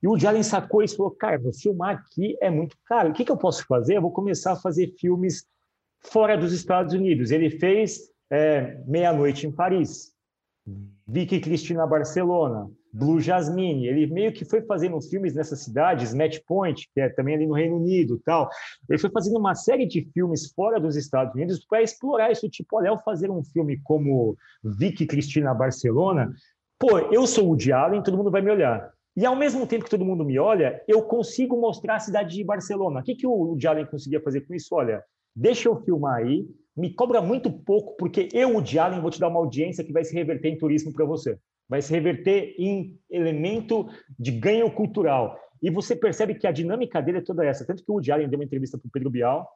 E 0.00 0.06
o 0.06 0.10
Woody 0.10 0.28
Allen 0.28 0.44
sacou 0.44 0.84
isso 0.84 0.94
e 0.94 0.98
falou, 0.98 1.10
cara, 1.10 1.40
filmar 1.60 1.96
aqui 1.96 2.38
é 2.40 2.48
muito 2.48 2.76
caro. 2.86 3.10
O 3.10 3.12
que, 3.12 3.24
que 3.24 3.32
eu 3.32 3.36
posso 3.36 3.66
fazer? 3.66 3.96
Eu 3.96 4.02
vou 4.02 4.12
começar 4.12 4.52
a 4.52 4.56
fazer 4.56 4.94
filmes 5.00 5.44
fora 6.00 6.36
dos 6.36 6.52
Estados 6.52 6.94
Unidos. 6.94 7.30
Ele 7.30 7.50
fez 7.50 8.00
é, 8.30 8.82
Meia-Noite 8.86 9.46
em 9.46 9.52
Paris, 9.52 10.12
Vicky 11.06 11.40
Cristina 11.40 11.86
Barcelona, 11.86 12.70
Blue 12.92 13.20
Jasmine. 13.20 13.86
Ele 13.86 14.06
meio 14.06 14.32
que 14.32 14.44
foi 14.44 14.62
fazendo 14.62 15.00
filmes 15.00 15.34
nessas 15.34 15.60
cidades, 15.60 16.14
Match 16.14 16.38
Point, 16.46 16.88
que 16.92 17.00
é 17.00 17.08
também 17.08 17.34
ali 17.34 17.46
no 17.46 17.54
Reino 17.54 17.76
Unido, 17.76 18.20
tal. 18.24 18.48
Ele 18.88 18.98
foi 18.98 19.10
fazendo 19.10 19.38
uma 19.38 19.54
série 19.54 19.86
de 19.86 20.02
filmes 20.12 20.52
fora 20.52 20.80
dos 20.80 20.96
Estados 20.96 21.34
Unidos 21.34 21.64
para 21.64 21.82
explorar 21.82 22.30
isso. 22.30 22.48
Tipo, 22.48 22.76
olha, 22.76 22.90
ao 22.90 23.02
fazer 23.02 23.30
um 23.30 23.42
filme 23.42 23.80
como 23.82 24.36
Vicky 24.62 25.06
Cristina 25.06 25.54
Barcelona, 25.54 26.30
pô, 26.78 26.98
eu 26.98 27.26
sou 27.26 27.44
o 27.44 27.48
Woody 27.48 27.72
Allen, 27.72 28.02
todo 28.02 28.16
mundo 28.16 28.30
vai 28.30 28.42
me 28.42 28.50
olhar. 28.50 28.90
E 29.16 29.26
ao 29.26 29.34
mesmo 29.34 29.66
tempo 29.66 29.84
que 29.84 29.90
todo 29.90 30.04
mundo 30.04 30.24
me 30.24 30.38
olha, 30.38 30.80
eu 30.86 31.02
consigo 31.02 31.60
mostrar 31.60 31.96
a 31.96 32.00
cidade 32.00 32.36
de 32.36 32.44
Barcelona. 32.44 33.00
O 33.00 33.02
que, 33.02 33.16
que 33.16 33.26
o 33.26 33.56
Allen 33.66 33.86
conseguia 33.86 34.20
fazer 34.20 34.42
com 34.42 34.54
isso? 34.54 34.72
Olha, 34.72 35.02
deixa 35.38 35.68
eu 35.68 35.80
filmar 35.82 36.16
aí, 36.16 36.46
me 36.76 36.92
cobra 36.92 37.20
muito 37.22 37.50
pouco, 37.50 37.96
porque 37.96 38.28
eu, 38.32 38.56
o 38.56 38.58
Allen, 38.80 39.00
vou 39.00 39.10
te 39.10 39.20
dar 39.20 39.28
uma 39.28 39.38
audiência 39.38 39.84
que 39.84 39.92
vai 39.92 40.04
se 40.04 40.14
reverter 40.14 40.48
em 40.48 40.58
turismo 40.58 40.92
para 40.92 41.04
você. 41.04 41.38
Vai 41.68 41.82
se 41.82 41.92
reverter 41.92 42.54
em 42.58 42.98
elemento 43.10 43.88
de 44.18 44.32
ganho 44.32 44.70
cultural. 44.70 45.38
E 45.62 45.70
você 45.70 45.94
percebe 45.94 46.34
que 46.34 46.46
a 46.46 46.52
dinâmica 46.52 47.00
dele 47.00 47.18
é 47.18 47.22
toda 47.22 47.44
essa. 47.44 47.66
Tanto 47.66 47.84
que 47.84 47.90
o 47.90 47.94
Woody 47.94 48.12
Allen 48.12 48.28
deu 48.28 48.38
uma 48.38 48.44
entrevista 48.44 48.78
para 48.78 48.88
o 48.88 48.90
Pedro 48.90 49.10
Bial, 49.10 49.48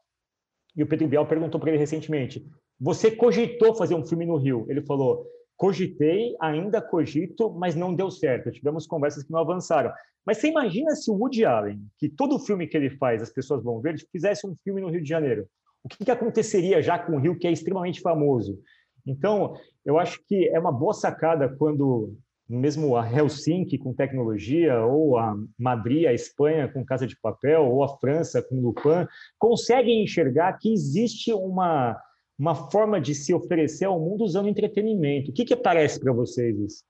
e 0.77 0.83
o 0.83 0.87
Pedro 0.87 1.07
Bial 1.07 1.27
perguntou 1.27 1.61
para 1.61 1.71
ele 1.71 1.79
recentemente: 1.79 2.45
Você 2.81 3.11
cogitou 3.11 3.75
fazer 3.75 3.95
um 3.95 4.05
filme 4.05 4.27
no 4.27 4.37
Rio? 4.37 4.67
Ele 4.69 4.83
falou: 4.83 5.27
Cogitei, 5.57 6.35
ainda 6.41 6.83
cogito, 6.83 7.53
mas 7.53 7.77
não 7.77 7.95
deu 7.95 8.11
certo. 8.11 8.51
Tivemos 8.51 8.87
conversas 8.87 9.23
que 9.23 9.31
não 9.31 9.41
avançaram. 9.41 9.93
Mas 10.25 10.39
você 10.39 10.49
imagina 10.49 10.95
se 10.95 11.11
o 11.11 11.15
Woody 11.15 11.45
Allen, 11.45 11.81
que 11.99 12.09
todo 12.09 12.39
filme 12.39 12.67
que 12.67 12.77
ele 12.77 12.91
faz 12.91 13.23
as 13.23 13.33
pessoas 13.33 13.63
vão 13.63 13.81
ver, 13.81 13.97
fizesse 14.11 14.47
um 14.47 14.57
filme 14.65 14.81
no 14.81 14.89
Rio 14.89 15.03
de 15.03 15.09
Janeiro 15.09 15.47
o 15.85 15.89
que, 15.89 16.05
que 16.05 16.11
aconteceria 16.11 16.81
já 16.81 16.99
com 16.99 17.17
o 17.17 17.19
Rio, 17.19 17.39
que 17.39 17.47
é 17.47 17.53
extremamente 17.53 18.01
famoso? 18.01 18.59
Então, 19.07 19.57
eu 19.85 19.99
acho 19.99 20.21
que 20.27 20.49
é 20.49 20.59
uma 20.59 20.73
boa 20.73 20.95
sacada 20.95 21.49
quando 21.49 22.17
mesmo 22.49 22.97
a 22.97 23.11
Helsinki 23.11 23.79
com 23.79 23.95
tecnologia, 23.95 24.85
ou 24.85 25.17
a 25.17 25.35
Madrid, 25.59 26.07
a 26.07 26.13
Espanha 26.13 26.69
com 26.69 26.85
Casa 26.85 27.07
de 27.07 27.19
Papel, 27.19 27.65
ou 27.65 27.83
a 27.83 27.97
França 27.99 28.43
com 28.43 28.61
Lupin, 28.61 29.07
conseguem 29.39 30.03
enxergar 30.03 30.59
que 30.59 30.73
existe 30.73 31.33
uma, 31.33 31.99
uma 32.39 32.55
forma 32.55 33.01
de 33.01 33.15
se 33.15 33.33
oferecer 33.33 33.87
ao 33.87 33.99
mundo 33.99 34.25
usando 34.25 34.49
entretenimento. 34.49 35.31
O 35.31 35.35
que, 35.35 35.45
que 35.45 35.57
parece 35.57 35.99
para 35.99 36.13
vocês 36.13 36.59
isso? 36.59 36.85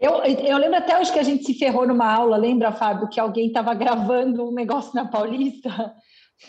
Eu, 0.00 0.12
eu 0.22 0.56
lembro 0.56 0.78
até 0.78 0.98
hoje 0.98 1.12
que 1.12 1.18
a 1.18 1.22
gente 1.22 1.44
se 1.44 1.52
ferrou 1.52 1.86
numa 1.86 2.10
aula, 2.10 2.38
lembra, 2.38 2.72
Fábio, 2.72 3.08
que 3.10 3.20
alguém 3.20 3.48
estava 3.48 3.74
gravando 3.74 4.48
um 4.48 4.54
negócio 4.54 4.94
na 4.94 5.06
Paulista 5.06 5.94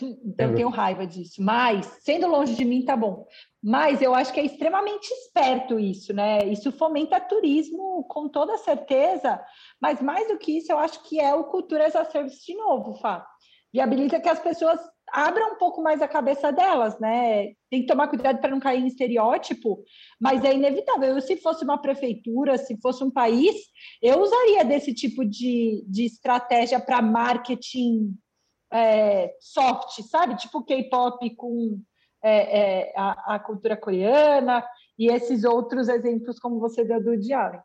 então, 0.00 0.48
eu 0.48 0.54
tenho 0.54 0.68
raiva 0.68 1.06
disso. 1.06 1.42
Mas, 1.42 1.86
sendo 2.00 2.26
longe 2.26 2.54
de 2.54 2.64
mim, 2.64 2.84
tá 2.84 2.96
bom. 2.96 3.26
Mas 3.62 4.00
eu 4.00 4.14
acho 4.14 4.32
que 4.32 4.40
é 4.40 4.44
extremamente 4.44 5.10
esperto 5.10 5.78
isso, 5.78 6.12
né? 6.14 6.38
Isso 6.46 6.72
fomenta 6.72 7.20
turismo 7.20 8.04
com 8.08 8.28
toda 8.28 8.56
certeza. 8.58 9.40
Mas 9.80 10.00
mais 10.00 10.28
do 10.28 10.38
que 10.38 10.56
isso, 10.58 10.72
eu 10.72 10.78
acho 10.78 11.02
que 11.02 11.20
é 11.20 11.34
o 11.34 11.44
Cultura 11.44 11.86
as 11.86 11.96
a 11.96 12.04
Service 12.04 12.44
de 12.44 12.54
novo, 12.54 12.94
Fá. 12.94 13.26
Viabiliza 13.72 14.20
que 14.20 14.28
as 14.28 14.38
pessoas 14.38 14.80
abram 15.12 15.52
um 15.52 15.58
pouco 15.58 15.82
mais 15.82 16.00
a 16.00 16.08
cabeça 16.08 16.50
delas, 16.50 16.98
né? 16.98 17.52
Tem 17.70 17.82
que 17.82 17.86
tomar 17.86 18.08
cuidado 18.08 18.40
para 18.40 18.50
não 18.50 18.60
cair 18.60 18.82
em 18.82 18.86
estereótipo, 18.86 19.84
mas 20.18 20.42
é 20.42 20.54
inevitável. 20.54 21.10
Eu, 21.10 21.20
se 21.20 21.36
fosse 21.36 21.64
uma 21.64 21.80
prefeitura, 21.80 22.56
se 22.56 22.80
fosse 22.80 23.04
um 23.04 23.10
país, 23.10 23.54
eu 24.02 24.20
usaria 24.20 24.64
desse 24.64 24.94
tipo 24.94 25.24
de, 25.24 25.84
de 25.86 26.04
estratégia 26.04 26.80
para 26.80 27.02
marketing 27.02 28.16
é, 28.72 29.36
soft, 29.40 30.00
sabe? 30.02 30.36
Tipo 30.36 30.64
K-pop 30.64 31.28
com 31.36 31.80
é, 32.22 32.60
é, 32.60 32.92
a, 32.96 33.34
a, 33.34 33.38
cultura 33.38 33.76
coreana 33.76 34.64
e 34.98 35.10
esses 35.10 35.44
outros 35.44 35.88
exemplos 35.88 36.38
como 36.38 36.58
você 36.58 36.84
deu 36.84 37.02
do 37.02 37.16
Diário. 37.16 37.62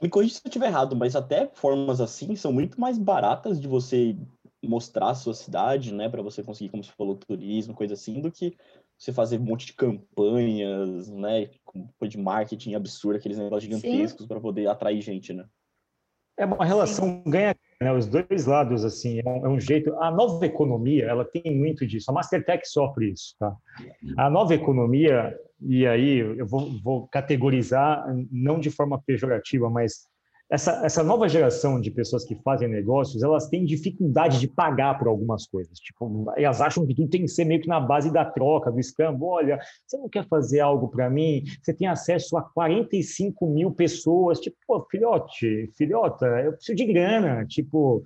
Me 0.00 0.08
corrija 0.08 0.34
se 0.34 0.40
eu 0.44 0.48
estiver 0.48 0.66
errado, 0.66 0.96
mas 0.96 1.16
até 1.16 1.50
formas 1.54 2.00
assim 2.00 2.34
são 2.36 2.52
muito 2.52 2.80
mais 2.80 2.98
baratas 2.98 3.60
de 3.60 3.68
você 3.68 4.16
mostrar 4.64 5.10
a 5.10 5.14
sua 5.14 5.34
cidade, 5.34 5.92
né, 5.92 6.08
para 6.08 6.22
você 6.22 6.42
conseguir, 6.42 6.70
como 6.70 6.84
você 6.84 6.92
falou, 6.92 7.16
turismo, 7.16 7.74
coisa 7.74 7.94
assim, 7.94 8.20
do 8.20 8.30
que 8.30 8.56
você 8.96 9.12
fazer 9.12 9.38
um 9.38 9.44
monte 9.44 9.66
de 9.66 9.72
campanhas, 9.72 11.08
né, 11.08 11.50
de 12.02 12.18
marketing 12.18 12.74
absurdo, 12.74 13.16
aqueles 13.16 13.38
negócios 13.38 13.64
gigantescos 13.64 14.26
para 14.26 14.40
poder 14.40 14.68
atrair 14.68 15.00
gente, 15.00 15.32
né? 15.32 15.46
É 16.36 16.44
uma 16.44 16.64
relação 16.64 17.22
ganha 17.26 17.54
né? 17.82 17.92
Os 17.92 18.06
dois 18.06 18.46
lados, 18.46 18.84
assim, 18.84 19.20
é 19.24 19.28
um, 19.28 19.46
é 19.46 19.48
um, 19.48 19.60
jeito. 19.60 19.94
A 20.00 20.10
nova 20.10 20.44
economia, 20.46 21.06
ela 21.06 21.24
tem 21.24 21.54
muito 21.56 21.86
disso. 21.86 22.10
A 22.10 22.14
Mastertech 22.14 22.66
sofre 22.66 23.10
isso, 23.10 23.34
tá? 23.38 23.54
A 24.16 24.30
nova 24.30 24.54
economia, 24.54 25.36
e 25.60 25.86
aí 25.86 26.18
eu 26.18 26.46
vou, 26.46 26.70
vou 26.82 27.08
categorizar, 27.08 28.04
não 28.30 28.58
de 28.58 28.70
forma 28.70 29.00
pejorativa, 29.04 29.68
mas 29.68 30.06
essa, 30.52 30.84
essa 30.84 31.02
nova 31.02 31.26
geração 31.30 31.80
de 31.80 31.90
pessoas 31.90 32.26
que 32.26 32.34
fazem 32.44 32.68
negócios, 32.68 33.22
elas 33.22 33.48
têm 33.48 33.64
dificuldade 33.64 34.38
de 34.38 34.46
pagar 34.46 34.98
por 34.98 35.08
algumas 35.08 35.46
coisas. 35.46 35.78
Tipo, 35.78 36.30
elas 36.36 36.60
acham 36.60 36.86
que 36.86 36.94
tudo 36.94 37.08
tem 37.08 37.22
que 37.22 37.28
ser 37.28 37.46
meio 37.46 37.62
que 37.62 37.68
na 37.68 37.80
base 37.80 38.12
da 38.12 38.22
troca, 38.22 38.70
do 38.70 38.78
escambo. 38.78 39.28
Olha, 39.28 39.58
você 39.86 39.96
não 39.96 40.10
quer 40.10 40.28
fazer 40.28 40.60
algo 40.60 40.88
para 40.88 41.08
mim? 41.08 41.42
Você 41.62 41.72
tem 41.72 41.88
acesso 41.88 42.36
a 42.36 42.42
45 42.42 43.46
mil 43.46 43.70
pessoas. 43.70 44.40
Tipo, 44.40 44.58
pô, 44.66 44.86
filhote, 44.90 45.70
filhota, 45.74 46.26
eu 46.26 46.52
preciso 46.52 46.76
de 46.76 46.84
grana. 46.84 47.46
Tipo, 47.46 48.02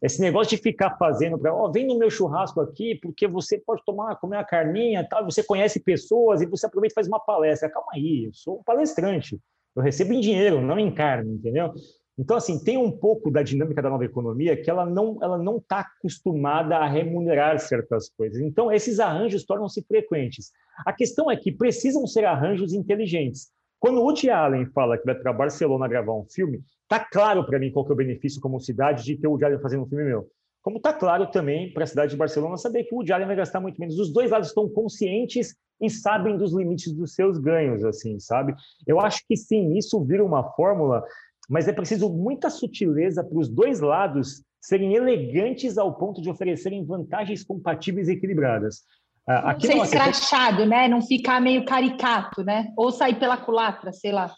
esse 0.00 0.20
negócio 0.20 0.56
de 0.56 0.62
ficar 0.62 0.96
fazendo 0.98 1.36
para, 1.36 1.52
ó, 1.52 1.66
oh, 1.66 1.72
vem 1.72 1.84
no 1.84 1.98
meu 1.98 2.10
churrasco 2.10 2.60
aqui, 2.60 2.94
porque 3.02 3.26
você 3.26 3.58
pode 3.58 3.82
tomar, 3.84 4.14
comer 4.20 4.36
uma 4.36 4.44
carninha, 4.44 5.04
tal, 5.04 5.24
você 5.24 5.42
conhece 5.42 5.80
pessoas 5.80 6.40
e 6.42 6.46
você 6.46 6.64
aproveita 6.64 6.92
e 6.92 6.94
faz 6.94 7.08
uma 7.08 7.18
palestra. 7.18 7.68
Calma 7.68 7.88
aí, 7.92 8.26
eu 8.26 8.32
sou 8.32 8.60
um 8.60 8.62
palestrante. 8.62 9.36
Eu 9.78 9.82
recebo 9.82 10.12
em 10.12 10.20
dinheiro, 10.20 10.60
não 10.60 10.76
em 10.76 10.92
carne, 10.92 11.34
entendeu? 11.34 11.72
Então, 12.18 12.36
assim, 12.36 12.58
tem 12.58 12.76
um 12.76 12.90
pouco 12.90 13.30
da 13.30 13.44
dinâmica 13.44 13.80
da 13.80 13.88
nova 13.88 14.04
economia 14.04 14.60
que 14.60 14.68
ela 14.68 14.84
não 14.84 15.18
ela 15.22 15.38
não 15.38 15.58
está 15.58 15.80
acostumada 15.80 16.76
a 16.78 16.88
remunerar 16.88 17.60
certas 17.60 18.10
coisas. 18.10 18.40
Então, 18.40 18.72
esses 18.72 18.98
arranjos 18.98 19.44
tornam-se 19.44 19.80
frequentes. 19.82 20.50
A 20.84 20.92
questão 20.92 21.30
é 21.30 21.36
que 21.36 21.52
precisam 21.52 22.04
ser 22.08 22.24
arranjos 22.24 22.72
inteligentes. 22.72 23.52
Quando 23.78 24.00
o 24.00 24.02
Woody 24.02 24.28
Allen 24.28 24.66
fala 24.66 24.98
que 24.98 25.04
vai 25.04 25.14
para 25.14 25.32
Barcelona 25.32 25.86
gravar 25.86 26.12
um 26.12 26.24
filme, 26.24 26.60
tá 26.88 26.98
claro 26.98 27.46
para 27.46 27.60
mim 27.60 27.70
qual 27.70 27.84
que 27.84 27.92
é 27.92 27.94
o 27.94 27.96
benefício 27.96 28.40
como 28.40 28.58
cidade 28.58 29.04
de 29.04 29.16
ter 29.16 29.28
o 29.28 29.30
Woody 29.30 29.44
Allen 29.44 29.60
fazendo 29.60 29.84
um 29.84 29.88
filme 29.88 30.02
meu. 30.02 30.28
Como 30.68 30.76
está 30.76 30.92
claro 30.92 31.28
também 31.28 31.72
para 31.72 31.84
a 31.84 31.86
cidade 31.86 32.10
de 32.10 32.18
Barcelona 32.18 32.58
saber 32.58 32.84
que 32.84 32.94
o 32.94 32.98
Woody 32.98 33.10
Allen 33.10 33.26
vai 33.26 33.36
gastar 33.36 33.58
muito 33.58 33.80
menos. 33.80 33.98
Os 33.98 34.12
dois 34.12 34.30
lados 34.30 34.48
estão 34.48 34.68
conscientes 34.68 35.56
e 35.80 35.88
sabem 35.88 36.36
dos 36.36 36.52
limites 36.52 36.92
dos 36.92 37.14
seus 37.14 37.38
ganhos, 37.38 37.82
assim, 37.82 38.20
sabe? 38.20 38.54
Eu 38.86 39.00
acho 39.00 39.22
que 39.26 39.34
sim, 39.34 39.78
isso 39.78 39.98
vira 40.04 40.22
uma 40.22 40.44
fórmula, 40.52 41.02
mas 41.48 41.66
é 41.68 41.72
preciso 41.72 42.10
muita 42.10 42.50
sutileza 42.50 43.24
para 43.24 43.38
os 43.38 43.48
dois 43.48 43.80
lados 43.80 44.42
serem 44.60 44.94
elegantes 44.94 45.78
ao 45.78 45.94
ponto 45.94 46.20
de 46.20 46.28
oferecerem 46.28 46.84
vantagens 46.84 47.42
compatíveis 47.42 48.06
e 48.08 48.12
equilibradas. 48.12 48.82
Ah, 49.26 49.52
aqui 49.52 49.68
Ser 49.68 49.78
escrachado, 49.78 50.66
né? 50.66 50.86
Não 50.86 51.00
ficar 51.00 51.40
meio 51.40 51.64
caricato, 51.64 52.44
né? 52.44 52.70
Ou 52.76 52.92
sair 52.92 53.18
pela 53.18 53.38
culatra, 53.38 53.90
sei 53.90 54.12
lá. 54.12 54.34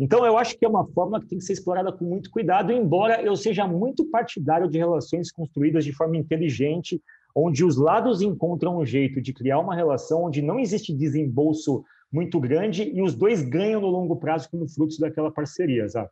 Então, 0.00 0.24
eu 0.24 0.38
acho 0.38 0.58
que 0.58 0.64
é 0.64 0.68
uma 0.68 0.86
fórmula 0.86 1.20
que 1.20 1.26
tem 1.26 1.38
que 1.38 1.44
ser 1.44 1.52
explorada 1.52 1.92
com 1.92 2.06
muito 2.06 2.30
cuidado, 2.30 2.72
embora 2.72 3.20
eu 3.22 3.36
seja 3.36 3.66
muito 3.68 4.06
partidário 4.06 4.66
de 4.66 4.78
relações 4.78 5.30
construídas 5.30 5.84
de 5.84 5.92
forma 5.92 6.16
inteligente, 6.16 7.02
onde 7.36 7.62
os 7.62 7.76
lados 7.76 8.22
encontram 8.22 8.78
um 8.78 8.86
jeito 8.86 9.20
de 9.20 9.34
criar 9.34 9.58
uma 9.58 9.74
relação 9.74 10.24
onde 10.24 10.40
não 10.40 10.58
existe 10.58 10.96
desembolso 10.96 11.84
muito 12.10 12.40
grande 12.40 12.82
e 12.82 13.02
os 13.02 13.14
dois 13.14 13.42
ganham 13.42 13.82
no 13.82 13.88
longo 13.88 14.16
prazo 14.16 14.48
como 14.50 14.66
frutos 14.66 14.98
daquela 14.98 15.30
parceria, 15.30 15.86
sabe? 15.86 16.08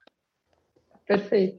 Perfeito. 1.06 1.58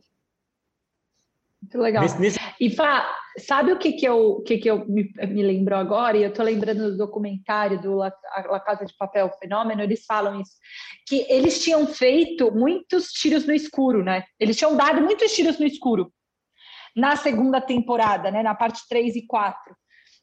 Muito 1.62 1.78
legal. 1.80 2.04
Nesse, 2.04 2.22
nesse... 2.22 2.40
E 2.62 2.70
Fá, 2.70 3.06
sabe 3.40 3.72
o 3.72 3.80
que 3.80 3.94
que 3.94 4.06
eu, 4.06 4.42
que 4.42 4.58
que 4.58 4.70
eu 4.70 4.86
me, 4.88 5.12
me 5.28 5.44
lembro 5.44 5.76
agora? 5.76 6.18
E 6.18 6.24
eu 6.24 6.30
estou 6.30 6.46
lembrando 6.46 6.92
do 6.92 6.98
documentário 6.98 7.82
do 7.82 7.96
La, 7.96 8.14
La 8.50 8.60
Casa 8.60 8.86
de 8.86 8.96
Papel 8.98 9.30
Fenômeno, 9.40 9.82
eles 9.82 10.06
falam 10.06 10.40
isso, 10.40 10.54
que 11.08 11.26
eles 11.30 11.64
tinham 11.64 11.88
feito 11.88 12.52
muitos 12.52 13.12
tiros 13.12 13.46
no 13.46 13.54
escuro, 13.54 14.04
né? 14.04 14.24
Eles 14.40 14.58
tinham 14.58 14.76
dado 14.76 15.02
muitos 15.02 15.32
tiros 15.32 15.58
no 15.58 15.66
escuro 15.66 16.12
na 16.96 17.16
segunda 17.16 17.62
temporada, 17.62 18.32
né, 18.32 18.44
na 18.44 18.56
parte 18.56 18.82
3 18.88 19.16
e 19.16 19.26
4, 19.26 19.76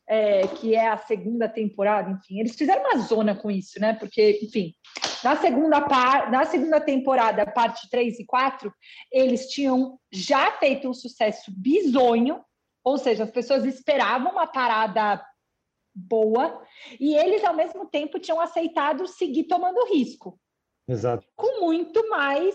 é, 0.09 0.47
que 0.47 0.75
é 0.75 0.89
a 0.89 0.97
segunda 0.99 1.49
temporada, 1.49 2.11
enfim, 2.11 2.39
eles 2.39 2.55
fizeram 2.55 2.83
uma 2.83 2.99
zona 2.99 3.35
com 3.35 3.51
isso, 3.51 3.81
né? 3.81 3.93
Porque, 3.95 4.39
enfim, 4.43 4.73
na 5.25 5.37
segunda, 5.37 5.81
par, 5.81 6.31
na 6.31 6.45
segunda 6.45 6.81
temporada, 6.81 7.45
parte 7.45 7.89
3 7.91 8.21
e 8.21 8.25
4, 8.25 8.73
eles 9.11 9.49
tinham 9.49 9.99
já 10.13 10.53
feito 10.53 10.89
um 10.89 10.95
sucesso 10.95 11.51
bizonho, 11.57 12.41
ou 12.87 12.99
seja, 12.99 13.25
as 13.25 13.31
pessoas 13.33 13.65
esperavam 13.65 14.31
uma 14.31 14.47
parada 14.47 15.21
boa, 15.93 16.63
e 17.01 17.17
eles, 17.17 17.43
ao 17.43 17.53
mesmo 17.53 17.87
tempo, 17.87 18.21
tinham 18.21 18.41
aceitado 18.41 19.09
seguir 19.09 19.45
tomando 19.45 19.93
risco. 19.93 20.39
Exato. 20.87 21.27
Com 21.35 21.63
muito 21.63 22.09
mais 22.09 22.55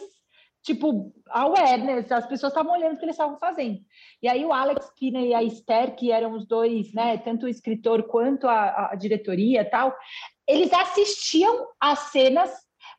tipo, 0.63 1.11
awareness, 1.27 2.09
as 2.11 2.25
pessoas 2.27 2.53
estavam 2.53 2.71
olhando 2.71 2.93
o 2.93 2.97
que 2.97 3.03
eles 3.03 3.15
estavam 3.15 3.38
fazendo. 3.39 3.79
E 4.21 4.29
aí 4.29 4.45
o 4.45 4.53
Alex 4.53 4.91
Kinney 4.91 5.29
e 5.29 5.34
a 5.34 5.43
Esther, 5.43 5.95
que 5.95 6.11
eram 6.11 6.34
os 6.34 6.47
dois, 6.47 6.93
né, 6.93 7.17
tanto 7.17 7.45
o 7.45 7.49
escritor 7.49 8.03
quanto 8.03 8.47
a, 8.47 8.91
a 8.91 8.95
diretoria 8.95 9.69
tal, 9.69 9.93
eles 10.47 10.71
assistiam 10.71 11.67
às 11.79 12.11
cenas 12.11 12.53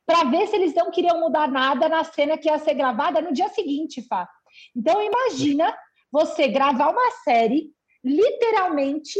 para 0.05 0.25
ver 0.25 0.45
se 0.47 0.55
eles 0.57 0.75
não 0.75 0.91
queriam 0.91 1.19
mudar 1.19 1.47
nada 1.47 1.87
na 1.87 2.03
cena 2.03 2.37
que 2.37 2.49
ia 2.49 2.59
ser 2.59 2.73
gravada 2.73 3.21
no 3.21 3.33
dia 3.33 3.47
seguinte, 3.47 4.05
Fá. 4.07 4.29
Então 4.75 5.01
imagina 5.01 5.73
você 6.13 6.47
gravar 6.47 6.91
uma 6.91 7.11
série 7.23 7.71
literalmente 8.03 9.19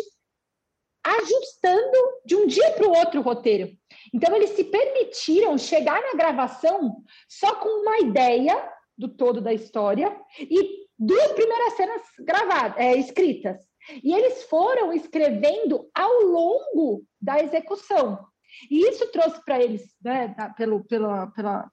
ajustando 1.04 1.98
de 2.24 2.36
um 2.36 2.46
dia 2.46 2.72
para 2.74 2.88
o 2.88 2.96
outro 2.96 3.20
o 3.20 3.24
roteiro. 3.24 3.76
Então, 4.14 4.34
eles 4.36 4.52
se 4.52 4.64
permitiram 4.64 5.58
chegar 5.58 6.00
na 6.00 6.14
gravação 6.14 7.04
só 7.28 7.56
com 7.56 7.68
uma 7.82 7.98
ideia 8.00 8.72
do 8.96 9.10
todo 9.10 9.42
da 9.42 9.52
história 9.52 10.16
e 10.40 10.86
duas 10.98 11.32
primeiras 11.32 11.74
cenas 11.74 12.02
gravadas, 12.20 12.78
é, 12.78 12.96
escritas. 12.96 13.58
E 14.04 14.14
eles 14.14 14.44
foram 14.44 14.94
escrevendo 14.94 15.90
ao 15.96 16.22
longo 16.22 17.04
da 17.20 17.42
execução. 17.44 18.24
E 18.70 18.88
isso 18.88 19.12
trouxe 19.12 19.44
para 19.44 19.62
eles, 19.62 19.82
né, 20.02 20.34
pelo, 20.56 20.86
pela, 20.86 21.28
pela, 21.32 21.72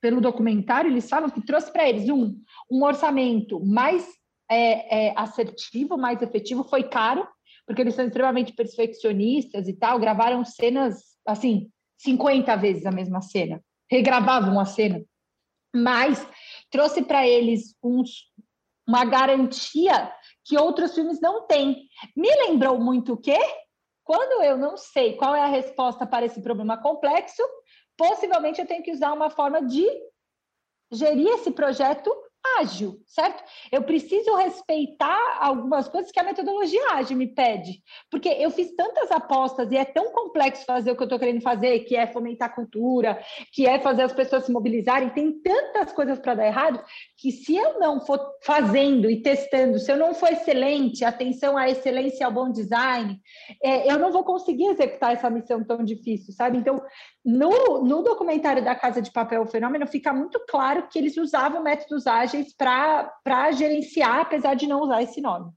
pelo 0.00 0.20
documentário, 0.20 0.90
eles 0.90 1.08
falam 1.08 1.30
que 1.30 1.44
trouxe 1.44 1.72
para 1.72 1.88
eles 1.88 2.08
um, 2.10 2.38
um 2.70 2.84
orçamento 2.84 3.64
mais 3.64 4.06
é, 4.52 5.06
é, 5.08 5.14
assertivo, 5.16 5.96
mais 5.96 6.20
efetivo, 6.22 6.64
foi 6.64 6.84
caro, 6.84 7.26
porque 7.66 7.82
eles 7.82 7.94
são 7.94 8.04
extremamente 8.04 8.52
perfeccionistas 8.52 9.68
e 9.68 9.72
tal, 9.74 9.98
gravaram 9.98 10.44
cenas, 10.44 11.16
assim, 11.26 11.70
50 11.98 12.56
vezes 12.56 12.86
a 12.86 12.90
mesma 12.90 13.22
cena, 13.22 13.62
regravavam 13.90 14.58
a 14.58 14.64
cena, 14.64 15.02
mas 15.74 16.26
trouxe 16.70 17.02
para 17.02 17.26
eles 17.26 17.76
uns, 17.82 18.30
uma 18.86 19.04
garantia 19.04 20.12
que 20.44 20.58
outros 20.58 20.94
filmes 20.94 21.20
não 21.20 21.46
têm. 21.46 21.88
Me 22.16 22.28
lembrou 22.46 22.78
muito 22.78 23.14
o 23.14 23.16
quê? 23.16 23.38
Quando 24.04 24.42
eu 24.42 24.58
não 24.58 24.76
sei 24.76 25.16
qual 25.16 25.34
é 25.34 25.40
a 25.40 25.46
resposta 25.46 26.06
para 26.06 26.26
esse 26.26 26.42
problema 26.42 26.76
complexo, 26.76 27.42
possivelmente 27.96 28.60
eu 28.60 28.66
tenho 28.66 28.82
que 28.82 28.92
usar 28.92 29.12
uma 29.12 29.30
forma 29.30 29.64
de 29.64 29.86
gerir 30.90 31.28
esse 31.28 31.50
projeto 31.52 32.12
ágil, 32.58 33.00
certo? 33.06 33.42
Eu 33.70 33.82
preciso 33.82 34.34
respeitar 34.34 35.38
algumas 35.40 35.88
coisas 35.88 36.10
que 36.10 36.18
a 36.18 36.24
metodologia 36.24 36.92
ágil 36.92 37.16
me 37.16 37.26
pede, 37.26 37.82
porque 38.10 38.28
eu 38.28 38.50
fiz 38.50 38.74
tantas 38.74 39.10
apostas 39.10 39.70
e 39.70 39.76
é 39.76 39.84
tão 39.84 40.12
complexo 40.12 40.64
fazer 40.64 40.90
o 40.90 40.96
que 40.96 41.02
eu 41.02 41.06
estou 41.06 41.18
querendo 41.18 41.40
fazer, 41.40 41.80
que 41.80 41.96
é 41.96 42.06
fomentar 42.06 42.48
a 42.48 42.52
cultura, 42.52 43.22
que 43.52 43.66
é 43.66 43.78
fazer 43.78 44.02
as 44.02 44.12
pessoas 44.12 44.44
se 44.44 44.52
mobilizarem, 44.52 45.10
tem 45.10 45.40
tantas 45.40 45.92
coisas 45.92 46.18
para 46.18 46.34
dar 46.34 46.46
errado, 46.46 46.82
que 47.16 47.30
se 47.30 47.56
eu 47.56 47.78
não 47.78 48.00
for 48.04 48.20
fazendo 48.42 49.08
e 49.08 49.22
testando, 49.22 49.78
se 49.78 49.90
eu 49.90 49.96
não 49.96 50.12
for 50.12 50.30
excelente, 50.32 51.04
atenção 51.04 51.56
à 51.56 51.70
excelência 51.70 52.26
ao 52.26 52.32
bom 52.32 52.50
design, 52.50 53.20
é, 53.62 53.90
eu 53.90 53.98
não 53.98 54.10
vou 54.10 54.24
conseguir 54.24 54.66
executar 54.66 55.12
essa 55.12 55.30
missão 55.30 55.62
tão 55.64 55.84
difícil, 55.84 56.34
sabe? 56.34 56.58
Então, 56.58 56.82
no, 57.24 57.84
no 57.84 58.02
documentário 58.02 58.64
da 58.64 58.74
Casa 58.74 59.00
de 59.00 59.12
Papel 59.12 59.42
o 59.42 59.46
Fenômeno, 59.46 59.86
fica 59.86 60.12
muito 60.12 60.40
claro 60.48 60.88
que 60.88 60.98
eles 60.98 61.16
usavam 61.16 61.62
métodos 61.62 62.06
ágeis 62.06 62.31
para 62.56 63.52
gerenciar, 63.52 64.20
apesar 64.20 64.54
de 64.54 64.66
não 64.66 64.82
usar 64.82 65.02
esse 65.02 65.20
nome. 65.20 65.50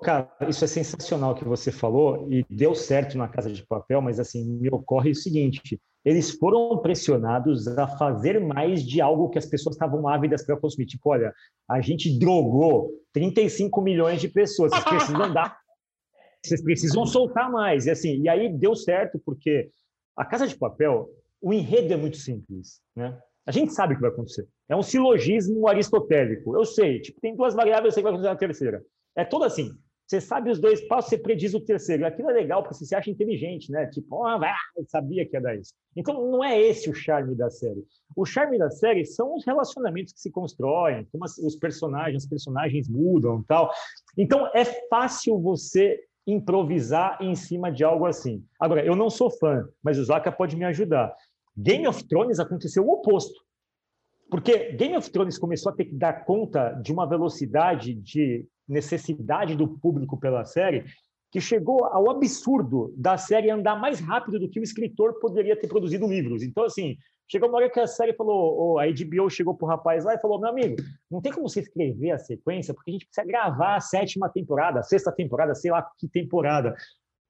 Cara, 0.00 0.30
isso 0.48 0.64
é 0.64 0.68
sensacional 0.68 1.34
que 1.34 1.44
você 1.44 1.72
falou 1.72 2.30
e 2.30 2.44
deu 2.48 2.74
certo 2.74 3.18
na 3.18 3.26
Casa 3.26 3.52
de 3.52 3.66
Papel, 3.66 4.00
mas 4.00 4.20
assim, 4.20 4.44
me 4.44 4.68
ocorre 4.70 5.10
o 5.10 5.14
seguinte, 5.14 5.80
eles 6.04 6.30
foram 6.30 6.78
pressionados 6.78 7.66
a 7.66 7.88
fazer 7.88 8.40
mais 8.40 8.82
de 8.86 9.00
algo 9.00 9.28
que 9.28 9.38
as 9.38 9.46
pessoas 9.46 9.74
estavam 9.74 10.06
ávidas 10.06 10.46
para 10.46 10.56
consumir. 10.56 10.86
Tipo, 10.86 11.10
olha, 11.10 11.34
a 11.68 11.80
gente 11.80 12.16
drogou 12.16 12.90
35 13.12 13.82
milhões 13.82 14.20
de 14.20 14.28
pessoas, 14.28 14.70
vocês 14.70 14.84
precisam 14.84 15.32
dar, 15.32 15.58
vocês 16.44 16.62
precisam 16.62 17.04
soltar 17.04 17.50
mais. 17.50 17.86
E 17.86 17.90
assim, 17.90 18.22
e 18.22 18.28
aí 18.28 18.48
deu 18.48 18.76
certo 18.76 19.20
porque 19.24 19.70
a 20.16 20.24
Casa 20.24 20.46
de 20.46 20.56
Papel, 20.56 21.10
o 21.40 21.52
enredo 21.52 21.92
é 21.92 21.96
muito 21.96 22.16
simples, 22.16 22.80
né? 22.94 23.18
A 23.48 23.50
gente 23.50 23.72
sabe 23.72 23.94
o 23.94 23.96
que 23.96 24.02
vai 24.02 24.10
acontecer. 24.10 24.46
É 24.68 24.76
um 24.76 24.82
silogismo 24.82 25.66
aristotélico. 25.66 26.54
Eu 26.54 26.66
sei, 26.66 27.00
tipo, 27.00 27.18
tem 27.18 27.34
duas 27.34 27.54
variáveis, 27.54 27.86
eu 27.86 27.92
sei 27.92 28.02
que 28.02 28.04
vai 28.04 28.12
acontecer 28.12 28.30
na 28.30 28.38
terceira. 28.38 28.82
É 29.16 29.24
todo 29.24 29.44
assim. 29.44 29.72
Você 30.06 30.20
sabe 30.20 30.50
os 30.50 30.58
dois 30.58 30.86
passos, 30.86 31.08
você 31.08 31.18
prediz 31.18 31.54
o 31.54 31.60
terceiro. 31.60 32.06
Aquilo 32.06 32.28
é 32.28 32.34
legal 32.34 32.62
porque 32.62 32.74
você 32.74 32.84
se 32.84 32.94
acha 32.94 33.10
inteligente, 33.10 33.72
né? 33.72 33.86
Tipo, 33.86 34.22
ah, 34.26 34.54
eu 34.76 34.84
sabia 34.86 35.26
que 35.26 35.34
ia 35.34 35.40
dar 35.40 35.56
isso. 35.56 35.72
Então, 35.96 36.30
não 36.30 36.44
é 36.44 36.60
esse 36.60 36.90
o 36.90 36.94
charme 36.94 37.34
da 37.34 37.48
série. 37.48 37.82
O 38.14 38.26
charme 38.26 38.58
da 38.58 38.70
série 38.70 39.06
são 39.06 39.34
os 39.34 39.46
relacionamentos 39.46 40.12
que 40.12 40.20
se 40.20 40.30
constroem, 40.30 41.06
como 41.10 41.24
os 41.24 41.56
personagens, 41.56 42.24
os 42.24 42.28
personagens 42.28 42.86
mudam 42.86 43.42
tal. 43.44 43.70
Então, 44.16 44.50
é 44.54 44.64
fácil 44.90 45.40
você 45.40 45.98
improvisar 46.26 47.16
em 47.22 47.34
cima 47.34 47.72
de 47.72 47.82
algo 47.82 48.04
assim. 48.04 48.44
Agora, 48.60 48.84
eu 48.84 48.94
não 48.94 49.08
sou 49.08 49.30
fã, 49.30 49.66
mas 49.82 49.98
o 49.98 50.04
Zaka 50.04 50.30
pode 50.30 50.54
me 50.54 50.64
ajudar. 50.66 51.14
Game 51.60 51.86
of 51.88 52.06
Thrones 52.06 52.38
aconteceu 52.38 52.86
o 52.86 52.92
oposto. 52.92 53.34
Porque 54.30 54.72
Game 54.72 54.96
of 54.96 55.10
Thrones 55.10 55.38
começou 55.38 55.72
a 55.72 55.74
ter 55.74 55.86
que 55.86 55.94
dar 55.94 56.24
conta 56.24 56.70
de 56.74 56.92
uma 56.92 57.06
velocidade 57.06 57.94
de 57.94 58.46
necessidade 58.68 59.56
do 59.56 59.66
público 59.66 60.18
pela 60.18 60.44
série 60.44 60.84
que 61.30 61.40
chegou 61.40 61.84
ao 61.86 62.10
absurdo 62.10 62.94
da 62.96 63.18
série 63.18 63.50
andar 63.50 63.78
mais 63.78 64.00
rápido 64.00 64.38
do 64.38 64.48
que 64.48 64.60
o 64.60 64.62
escritor 64.62 65.18
poderia 65.18 65.58
ter 65.58 65.68
produzido 65.68 66.06
livros. 66.06 66.42
Então, 66.42 66.64
assim, 66.64 66.96
chegou 67.26 67.48
uma 67.48 67.58
hora 67.58 67.70
que 67.70 67.80
a 67.80 67.86
série 67.86 68.14
falou, 68.14 68.78
a 68.78 68.86
HBO 68.86 69.28
chegou 69.28 69.54
pro 69.54 69.66
rapaz 69.66 70.04
lá 70.04 70.14
e 70.14 70.20
falou, 70.20 70.40
meu 70.40 70.48
amigo, 70.48 70.76
não 71.10 71.20
tem 71.20 71.32
como 71.32 71.48
você 71.48 71.60
escrever 71.60 72.12
a 72.12 72.18
sequência, 72.18 72.72
porque 72.72 72.90
a 72.90 72.92
gente 72.92 73.06
precisa 73.06 73.26
gravar 73.26 73.76
a 73.76 73.80
sétima 73.80 74.28
temporada, 74.30 74.80
a 74.80 74.82
sexta 74.82 75.12
temporada, 75.12 75.54
sei 75.54 75.70
lá 75.70 75.86
que 75.98 76.08
temporada. 76.08 76.74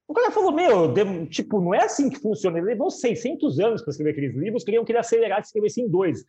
O 0.09 0.13
cara 0.15 0.31
falou, 0.31 0.51
meu, 0.51 0.91
tipo, 1.27 1.61
não 1.61 1.71
é 1.71 1.83
assim 1.83 2.09
que 2.09 2.19
funciona. 2.19 2.57
Ele 2.57 2.65
levou 2.65 2.89
600 2.89 3.59
anos 3.59 3.83
para 3.83 3.91
escrever 3.91 4.09
aqueles 4.09 4.35
livros, 4.35 4.63
queriam 4.63 4.83
que 4.83 4.91
ele 4.91 4.97
acelerasse 4.97 5.41
e 5.41 5.49
escrevesse 5.49 5.81
em 5.81 5.87
dois. 5.87 6.25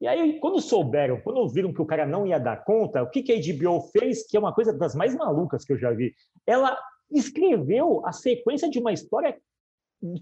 E 0.00 0.06
aí, 0.06 0.38
quando 0.38 0.60
souberam, 0.60 1.20
quando 1.20 1.48
viram 1.48 1.72
que 1.72 1.82
o 1.82 1.86
cara 1.86 2.06
não 2.06 2.24
ia 2.24 2.38
dar 2.38 2.64
conta, 2.64 3.02
o 3.02 3.10
que, 3.10 3.24
que 3.24 3.32
a 3.32 3.36
HBO 3.36 3.80
fez, 3.90 4.24
que 4.24 4.36
é 4.36 4.40
uma 4.40 4.54
coisa 4.54 4.72
das 4.72 4.94
mais 4.94 5.16
malucas 5.16 5.64
que 5.64 5.72
eu 5.72 5.78
já 5.78 5.90
vi? 5.90 6.14
Ela 6.46 6.78
escreveu 7.10 8.06
a 8.06 8.12
sequência 8.12 8.70
de 8.70 8.78
uma 8.78 8.92
história 8.92 9.36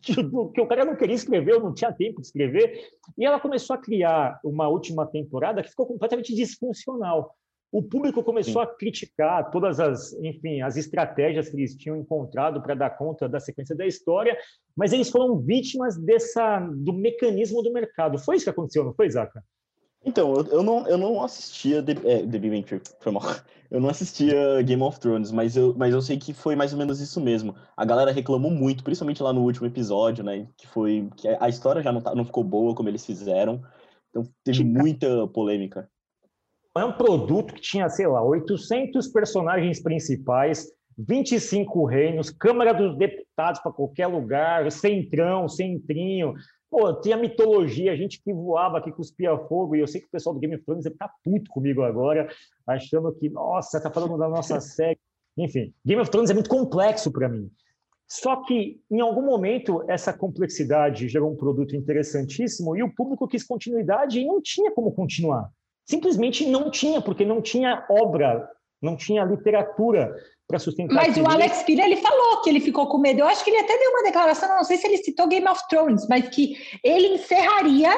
que 0.01 0.61
o 0.61 0.67
cara 0.67 0.85
não 0.87 0.97
queria 0.97 1.15
escrever, 1.15 1.61
não 1.61 1.75
tinha 1.75 1.93
tempo 1.93 2.23
de 2.23 2.29
escrever, 2.29 2.89
e 3.19 3.27
ela 3.27 3.39
começou 3.39 3.75
a 3.75 3.79
criar 3.79 4.41
uma 4.43 4.69
última 4.69 5.07
temporada 5.07 5.63
que 5.63 5.69
ficou 5.69 5.87
completamente 5.87 6.35
disfuncional. 6.35 7.37
O 7.73 7.83
público 7.83 8.23
começou 8.23 8.63
Sim. 8.63 8.69
a 8.69 8.75
criticar 8.75 9.51
todas 9.51 9.81
as, 9.81 10.13
enfim, 10.23 10.61
as 10.61 10.77
estratégias 10.77 11.49
que 11.49 11.57
eles 11.57 11.75
tinham 11.75 11.97
encontrado 11.97 12.61
para 12.61 12.75
dar 12.75 12.91
conta 12.91 13.27
da 13.27 13.41
sequência 13.41 13.75
da 13.75 13.87
história, 13.87 14.37
mas 14.77 14.93
eles 14.93 15.09
foram 15.09 15.39
vítimas 15.39 15.97
dessa 15.97 16.61
do 16.61 16.93
mecanismo 16.93 17.63
do 17.63 17.73
mercado. 17.73 18.19
Foi 18.19 18.37
isso 18.37 18.45
que 18.45 18.51
aconteceu, 18.51 18.85
não 18.85 18.93
foi, 18.93 19.09
Zaca? 19.09 19.43
Então, 20.05 20.35
eu, 20.35 20.47
eu, 20.49 20.63
não, 20.63 20.87
eu 20.87 20.99
não 20.99 21.23
assistia 21.23 21.83
The, 21.83 21.93
é, 22.05 22.19
The 22.19 22.39
Big 22.39 22.51
Venture, 22.51 22.83
foi 23.01 23.13
mal. 23.13 23.23
Eu 23.71 23.81
não 23.81 23.89
assistia 23.89 24.61
Game 24.61 24.83
of 24.83 25.01
Thrones, 25.01 25.33
mas 25.33 25.57
eu, 25.57 25.75
mas 25.75 25.95
eu 25.95 26.03
sei 26.03 26.19
que 26.19 26.35
foi 26.35 26.55
mais 26.55 26.75
ou 26.75 26.79
menos 26.79 27.01
isso 27.01 27.19
mesmo. 27.23 27.55
A 27.75 27.87
galera 27.87 28.13
reclamou 28.13 28.51
muito, 28.51 28.85
principalmente 28.85 29.23
lá 29.23 29.33
no 29.33 29.41
último 29.41 29.67
episódio, 29.67 30.23
né? 30.23 30.47
Que 30.59 30.67
foi 30.67 31.09
que 31.17 31.27
a 31.27 31.49
história 31.49 31.81
já 31.81 31.91
não, 31.91 32.03
tá, 32.03 32.15
não 32.15 32.25
ficou 32.25 32.45
boa 32.45 32.75
como 32.75 32.91
eles 32.91 33.07
fizeram. 33.07 33.63
Então 34.11 34.25
teve 34.45 34.63
muita 34.63 35.27
polêmica. 35.29 35.89
É 36.77 36.85
um 36.85 36.93
produto 36.93 37.55
que 37.55 37.61
tinha, 37.61 37.89
sei 37.89 38.07
lá, 38.07 38.23
800 38.23 39.09
personagens 39.09 39.83
principais, 39.83 40.69
25 40.97 41.85
reinos, 41.85 42.31
Câmara 42.31 42.73
dos 42.73 42.97
Deputados 42.97 43.61
para 43.61 43.73
qualquer 43.73 44.07
lugar, 44.07 44.71
centrão, 44.71 45.49
centrinho, 45.49 46.35
Pô, 46.73 46.91
tinha 46.95 47.19
mitologia, 47.19 47.95
gente 47.95 48.19
que 48.23 48.33
voava, 48.33 48.81
que 48.81 48.91
cuspia 48.91 49.37
fogo, 49.37 49.77
e 49.77 49.81
eu 49.81 49.87
sei 49.87 50.01
que 50.01 50.07
o 50.07 50.11
pessoal 50.11 50.35
do 50.35 50.41
Game 50.41 50.55
of 50.55 50.65
Thrones 50.65 50.87
está 50.87 51.07
puto 51.23 51.51
comigo 51.51 51.83
agora, 51.83 52.27
achando 52.67 53.13
que, 53.13 53.29
nossa, 53.29 53.79
tá 53.79 53.91
falando 53.91 54.17
da 54.17 54.27
nossa 54.27 54.59
série. 54.59 54.99
Enfim, 55.37 55.75
Game 55.85 56.01
of 56.01 56.11
Thrones 56.11 56.31
é 56.31 56.35
muito 56.35 56.49
complexo 56.49 57.13
para 57.13 57.29
mim. 57.29 57.51
Só 58.09 58.43
que, 58.45 58.81
em 58.91 59.01
algum 59.03 59.21
momento, 59.21 59.85
essa 59.87 60.15
complexidade 60.15 61.09
gerou 61.09 61.31
um 61.31 61.37
produto 61.37 61.77
interessantíssimo 61.77 62.75
e 62.75 62.83
o 62.83 62.95
público 62.95 63.29
quis 63.29 63.45
continuidade 63.45 64.19
e 64.19 64.27
não 64.27 64.41
tinha 64.41 64.71
como 64.71 64.95
continuar. 64.95 65.51
Simplesmente 65.85 66.47
não 66.47 66.71
tinha, 66.71 67.01
porque 67.01 67.25
não 67.25 67.43
tinha 67.43 67.85
obra, 67.91 68.49
não 68.81 68.97
tinha 68.97 69.25
literatura 69.25 70.15
para 70.47 70.59
sustentar. 70.59 70.95
Mas 70.95 71.17
o 71.17 71.27
Alex 71.27 71.63
Pina 71.63 71.85
ele 71.85 71.97
falou 71.97 72.43
que 72.43 72.51
ele 72.51 72.61
ficou 72.61 72.87
com 72.87 72.99
medo. 72.99 73.21
Eu 73.21 73.27
acho 73.27 73.43
que 73.43 73.51
ele 73.51 73.61
até 73.61 73.77
deu 73.79 73.91
uma 73.91 74.03
declaração, 74.03 74.49
não 74.49 74.65
sei 74.65 74.77
se 74.77 74.87
ele 74.87 74.99
citou 74.99 75.29
Game 75.29 75.49
of 75.49 75.61
Thrones, 75.69 76.07
mas 76.09 76.29
que 76.29 76.57
ele 76.85 77.15
encerraria 77.15 77.91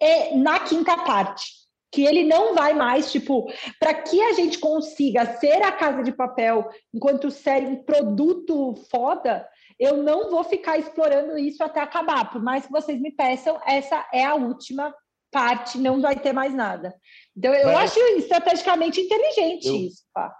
é, 0.00 0.36
na 0.36 0.60
quinta 0.60 0.96
parte. 0.98 1.62
Que 1.92 2.04
ele 2.06 2.24
não 2.24 2.54
vai 2.54 2.72
mais, 2.72 3.12
tipo, 3.12 3.46
para 3.78 3.92
que 3.92 4.18
a 4.22 4.32
gente 4.32 4.58
consiga 4.58 5.26
ser 5.36 5.62
a 5.62 5.70
Casa 5.70 6.02
de 6.02 6.10
Papel 6.10 6.66
enquanto 6.92 7.30
série 7.30 7.66
um 7.66 7.84
produto 7.84 8.74
foda, 8.90 9.46
eu 9.78 9.98
não 9.98 10.30
vou 10.30 10.42
ficar 10.42 10.78
explorando 10.78 11.36
isso 11.36 11.62
até 11.62 11.80
acabar. 11.80 12.30
Por 12.30 12.42
mais 12.42 12.64
que 12.64 12.72
vocês 12.72 12.98
me 12.98 13.12
peçam, 13.12 13.60
essa 13.66 14.08
é 14.10 14.24
a 14.24 14.34
última 14.34 14.94
parte, 15.32 15.78
não 15.78 16.00
vai 16.00 16.14
ter 16.14 16.32
mais 16.32 16.54
nada. 16.54 16.94
Então, 17.36 17.52
eu 17.54 17.72
Mas... 17.72 17.90
acho 17.90 17.98
estrategicamente 18.18 19.00
inteligente 19.00 19.66
eu... 19.66 19.76
isso, 19.76 20.04
pá. 20.12 20.32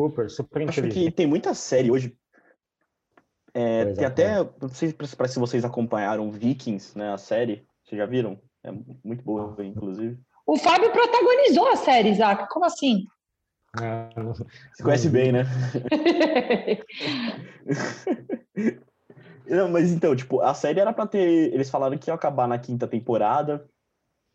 Super, 0.00 0.28
super 0.28 0.62
inteligente. 0.62 0.90
Acho 0.90 1.04
que 1.04 1.10
tem 1.12 1.26
muita 1.26 1.54
série 1.54 1.90
hoje. 1.90 2.16
É, 3.52 3.92
tem 3.92 4.04
até, 4.04 4.42
não 4.60 4.68
sei 4.68 4.88
se 4.88 5.38
vocês 5.38 5.64
acompanharam 5.64 6.32
Vikings, 6.32 6.98
né, 6.98 7.12
a 7.12 7.18
série. 7.18 7.64
Vocês 7.84 8.00
já 8.00 8.06
viram? 8.06 8.40
É 8.64 8.72
muito 9.04 9.22
boa, 9.22 9.54
inclusive. 9.64 10.18
O 10.46 10.56
Fábio 10.56 10.90
protagonizou 10.90 11.68
a 11.68 11.76
série, 11.76 12.10
Isaac. 12.10 12.48
Como 12.48 12.64
assim? 12.64 13.06
Ah, 13.76 14.08
Você 14.72 14.82
conhece 14.82 15.08
bem, 15.08 15.32
né? 15.32 15.44
não, 19.46 19.68
mas 19.68 19.92
então, 19.92 20.16
tipo, 20.16 20.40
a 20.40 20.54
série 20.54 20.80
era 20.80 20.92
pra 20.92 21.06
ter. 21.06 21.52
Eles 21.52 21.70
falaram 21.70 21.96
que 21.96 22.10
ia 22.10 22.14
acabar 22.14 22.48
na 22.48 22.58
quinta 22.58 22.88
temporada 22.88 23.68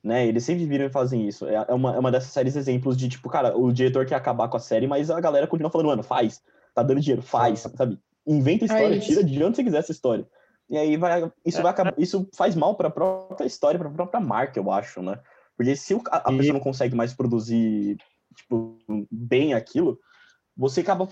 né? 0.04 0.26
Eles 0.26 0.44
sempre 0.44 0.66
viram 0.66 0.86
e 0.86 0.90
fazem 0.90 1.28
isso. 1.28 1.46
É, 1.48 1.66
é 1.68 1.74
uma, 1.74 1.96
é 1.96 2.00
uma 2.00 2.12
dessas 2.12 2.32
séries 2.32 2.56
exemplos 2.56 2.98
de, 2.98 3.10
tipo, 3.10 3.30
cara, 3.30 3.58
o 3.58 3.72
diretor 3.72 4.06
quer 4.06 4.16
acabar 4.16 4.48
com 4.48 4.58
a 4.58 4.60
série, 4.60 4.88
mas 4.88 5.10
a 5.10 5.20
galera 5.20 5.48
continua 5.48 5.72
falando, 5.72 5.88
mano, 5.88 6.04
faz, 6.04 6.42
tá 6.74 6.82
dando 6.84 7.02
dinheiro, 7.02 7.22
faz, 7.22 7.60
sabe? 7.76 8.00
Inventa 8.26 8.66
história, 8.66 8.96
é 8.96 9.00
tira 9.00 9.24
de 9.24 9.44
onde 9.44 9.56
você 9.56 9.64
quiser 9.64 9.80
essa 9.80 9.92
história. 9.92 10.26
E 10.70 10.78
aí 10.78 10.98
vai, 10.98 11.32
isso 11.46 11.62
vai 11.62 11.72
acabar, 11.72 11.94
isso 11.98 12.30
faz 12.36 12.56
mal 12.56 12.76
para 12.76 12.90
a 12.90 12.92
própria 12.92 13.46
história, 13.46 13.80
para 13.80 13.90
a 13.90 13.94
própria 13.94 14.20
marca, 14.20 14.60
eu 14.60 14.72
acho, 14.72 15.02
né? 15.02 15.20
Porque 15.58 15.76
se 15.76 15.94
a, 16.10 16.18
a 16.18 16.32
pessoa 16.32 16.54
não 16.54 16.60
consegue 16.60 16.96
mais 16.96 17.14
produzir, 17.14 17.98
tipo, 18.36 18.78
bem 19.12 19.54
aquilo, 19.54 20.00
você 20.56 20.82
acaba, 20.82 21.08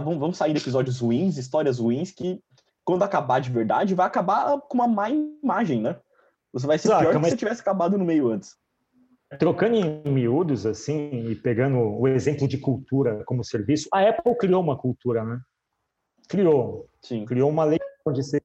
vão 0.00 0.32
sair 0.32 0.56
episódios 0.56 1.00
ruins, 1.00 1.38
histórias 1.38 1.78
ruins 1.78 2.10
que 2.10 2.42
quando 2.84 3.02
acabar 3.02 3.40
de 3.40 3.50
verdade, 3.50 3.94
vai 3.94 4.06
acabar 4.06 4.60
com 4.62 4.74
uma 4.74 4.88
má 4.88 5.08
imagem, 5.08 5.80
né? 5.80 5.96
Você 6.52 6.66
vai 6.66 6.78
ser 6.78 6.88
Saca, 6.88 7.10
pior 7.10 7.20
mas... 7.20 7.30
se 7.30 7.36
tivesse 7.36 7.60
acabado 7.60 7.96
no 7.96 8.04
meio 8.04 8.28
antes. 8.28 8.56
Trocando 9.38 9.76
em 9.76 10.02
miúdos, 10.10 10.66
assim, 10.66 11.30
e 11.30 11.36
pegando 11.36 11.78
o 11.78 12.08
exemplo 12.08 12.48
de 12.48 12.58
cultura 12.58 13.22
como 13.24 13.44
serviço, 13.44 13.88
a 13.92 14.08
Apple 14.08 14.36
criou 14.36 14.60
uma 14.60 14.76
cultura, 14.76 15.24
né? 15.24 15.40
Criou. 16.28 16.88
Sim. 17.00 17.24
Criou 17.24 17.48
uma 17.48 17.64
lei 17.64 17.78
de 18.12 18.22
ser. 18.24 18.42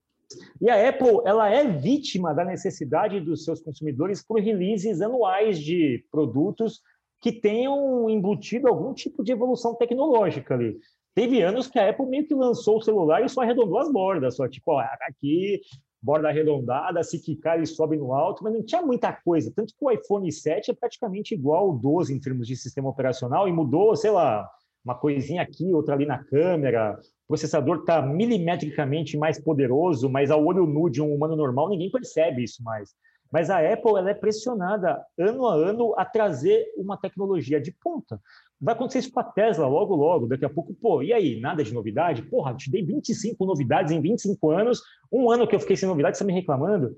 E 0.62 0.70
a 0.70 0.89
Apple, 0.89 1.22
ela 1.26 1.49
é 1.49 1.68
vítima 1.68 2.34
da 2.34 2.45
necessidade 2.45 3.20
dos 3.20 3.43
seus 3.43 3.62
consumidores 3.62 4.24
por 4.24 4.39
releases 4.39 5.01
anuais 5.01 5.60
de 5.60 6.06
produtos 6.12 6.82
que 7.20 7.32
tenham 7.32 8.08
embutido 8.10 8.68
algum 8.68 8.93
tipo 8.93 9.24
de 9.24 9.32
evolução 9.32 9.74
tecnológica 9.76 10.53
ali. 10.53 10.78
Teve 11.16 11.41
anos 11.41 11.68
que 11.68 11.80
a 11.80 11.89
Apple 11.89 12.06
meio 12.06 12.28
que 12.28 12.36
lançou 12.36 12.78
o 12.78 12.82
celular 12.82 13.24
e 13.24 13.30
só 13.30 13.41
arredondou 13.41 13.80
as 13.80 13.91
bordas, 13.91 14.36
só 14.36 14.47
tipo, 14.47 14.72
ó, 14.72 14.80
aqui 15.08 15.62
borda 16.06 16.30
arredondada, 16.30 17.03
se 17.03 17.20
quicar 17.20 17.58
ele 17.58 17.66
sobe 17.66 17.97
no 17.97 18.14
alto, 18.14 18.43
mas 18.43 18.53
não 18.53 18.64
tinha 18.64 18.82
muita 18.82 19.12
coisa. 19.12 19.51
Tanto 19.56 19.74
que 19.74 19.84
o 19.84 19.89
iPhone 19.89 20.32
7 20.32 20.70
é 20.70 20.74
praticamente 20.74 21.34
igual 21.34 21.66
ao 21.66 21.74
12 21.76 22.14
em 22.14 22.20
termos 22.20 22.47
de 22.47 22.56
sistema 22.56 22.89
operacional 22.89 23.47
e 23.47 23.51
mudou, 23.51 23.95
sei 23.95 24.12
lá, 24.12 24.47
uma 24.84 24.93
coisinha 24.93 25.41
aqui, 25.41 25.74
outra 25.74 25.95
ali 25.95 26.06
na 26.06 26.24
câmera. 26.24 26.99
O 27.24 27.30
processador 27.30 27.78
está 27.80 28.03
milimetricamente 28.03 29.18
mais 29.18 29.39
poderoso, 29.39 30.08
mas 30.08 30.30
ao 30.30 30.45
olho 30.45 30.68
nu 30.68 30.91
de 30.91 31.01
um 31.01 31.12
humano 31.12 31.36
normal 31.36 31.70
ninguém 31.70 31.89
percebe 31.89 32.43
isso 32.43 32.64
mais. 32.64 32.93
Mas 33.32 33.49
a 33.49 33.58
Apple 33.58 33.97
ela 33.97 34.12
é 34.12 34.14
pressionada 34.14 35.03
ano 35.18 35.47
a 35.47 35.56
ano 35.56 35.95
a 35.97 36.06
trazer 36.06 36.72
uma 36.78 36.97
tecnologia 36.97 37.60
de 37.60 37.72
ponta. 37.72 38.22
Vai 38.60 38.74
acontecer 38.74 38.99
isso 38.99 39.12
com 39.12 39.20
a 39.20 39.24
Tesla 39.24 39.68
logo, 39.68 39.95
logo. 39.95 40.28
Daqui 40.28 40.45
a 40.45 40.49
pouco, 40.49 40.74
pô, 40.74 41.01
e 41.01 41.12
aí? 41.12 41.39
Nada 41.39 41.64
de 41.64 41.74
novidade? 41.74 42.24
Porra, 42.24 42.56
te 42.56 42.72
dei 42.72 42.84
25 42.84 43.45
novidades 43.45 43.91
em 43.91 44.01
25 44.01 44.49
anos. 44.49 44.82
Um 45.12 45.30
ano 45.30 45.47
que 45.47 45.56
eu 45.56 45.60
fiquei 45.60 45.76
sem 45.76 45.88
novidade, 45.88 46.18
você 46.18 46.24
está 46.24 46.34
me 46.34 46.39
reclamando? 46.39 46.95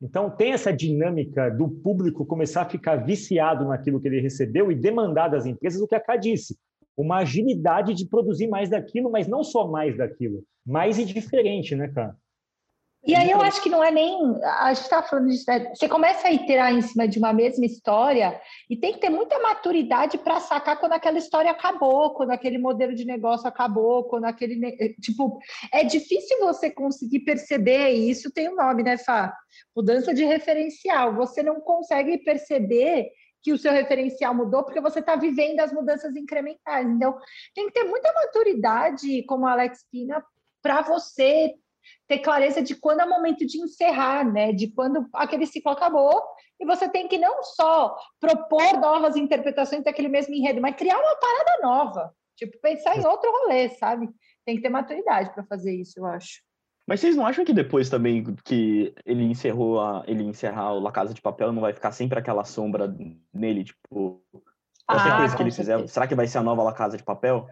Então, 0.00 0.30
tem 0.30 0.52
essa 0.52 0.72
dinâmica 0.72 1.50
do 1.50 1.68
público 1.68 2.24
começar 2.24 2.62
a 2.62 2.68
ficar 2.68 2.96
viciado 2.96 3.66
naquilo 3.66 4.00
que 4.00 4.06
ele 4.06 4.20
recebeu 4.20 4.70
e 4.70 4.74
demandar 4.74 5.28
das 5.28 5.44
empresas 5.44 5.80
o 5.80 5.88
que 5.88 5.94
a 5.94 6.00
Cá 6.00 6.16
disse. 6.16 6.56
Uma 6.96 7.18
agilidade 7.18 7.94
de 7.94 8.06
produzir 8.06 8.46
mais 8.48 8.68
daquilo, 8.68 9.10
mas 9.10 9.26
não 9.26 9.42
só 9.42 9.66
mais 9.68 9.96
daquilo, 9.96 10.44
mais 10.64 10.98
e 10.98 11.04
diferente, 11.04 11.74
né, 11.74 11.88
cara? 11.88 12.16
E 13.06 13.14
aí 13.14 13.30
eu 13.30 13.40
acho 13.40 13.62
que 13.62 13.70
não 13.70 13.82
é 13.82 13.90
nem. 13.90 14.18
A 14.42 14.74
gente 14.74 14.82
estava 14.82 15.06
falando 15.06 15.28
disso, 15.28 15.44
né? 15.46 15.72
Você 15.72 15.88
começa 15.88 16.26
a 16.26 16.32
iterar 16.32 16.74
em 16.74 16.82
cima 16.82 17.06
de 17.06 17.18
uma 17.18 17.32
mesma 17.32 17.64
história 17.64 18.38
e 18.68 18.76
tem 18.76 18.92
que 18.92 19.00
ter 19.00 19.08
muita 19.08 19.38
maturidade 19.38 20.18
para 20.18 20.40
sacar 20.40 20.78
quando 20.80 20.92
aquela 20.92 21.16
história 21.16 21.50
acabou, 21.50 22.12
quando 22.12 22.32
aquele 22.32 22.58
modelo 22.58 22.94
de 22.94 23.04
negócio 23.04 23.46
acabou, 23.46 24.04
quando 24.04 24.24
aquele. 24.24 24.60
Eh, 24.80 24.94
tipo, 25.00 25.38
é 25.72 25.84
difícil 25.84 26.38
você 26.40 26.70
conseguir 26.70 27.20
perceber, 27.20 27.94
e 27.94 28.10
isso 28.10 28.32
tem 28.32 28.48
um 28.48 28.56
nome, 28.56 28.82
né, 28.82 28.98
Fá? 28.98 29.32
Mudança 29.74 30.12
de 30.12 30.24
referencial. 30.24 31.14
Você 31.14 31.42
não 31.42 31.60
consegue 31.60 32.18
perceber 32.18 33.10
que 33.40 33.52
o 33.52 33.58
seu 33.58 33.72
referencial 33.72 34.34
mudou 34.34 34.64
porque 34.64 34.80
você 34.80 34.98
está 34.98 35.14
vivendo 35.14 35.60
as 35.60 35.72
mudanças 35.72 36.16
incrementais. 36.16 36.88
Então, 36.88 37.16
tem 37.54 37.66
que 37.66 37.72
ter 37.72 37.84
muita 37.84 38.12
maturidade, 38.12 39.22
como 39.22 39.46
a 39.46 39.52
Alex 39.52 39.84
Pina, 39.90 40.22
para 40.60 40.82
você 40.82 41.54
ter 42.06 42.18
clareza 42.18 42.62
de 42.62 42.74
quando 42.74 43.00
é 43.00 43.04
o 43.04 43.08
momento 43.08 43.46
de 43.46 43.58
encerrar, 43.60 44.24
né? 44.24 44.52
De 44.52 44.68
quando 44.72 45.06
aquele 45.12 45.46
ciclo 45.46 45.72
acabou 45.72 46.22
e 46.60 46.64
você 46.64 46.88
tem 46.88 47.06
que 47.06 47.18
não 47.18 47.42
só 47.42 47.96
propor 48.20 48.78
novas 48.78 49.16
interpretações 49.16 49.84
daquele 49.84 50.08
mesmo 50.08 50.34
enredo, 50.34 50.60
mas 50.60 50.76
criar 50.76 50.98
uma 50.98 51.16
parada 51.16 51.58
nova. 51.62 52.14
Tipo, 52.36 52.58
pensar 52.60 52.96
em 52.96 53.06
outro 53.06 53.30
rolê, 53.30 53.68
sabe? 53.70 54.08
Tem 54.44 54.56
que 54.56 54.62
ter 54.62 54.68
maturidade 54.68 55.32
para 55.34 55.44
fazer 55.44 55.74
isso, 55.74 55.98
eu 55.98 56.06
acho. 56.06 56.40
Mas 56.86 57.00
vocês 57.00 57.16
não 57.16 57.26
acham 57.26 57.44
que 57.44 57.52
depois 57.52 57.90
também 57.90 58.24
que 58.44 58.94
ele 59.04 59.24
encerrou 59.24 59.78
a, 59.78 60.02
ele 60.06 60.24
encerrar 60.24 60.72
o 60.72 60.80
La 60.80 60.90
Casa 60.90 61.12
de 61.12 61.20
Papel, 61.20 61.52
não 61.52 61.60
vai 61.60 61.74
ficar 61.74 61.92
sempre 61.92 62.18
aquela 62.18 62.44
sombra 62.44 62.90
nele, 63.34 63.64
tipo, 63.64 64.24
qualquer 64.86 65.12
ah, 65.12 65.16
coisa 65.18 65.36
que 65.36 65.42
ele 65.42 65.50
fizer, 65.50 65.86
será 65.86 66.06
que 66.06 66.14
vai 66.14 66.26
ser 66.26 66.38
a 66.38 66.42
nova 66.42 66.62
La 66.62 66.72
Casa 66.72 66.96
de 66.96 67.02
Papel? 67.02 67.46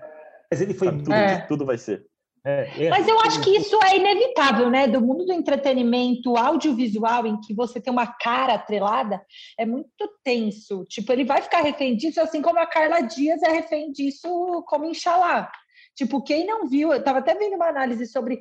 Mas 0.51 0.63
ele 0.63 0.73
foi 0.73 0.89
tudo, 0.91 1.13
é. 1.13 1.41
tudo 1.43 1.67
vai 1.67 1.77
ser. 1.77 2.07
É, 2.49 2.85
é, 2.85 2.91
Mas 2.91 3.09
eu 3.09 3.19
acho 3.23 3.41
que 3.41 3.57
isso 3.57 3.77
é 3.83 3.97
inevitável, 3.97 4.71
né? 4.71 4.87
Do 4.87 5.01
mundo 5.01 5.27
do 5.27 5.33
entretenimento 5.33 6.37
audiovisual, 6.37 7.27
em 7.27 7.41
que 7.41 7.53
você 7.53 7.81
tem 7.81 7.93
uma 7.93 8.07
cara 8.07 8.55
atrelada, 8.55 9.21
é 9.59 9.67
muito 9.67 10.09
tenso. 10.23 10.85
Tipo, 10.85 11.13
ele 11.13 11.25
vai 11.25 11.43
ficar 11.43 11.61
refém 11.61 11.97
disso, 11.97 12.21
assim 12.21 12.41
como 12.41 12.61
a 12.61 12.67
Carla 12.67 13.01
Dias 13.01 13.43
é 13.43 13.51
refém 13.51 13.91
disso, 13.91 14.63
como 14.69 14.85
Inxalá. 14.85 15.51
Tipo, 15.97 16.23
quem 16.23 16.47
não 16.47 16.69
viu, 16.69 16.93
eu 16.93 17.01
estava 17.01 17.19
até 17.19 17.35
vendo 17.35 17.57
uma 17.57 17.67
análise 17.67 18.07
sobre. 18.07 18.41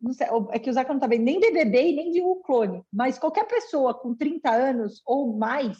Não 0.00 0.14
sei, 0.14 0.26
é 0.52 0.58
que 0.58 0.70
o 0.70 0.72
Zaca 0.72 0.88
não 0.88 0.96
está 0.96 1.06
vendo 1.06 1.24
nem 1.24 1.38
BBB 1.38 1.90
e 1.90 1.96
nem 1.96 2.12
viu 2.12 2.30
o 2.30 2.40
clone, 2.42 2.82
mas 2.90 3.18
qualquer 3.18 3.46
pessoa 3.46 3.92
com 3.92 4.14
30 4.14 4.50
anos 4.50 5.02
ou 5.04 5.36
mais 5.36 5.76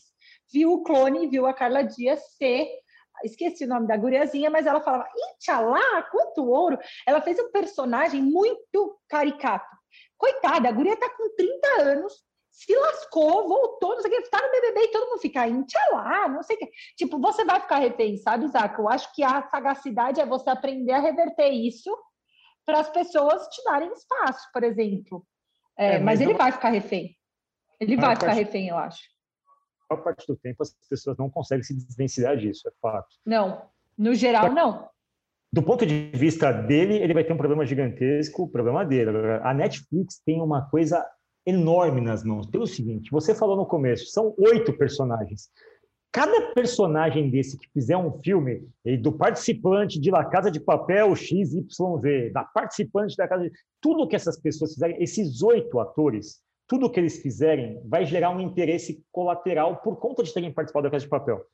viu 0.52 0.72
o 0.72 0.82
clone 0.82 1.24
e 1.24 1.28
viu 1.28 1.46
a 1.46 1.54
Carla 1.54 1.82
Dias 1.82 2.20
ser 2.36 2.68
esqueci 3.22 3.64
o 3.64 3.68
nome 3.68 3.86
da 3.86 3.96
guriazinha, 3.96 4.50
mas 4.50 4.66
ela 4.66 4.80
falava, 4.80 5.08
Intchalá, 5.16 6.02
quanto 6.04 6.48
ouro! 6.48 6.78
Ela 7.06 7.20
fez 7.20 7.38
um 7.38 7.50
personagem 7.50 8.22
muito 8.22 8.98
caricato. 9.08 9.74
Coitada, 10.16 10.68
a 10.68 10.72
guria 10.72 10.96
tá 10.96 11.08
com 11.10 11.34
30 11.36 11.82
anos, 11.82 12.12
se 12.50 12.74
lascou, 12.74 13.48
voltou, 13.48 13.94
não 13.94 14.00
sei 14.00 14.10
o 14.10 14.22
que, 14.22 14.30
tá 14.30 14.40
no 14.40 14.50
BBB 14.50 14.80
e 14.80 14.90
todo 14.90 15.08
mundo 15.08 15.20
fica, 15.20 15.46
Intchalá, 15.46 16.28
não 16.28 16.42
sei 16.42 16.56
o 16.56 16.58
que. 16.58 16.70
Tipo, 16.96 17.18
você 17.18 17.44
vai 17.44 17.60
ficar 17.60 17.78
refém, 17.78 18.16
sabe, 18.16 18.46
Isaac? 18.46 18.78
Eu 18.78 18.88
acho 18.88 19.12
que 19.14 19.22
a 19.22 19.42
sagacidade 19.42 20.20
é 20.20 20.26
você 20.26 20.50
aprender 20.50 20.92
a 20.92 21.00
reverter 21.00 21.50
isso 21.50 21.96
para 22.64 22.80
as 22.80 22.88
pessoas 22.90 23.46
te 23.48 23.62
darem 23.64 23.92
espaço, 23.92 24.48
por 24.52 24.62
exemplo. 24.64 25.26
É, 25.76 25.86
é, 25.86 25.98
mas, 25.98 26.04
mas 26.04 26.20
ele 26.20 26.34
vai 26.34 26.52
ficar 26.52 26.70
refém. 26.70 27.16
Ele 27.80 27.96
vai 27.96 28.14
ficar 28.14 28.32
refém, 28.32 28.68
eu 28.68 28.78
acho 28.78 29.13
maior 29.90 30.02
parte 30.02 30.26
do 30.26 30.36
tempo 30.36 30.62
as 30.62 30.74
pessoas 30.88 31.16
não 31.16 31.30
conseguem 31.30 31.62
se 31.62 31.74
desvencilhar 31.74 32.36
disso, 32.36 32.68
é 32.68 32.72
fato. 32.80 33.08
Não, 33.24 33.62
no 33.96 34.14
geral, 34.14 34.52
não. 34.52 34.88
Do 35.52 35.62
ponto 35.62 35.86
de 35.86 36.10
vista 36.14 36.50
dele, 36.50 36.96
ele 36.96 37.14
vai 37.14 37.22
ter 37.22 37.32
um 37.32 37.36
problema 37.36 37.64
gigantesco, 37.64 38.48
problema 38.48 38.84
dele. 38.84 39.10
A 39.42 39.54
Netflix 39.54 40.20
tem 40.24 40.42
uma 40.42 40.68
coisa 40.68 41.04
enorme 41.46 42.00
nas 42.00 42.24
mãos. 42.24 42.46
Pelo 42.46 42.66
seguinte, 42.66 43.10
você 43.10 43.34
falou 43.34 43.56
no 43.56 43.66
começo, 43.66 44.06
são 44.06 44.34
oito 44.38 44.72
personagens. 44.76 45.50
Cada 46.10 46.52
personagem 46.54 47.30
desse 47.30 47.58
que 47.58 47.68
fizer 47.72 47.96
um 47.96 48.18
filme, 48.20 48.68
do 49.00 49.12
participante 49.12 50.00
de 50.00 50.10
La 50.10 50.24
Casa 50.24 50.50
de 50.50 50.60
Papel 50.60 51.14
XYZ, 51.14 52.32
da 52.32 52.44
participante 52.44 53.16
da 53.16 53.28
Casa 53.28 53.44
de... 53.44 53.52
Tudo 53.80 54.08
que 54.08 54.16
essas 54.16 54.40
pessoas 54.40 54.74
fizerem, 54.74 55.02
esses 55.02 55.42
oito 55.42 55.78
atores, 55.80 56.40
tudo 56.66 56.90
que 56.90 56.98
eles 56.98 57.20
fizerem 57.20 57.80
vai 57.84 58.04
gerar 58.04 58.30
um 58.30 58.40
interesse 58.40 59.04
colateral 59.12 59.76
por 59.78 59.96
conta 59.96 60.22
de 60.22 60.32
terem 60.32 60.52
participado 60.52 60.84
da 60.84 60.90
Casa 60.90 61.04
de 61.04 61.10
Papel. 61.10 61.44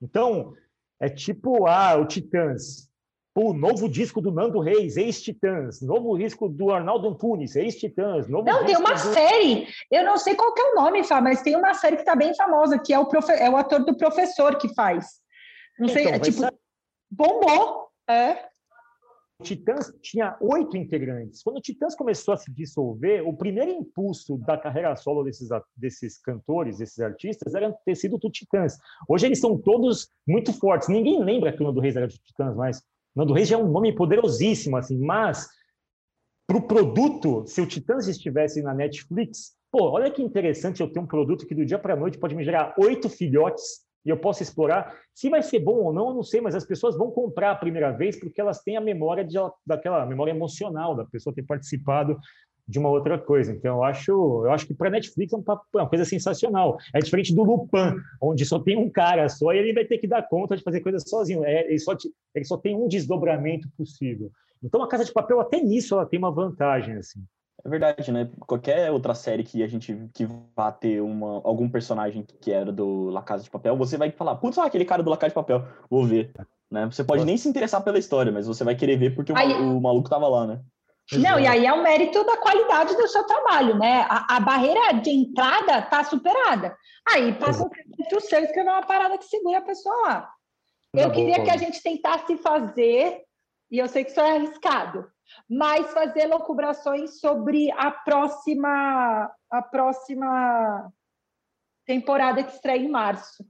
Então, 0.00 0.54
é 1.00 1.08
tipo, 1.08 1.66
ah, 1.66 1.96
o 1.96 2.06
Titãs. 2.06 2.88
O 3.34 3.52
novo 3.52 3.86
disco 3.86 4.22
do 4.22 4.32
Nando 4.32 4.60
Reis, 4.60 4.96
ex-Titãs. 4.96 5.82
Novo 5.82 6.16
disco 6.16 6.48
do 6.48 6.70
Arnaldo 6.70 7.08
Antunes, 7.08 7.54
ex-Titãs. 7.54 8.26
Não, 8.28 8.42
tem 8.42 8.76
uma 8.78 8.94
do... 8.94 8.98
série. 8.98 9.68
Eu 9.90 10.04
não 10.04 10.16
sei 10.16 10.34
qual 10.34 10.54
é 10.56 10.72
o 10.72 10.74
nome, 10.74 11.04
Fá, 11.04 11.20
mas 11.20 11.42
tem 11.42 11.54
uma 11.54 11.74
série 11.74 11.96
que 11.96 12.02
está 12.02 12.16
bem 12.16 12.34
famosa, 12.34 12.78
que 12.78 12.94
é 12.94 12.98
o, 12.98 13.06
profe... 13.06 13.32
é 13.32 13.50
o 13.50 13.56
ator 13.58 13.84
do 13.84 13.94
professor 13.94 14.56
que 14.56 14.72
faz. 14.74 15.20
Não 15.78 15.88
sei, 15.88 16.04
então, 16.04 16.14
é 16.14 16.18
tipo... 16.18 16.38
Ser... 16.38 16.54
Bombou. 17.10 17.88
É. 18.08 18.55
Titãs 19.42 19.92
tinha 20.00 20.36
oito 20.40 20.76
integrantes. 20.76 21.42
Quando 21.42 21.58
o 21.58 21.60
Titãs 21.60 21.94
começou 21.94 22.32
a 22.34 22.36
se 22.36 22.50
dissolver, 22.50 23.26
o 23.26 23.36
primeiro 23.36 23.70
impulso 23.70 24.38
da 24.38 24.56
carreira 24.56 24.96
solo 24.96 25.22
desses, 25.22 25.48
desses 25.76 26.18
cantores, 26.18 26.78
desses 26.78 26.98
artistas, 27.00 27.54
era 27.54 27.70
ter 27.84 27.94
sido 27.94 28.16
do 28.16 28.30
Titãs. 28.30 28.78
Hoje 29.08 29.26
eles 29.26 29.38
são 29.38 29.58
todos 29.58 30.08
muito 30.26 30.52
fortes. 30.52 30.88
Ninguém 30.88 31.22
lembra 31.22 31.52
que 31.52 31.62
o 31.62 31.66
Nando 31.66 31.80
Reis 31.80 31.96
era 31.96 32.08
do 32.08 32.14
Titãs, 32.14 32.56
mas 32.56 32.78
o 32.78 32.82
Nando 33.20 33.34
Reis 33.34 33.48
já 33.48 33.56
é 33.56 33.58
um 33.58 33.70
nome 33.70 33.94
poderosíssimo, 33.94 34.76
assim. 34.76 34.98
Mas 34.98 35.46
para 36.46 36.56
o 36.56 36.66
produto, 36.66 37.44
se 37.46 37.60
o 37.60 37.66
Titãs 37.66 38.08
estivesse 38.08 38.62
na 38.62 38.72
Netflix, 38.72 39.54
pô, 39.70 39.90
olha 39.90 40.10
que 40.10 40.22
interessante 40.22 40.80
eu 40.80 40.90
ter 40.90 41.00
um 41.00 41.06
produto 41.06 41.46
que 41.46 41.54
do 41.54 41.66
dia 41.66 41.78
para 41.78 41.92
a 41.92 41.96
noite 41.96 42.18
pode 42.18 42.34
me 42.34 42.44
gerar 42.44 42.74
oito 42.78 43.08
filhotes 43.10 43.85
e 44.06 44.08
eu 44.08 44.16
posso 44.16 44.42
explorar. 44.42 44.94
Se 45.12 45.28
vai 45.28 45.42
ser 45.42 45.58
bom 45.58 45.74
ou 45.74 45.92
não, 45.92 46.08
eu 46.10 46.14
não 46.14 46.22
sei, 46.22 46.40
mas 46.40 46.54
as 46.54 46.64
pessoas 46.64 46.96
vão 46.96 47.10
comprar 47.10 47.50
a 47.50 47.56
primeira 47.56 47.90
vez 47.90 48.18
porque 48.18 48.40
elas 48.40 48.62
têm 48.62 48.76
a 48.76 48.80
memória 48.80 49.24
de, 49.24 49.36
daquela 49.66 50.06
memória 50.06 50.30
emocional 50.30 50.94
da 50.94 51.04
pessoa 51.04 51.34
ter 51.34 51.42
participado 51.42 52.16
de 52.68 52.78
uma 52.78 52.88
outra 52.88 53.18
coisa. 53.18 53.52
Então, 53.52 53.76
eu 53.76 53.84
acho, 53.84 54.10
eu 54.12 54.50
acho 54.52 54.66
que 54.66 54.74
para 54.74 54.90
Netflix 54.90 55.32
é 55.32 55.36
uma 55.36 55.88
coisa 55.88 56.04
sensacional. 56.04 56.78
É 56.94 57.00
diferente 57.00 57.34
do 57.34 57.42
Lupin, 57.42 57.96
onde 58.22 58.44
só 58.44 58.60
tem 58.60 58.76
um 58.76 58.88
cara 58.88 59.28
só 59.28 59.52
e 59.52 59.58
ele 59.58 59.72
vai 59.72 59.84
ter 59.84 59.98
que 59.98 60.06
dar 60.06 60.22
conta 60.28 60.56
de 60.56 60.62
fazer 60.62 60.80
coisas 60.80 61.02
sozinho. 61.06 61.44
É, 61.44 61.66
ele, 61.66 61.78
só, 61.78 61.96
ele 62.34 62.44
só 62.44 62.56
tem 62.56 62.76
um 62.76 62.86
desdobramento 62.86 63.68
possível. 63.76 64.30
Então, 64.62 64.82
a 64.82 64.88
Casa 64.88 65.04
de 65.04 65.12
Papel, 65.12 65.40
até 65.40 65.60
nisso, 65.60 65.94
ela 65.94 66.06
tem 66.06 66.18
uma 66.18 66.30
vantagem. 66.30 66.94
Assim. 66.96 67.20
É 67.66 67.68
verdade, 67.68 68.12
né? 68.12 68.30
Qualquer 68.46 68.92
outra 68.92 69.12
série 69.12 69.42
que 69.42 69.60
a 69.60 69.66
gente 69.66 70.08
que 70.14 70.24
vá 70.54 70.70
ter 70.70 71.00
uma, 71.00 71.42
algum 71.42 71.68
personagem 71.68 72.24
que 72.40 72.52
era 72.52 72.70
do 72.70 73.10
La 73.10 73.22
Casa 73.22 73.42
de 73.42 73.50
Papel, 73.50 73.76
você 73.76 73.96
vai 73.96 74.12
falar, 74.12 74.36
putz, 74.36 74.56
ah, 74.56 74.66
aquele 74.66 74.84
cara 74.84 75.02
do 75.02 75.10
La 75.10 75.16
Casa 75.16 75.30
de 75.30 75.34
Papel, 75.34 75.66
vou 75.90 76.06
ver. 76.06 76.32
Né? 76.70 76.86
Você 76.86 77.02
pode 77.02 77.24
nem 77.24 77.36
se 77.36 77.48
interessar 77.48 77.82
pela 77.82 77.98
história, 77.98 78.30
mas 78.30 78.46
você 78.46 78.62
vai 78.62 78.76
querer 78.76 78.96
ver 78.96 79.16
porque 79.16 79.32
aí... 79.34 79.52
o, 79.52 79.78
o, 79.78 79.80
maluco 79.80 80.08
tava 80.08 80.28
lá, 80.28 80.46
né? 80.46 80.60
Não, 81.14 81.40
e 81.40 81.46
aí 81.46 81.66
é 81.66 81.72
o 81.72 81.82
mérito 81.82 82.22
da 82.24 82.36
qualidade 82.36 82.96
do 82.96 83.08
seu 83.08 83.24
trabalho, 83.24 83.76
né? 83.76 84.06
A, 84.08 84.36
a 84.36 84.40
barreira 84.40 84.92
de 85.00 85.10
entrada 85.10 85.82
tá 85.82 86.04
superada. 86.04 86.76
Aí 87.08 87.32
passa 87.32 87.64
um 87.64 87.68
o 88.16 88.20
seu 88.20 88.44
escrever 88.44 88.70
uma 88.70 88.86
parada 88.86 89.18
que 89.18 89.24
segura 89.24 89.58
a 89.58 89.62
pessoa 89.62 90.02
lá. 90.02 90.30
Eu 90.94 91.10
queria 91.10 91.42
que 91.42 91.50
a 91.50 91.56
gente 91.56 91.82
tentasse 91.82 92.36
fazer, 92.36 93.22
e 93.72 93.78
eu 93.78 93.88
sei 93.88 94.04
que 94.04 94.12
isso 94.12 94.20
é 94.20 94.36
arriscado, 94.36 95.06
mas 95.48 95.92
fazer 95.92 96.26
locubrações 96.26 97.20
sobre 97.20 97.70
a 97.72 97.90
próxima 97.90 99.30
a 99.50 99.62
próxima 99.62 100.92
temporada 101.86 102.42
que 102.42 102.52
estreia 102.52 102.82
em 102.82 102.88
março. 102.88 103.44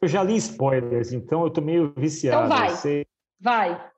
Eu 0.00 0.08
já 0.08 0.22
li 0.22 0.36
spoilers, 0.36 1.12
então 1.12 1.44
eu 1.44 1.50
tô 1.50 1.60
meio 1.60 1.92
viciado. 1.96 2.46
Então 2.46 2.58
vai, 2.58 2.70
você... 2.70 3.06
vai. 3.40 3.90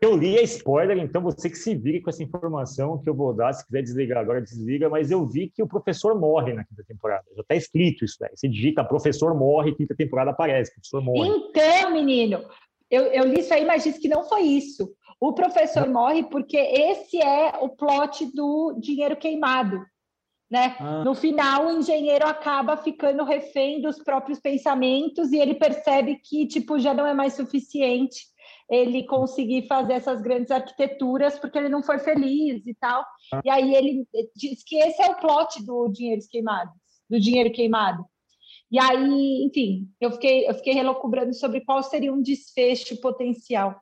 Eu 0.00 0.16
li 0.16 0.38
a 0.38 0.42
spoiler, 0.42 0.96
então 0.98 1.20
você 1.20 1.50
que 1.50 1.56
se 1.56 1.74
vire 1.74 2.00
com 2.00 2.08
essa 2.08 2.22
informação 2.22 3.02
que 3.02 3.08
eu 3.08 3.14
vou 3.14 3.34
dar. 3.34 3.52
Se 3.52 3.66
quiser 3.66 3.82
desligar 3.82 4.18
agora, 4.18 4.40
desliga. 4.40 4.88
Mas 4.88 5.10
eu 5.10 5.26
vi 5.26 5.50
que 5.50 5.60
o 5.60 5.66
professor 5.66 6.18
morre 6.18 6.52
na 6.52 6.64
quinta 6.64 6.84
temporada. 6.84 7.24
Já 7.34 7.42
está 7.42 7.56
escrito 7.56 8.04
isso 8.04 8.16
daí. 8.20 8.30
Você 8.32 8.46
digita 8.48 8.84
professor 8.84 9.34
morre, 9.34 9.74
quinta 9.74 9.96
temporada 9.96 10.30
aparece, 10.30 10.72
professor 10.72 11.02
morre. 11.02 11.28
Então, 11.28 11.92
menino, 11.92 12.48
eu, 12.88 13.06
eu 13.06 13.24
li 13.24 13.40
isso 13.40 13.52
aí, 13.52 13.64
mas 13.64 13.82
disse 13.82 14.00
que 14.00 14.08
não 14.08 14.22
foi 14.28 14.42
isso. 14.42 14.94
O 15.20 15.32
professor 15.32 15.88
morre 15.88 16.24
porque 16.24 16.56
esse 16.56 17.20
é 17.20 17.58
o 17.60 17.68
plot 17.68 18.26
do 18.34 18.76
dinheiro 18.80 19.16
queimado. 19.16 19.84
Né? 20.50 20.76
Ah. 20.80 21.04
No 21.04 21.14
final, 21.14 21.66
o 21.66 21.72
engenheiro 21.72 22.26
acaba 22.26 22.76
ficando 22.76 23.24
refém 23.24 23.82
dos 23.82 23.98
próprios 24.02 24.40
pensamentos 24.40 25.30
e 25.30 25.38
ele 25.38 25.54
percebe 25.54 26.16
que 26.16 26.46
tipo 26.46 26.78
já 26.78 26.94
não 26.94 27.06
é 27.06 27.12
mais 27.12 27.34
suficiente 27.34 28.26
ele 28.70 29.04
conseguir 29.04 29.66
fazer 29.66 29.94
essas 29.94 30.20
grandes 30.20 30.50
arquiteturas 30.50 31.38
porque 31.38 31.58
ele 31.58 31.68
não 31.68 31.82
foi 31.82 31.98
feliz 31.98 32.66
e 32.66 32.74
tal. 32.74 33.04
Ah. 33.32 33.42
E 33.44 33.50
aí 33.50 33.74
ele 33.74 34.06
diz 34.34 34.62
que 34.64 34.76
esse 34.76 35.02
é 35.02 35.10
o 35.10 35.16
plot 35.16 35.64
do 35.64 35.88
dinheiro 35.88 36.22
queimado, 36.30 36.70
do 37.10 37.20
dinheiro 37.20 37.52
queimado. 37.52 38.04
E 38.70 38.78
aí, 38.78 39.44
enfim, 39.44 39.88
eu 40.00 40.12
fiquei 40.12 40.48
eu 40.48 40.54
fiquei 40.54 40.74
relocubrando 40.74 41.34
sobre 41.34 41.62
qual 41.62 41.82
seria 41.82 42.12
um 42.12 42.22
desfecho 42.22 43.00
potencial. 43.00 43.80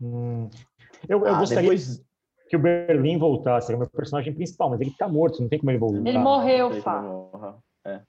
Hum. 0.00 0.48
Eu, 1.08 1.24
eu 1.24 1.34
ah, 1.34 1.38
gostaria 1.38 1.70
depois... 1.70 2.02
que 2.48 2.56
o 2.56 2.58
Berlim 2.58 3.18
voltasse, 3.18 3.70
era 3.70 3.76
o 3.76 3.80
meu 3.80 3.90
personagem 3.90 4.34
principal, 4.34 4.70
mas 4.70 4.80
ele 4.80 4.90
está 4.90 5.08
morto, 5.08 5.40
não 5.40 5.48
tem 5.48 5.58
como 5.58 5.70
ele 5.70 5.78
voltar. 5.78 5.98
Ele 5.98 6.18
morreu, 6.18 6.82
Fá. 6.82 7.04
É. 7.84 8.00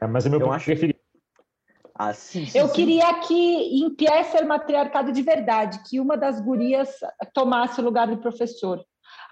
é. 0.00 0.06
mas 0.06 0.26
o 0.26 0.30
meu 0.30 0.40
eu 0.40 0.52
acho... 0.52 0.66
preferido. 0.66 0.98
Ah, 1.96 2.12
sim, 2.12 2.44
sim, 2.44 2.58
eu 2.58 2.66
sim. 2.66 2.74
queria 2.74 3.20
que 3.20 3.34
em 3.34 3.94
Pièce 3.94 4.36
o 4.42 4.48
matriarcado 4.48 5.12
de 5.12 5.22
verdade, 5.22 5.80
que 5.88 6.00
uma 6.00 6.16
das 6.16 6.40
gurias 6.40 6.90
tomasse 7.32 7.80
o 7.80 7.84
lugar 7.84 8.08
do 8.08 8.16
professor. 8.16 8.84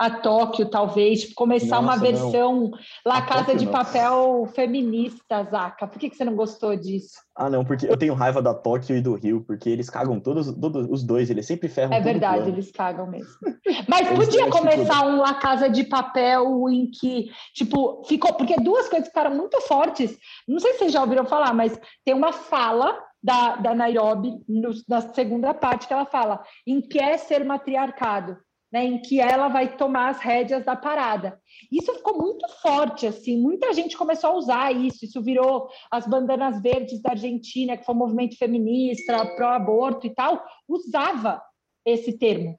A 0.03 0.11
Tóquio, 0.11 0.69
talvez, 0.69 1.21
tipo, 1.21 1.35
começar 1.37 1.81
Nossa, 1.81 1.97
uma 1.97 1.97
versão 1.97 2.71
não. 2.71 2.71
La 3.07 3.23
Casa 3.23 3.55
de 3.55 3.67
não. 3.67 3.73
Papel 3.73 4.49
feminista, 4.53 5.45
Zaca. 5.45 5.87
Por 5.87 5.97
que, 5.97 6.11
que 6.11 6.17
você 6.17 6.25
não 6.25 6.35
gostou 6.35 6.75
disso? 6.75 7.21
Ah, 7.37 7.49
não, 7.49 7.65
porque 7.65 7.87
eu 7.87 7.97
tenho 7.97 8.13
raiva 8.13 8.43
da 8.43 8.53
Tóquio 8.53 8.97
e 8.97 9.01
do 9.01 9.15
Rio, 9.15 9.45
porque 9.47 9.71
eles 9.71 9.89
cagam 9.89 10.19
todos, 10.19 10.53
todos 10.57 10.89
os 10.91 11.05
dois, 11.05 11.31
eles 11.31 11.47
sempre 11.47 11.69
ferram 11.69 11.95
É 11.95 12.01
verdade, 12.01 12.49
eles 12.49 12.73
cagam 12.73 13.07
mesmo. 13.07 13.33
Mas 13.89 14.09
podia 14.09 14.51
começar 14.51 15.07
um 15.07 15.19
La 15.19 15.35
Casa 15.35 15.71
de 15.71 15.85
Papel 15.85 16.69
em 16.69 16.91
que, 16.91 17.31
tipo, 17.55 18.03
ficou. 18.05 18.35
Porque 18.35 18.57
duas 18.57 18.89
coisas 18.89 19.07
ficaram 19.07 19.33
muito 19.37 19.61
fortes. 19.61 20.19
Não 20.49 20.59
sei 20.59 20.73
se 20.73 20.79
vocês 20.81 20.93
já 20.93 21.01
ouviram 21.01 21.25
falar, 21.25 21.55
mas 21.55 21.81
tem 22.05 22.13
uma 22.13 22.33
fala 22.33 22.99
da, 23.23 23.55
da 23.55 23.73
Nairobi, 23.73 24.43
no, 24.49 24.71
na 24.89 25.01
segunda 25.01 25.55
parte, 25.55 25.87
que 25.87 25.93
ela 25.93 26.07
fala 26.07 26.43
em 26.67 26.81
que 26.81 26.99
é 26.99 27.17
ser 27.17 27.45
matriarcado, 27.45 28.37
né, 28.73 28.85
em 28.85 28.99
que 28.99 29.21
ela 29.21 29.49
vai 29.49 29.77
tomar 29.77 30.09
as 30.09 30.19
rédeas 30.19 30.65
da 30.65 30.75
parada. 30.75 31.39
Isso 31.71 31.93
ficou 31.95 32.17
muito 32.17 32.49
forte, 32.63 33.07
assim, 33.07 33.37
muita 33.37 33.73
gente 33.75 33.97
começou 33.97 34.31
a 34.31 34.35
usar 34.35 34.73
isso, 34.73 35.05
isso 35.05 35.21
virou 35.23 35.69
as 35.91 36.07
bandanas 36.07 36.63
verdes 36.63 37.03
da 37.03 37.11
Argentina, 37.11 37.77
que 37.77 37.85
foi 37.85 37.95
um 37.95 37.99
movimento 37.99 38.37
feminista, 38.39 39.27
pró-aborto 39.37 40.07
e 40.07 40.15
tal, 40.15 40.43
usava 40.67 41.43
esse 41.85 42.17
termo. 42.17 42.59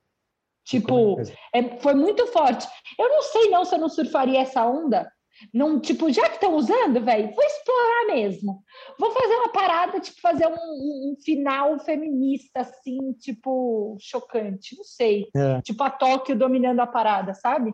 Tipo, 0.65 1.17
é, 1.53 1.77
foi 1.79 1.93
muito 1.93 2.25
forte. 2.27 2.67
Eu 2.97 3.09
não 3.09 3.21
sei 3.23 3.49
não 3.49 3.65
se 3.65 3.75
eu 3.75 3.79
não 3.79 3.89
surfaria 3.89 4.39
essa 4.39 4.65
onda, 4.65 5.11
não, 5.51 5.79
tipo, 5.79 6.11
já 6.11 6.27
que 6.29 6.35
estão 6.35 6.55
usando, 6.55 7.03
velho, 7.03 7.33
vou 7.33 7.43
explorar 7.43 8.05
mesmo. 8.07 8.63
Vou 8.99 9.11
fazer 9.11 9.35
uma 9.35 9.51
parada, 9.51 9.99
tipo, 9.99 10.21
fazer 10.21 10.47
um, 10.47 10.53
um 10.53 11.15
final 11.23 11.79
feminista, 11.79 12.61
assim, 12.61 13.13
tipo, 13.13 13.97
chocante. 13.99 14.75
Não 14.77 14.83
sei. 14.83 15.27
É. 15.35 15.61
Tipo, 15.61 15.83
a 15.83 15.89
Tóquio 15.89 16.37
dominando 16.37 16.79
a 16.79 16.87
parada, 16.87 17.33
sabe? 17.33 17.73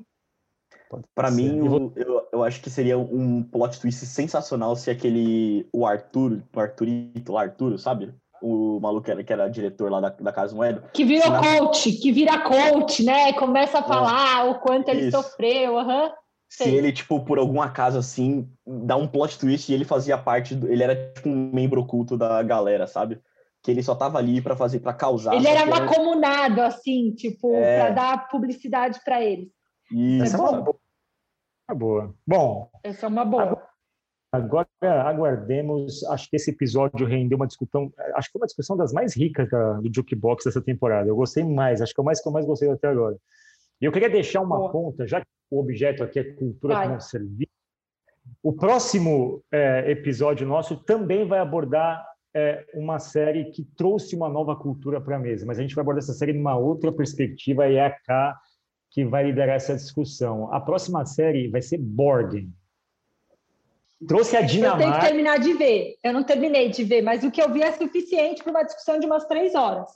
Para 1.13 1.29
mim, 1.29 1.57
eu, 1.59 1.93
eu, 1.95 2.27
eu, 2.33 2.43
acho 2.43 2.61
que 2.61 2.69
seria 2.69 2.97
um 2.97 3.43
plot 3.43 3.79
twist 3.79 4.05
sensacional 4.07 4.75
se 4.75 4.89
aquele. 4.89 5.67
O 5.71 5.85
Arthur, 5.85 6.41
o 6.55 6.59
Arthurito, 6.59 7.33
o 7.33 7.37
Arturo, 7.37 7.77
sabe? 7.77 8.11
O 8.41 8.79
maluco 8.79 9.05
que 9.05 9.11
era, 9.11 9.23
que 9.23 9.33
era 9.33 9.49
diretor 9.49 9.91
lá 9.91 9.99
da, 9.99 10.09
da 10.09 10.31
Casa 10.31 10.55
Moeda. 10.55 10.89
Que 10.93 11.03
virou 11.03 11.29
na... 11.29 11.41
coach, 11.41 11.91
que 11.91 12.11
vira 12.11 12.39
coach, 12.39 13.03
né? 13.03 13.33
Começa 13.33 13.77
a 13.77 13.81
é. 13.81 13.83
falar 13.83 14.47
é. 14.47 14.49
o 14.49 14.59
quanto 14.59 14.89
ele 14.89 15.07
Isso. 15.07 15.11
sofreu. 15.11 15.75
Uhum 15.75 16.09
se 16.49 16.67
ele, 16.67 16.91
tipo, 16.91 17.23
por 17.23 17.37
algum 17.37 17.61
acaso, 17.61 17.99
assim, 17.99 18.49
dá 18.65 18.95
um 18.95 19.07
plot 19.07 19.37
twist 19.37 19.69
e 19.69 19.75
ele 19.75 19.85
fazia 19.85 20.17
parte, 20.17 20.55
do, 20.55 20.67
ele 20.67 20.81
era, 20.81 21.13
tipo, 21.13 21.29
um 21.29 21.51
membro 21.53 21.81
oculto 21.81 22.17
da 22.17 22.41
galera, 22.41 22.87
sabe? 22.87 23.21
Que 23.61 23.69
ele 23.69 23.83
só 23.83 23.93
tava 23.93 24.17
ali 24.17 24.41
para 24.41 24.55
fazer, 24.55 24.79
para 24.79 24.93
causar. 24.93 25.35
Ele 25.35 25.47
era 25.47 25.65
macomunado, 25.65 26.61
assim, 26.61 27.11
tipo, 27.11 27.53
é... 27.53 27.79
para 27.79 27.91
dar 27.91 28.27
publicidade 28.29 28.99
para 29.05 29.23
eles. 29.23 29.49
Isso. 29.91 30.35
É 30.35 30.37
bom. 30.37 30.73
É 31.69 31.73
boa. 31.75 32.15
Bom. 32.25 32.69
Essa 32.83 33.05
é 33.05 33.09
uma 33.09 33.23
boa. 33.23 33.61
Agora 34.31 34.67
aguardemos. 34.81 36.03
Acho 36.05 36.29
que 36.29 36.35
esse 36.35 36.51
episódio 36.51 37.05
rendeu 37.05 37.35
uma 37.35 37.47
discussão. 37.47 37.91
Acho 38.15 38.27
que 38.27 38.33
foi 38.33 38.41
uma 38.41 38.47
discussão 38.47 38.75
das 38.75 38.91
mais 38.91 39.15
ricas 39.15 39.49
da, 39.49 39.73
do 39.73 39.89
Jukebox 39.93 40.45
dessa 40.45 40.61
temporada. 40.61 41.09
Eu 41.09 41.15
gostei 41.15 41.43
mais. 41.43 41.81
Acho 41.81 41.93
que 41.93 41.99
é 41.99 42.03
o 42.03 42.05
mais 42.05 42.21
que 42.21 42.27
eu 42.27 42.31
mais 42.31 42.45
gostei 42.45 42.69
até 42.69 42.87
agora. 42.87 43.17
E 43.81 43.85
eu 43.85 43.91
queria 43.91 44.09
deixar 44.09 44.41
uma 44.41 44.57
boa. 44.57 44.71
ponta, 44.71 45.07
já 45.07 45.21
que 45.21 45.27
o 45.49 45.59
objeto 45.59 46.03
aqui 46.03 46.19
é 46.19 46.23
cultura 46.23 46.75
vai. 46.75 46.87
como 46.87 47.01
serviço. 47.01 47.51
O 48.43 48.53
próximo 48.53 49.43
é, 49.51 49.89
episódio 49.91 50.47
nosso 50.47 50.77
também 50.77 51.27
vai 51.27 51.39
abordar 51.39 52.05
é, 52.33 52.65
uma 52.73 52.99
série 52.99 53.45
que 53.51 53.63
trouxe 53.75 54.15
uma 54.15 54.29
nova 54.29 54.55
cultura 54.55 55.01
para 55.01 55.15
a 55.15 55.19
mesa, 55.19 55.45
mas 55.45 55.57
a 55.57 55.61
gente 55.61 55.73
vai 55.73 55.81
abordar 55.81 56.03
essa 56.03 56.13
série 56.13 56.33
numa 56.33 56.55
outra 56.55 56.91
perspectiva 56.91 57.67
e 57.67 57.75
é 57.75 57.85
a 57.85 57.91
K 57.91 58.37
que 58.91 59.05
vai 59.05 59.23
liderar 59.23 59.55
essa 59.55 59.75
discussão. 59.75 60.51
A 60.53 60.59
próxima 60.59 61.05
série 61.05 61.47
vai 61.47 61.61
ser 61.61 61.77
Borgen. 61.77 62.51
Trouxe 64.07 64.37
a 64.37 64.41
Dinamarca. 64.41 64.83
Eu 64.83 64.87
tenho 64.87 64.99
que 64.99 65.07
terminar 65.07 65.39
de 65.39 65.53
ver. 65.53 65.95
Eu 66.03 66.13
não 66.13 66.23
terminei 66.23 66.69
de 66.69 66.83
ver, 66.83 67.01
mas 67.01 67.23
o 67.23 67.29
que 67.29 67.41
eu 67.41 67.51
vi 67.51 67.61
é 67.61 67.71
suficiente 67.73 68.41
para 68.41 68.51
uma 68.51 68.63
discussão 68.63 68.99
de 68.99 69.05
umas 69.05 69.25
três 69.25 69.53
horas. 69.55 69.89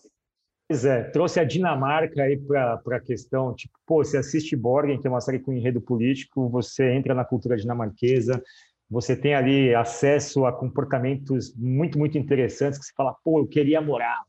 Pois 0.73 0.85
é, 0.85 1.03
trouxe 1.03 1.39
a 1.39 1.43
Dinamarca 1.43 2.23
aí 2.23 2.35
para 2.35 2.81
a 2.93 2.99
questão, 2.99 3.53
tipo, 3.53 3.77
pô, 3.85 4.03
você 4.03 4.17
assiste 4.17 4.55
Borgen, 4.55 4.99
que 4.99 5.05
é 5.05 5.09
uma 5.11 5.21
série 5.21 5.37
com 5.37 5.53
enredo 5.53 5.79
político, 5.79 6.49
você 6.49 6.93
entra 6.93 7.13
na 7.13 7.23
cultura 7.23 7.55
dinamarquesa, 7.55 8.41
você 8.89 9.15
tem 9.15 9.35
ali 9.35 9.75
acesso 9.75 10.47
a 10.47 10.51
comportamentos 10.51 11.53
muito, 11.55 11.99
muito 11.99 12.17
interessantes 12.17 12.79
que 12.79 12.85
você 12.85 12.93
fala, 12.97 13.15
pô, 13.23 13.37
eu 13.41 13.45
queria 13.45 13.79
morar. 13.81 14.23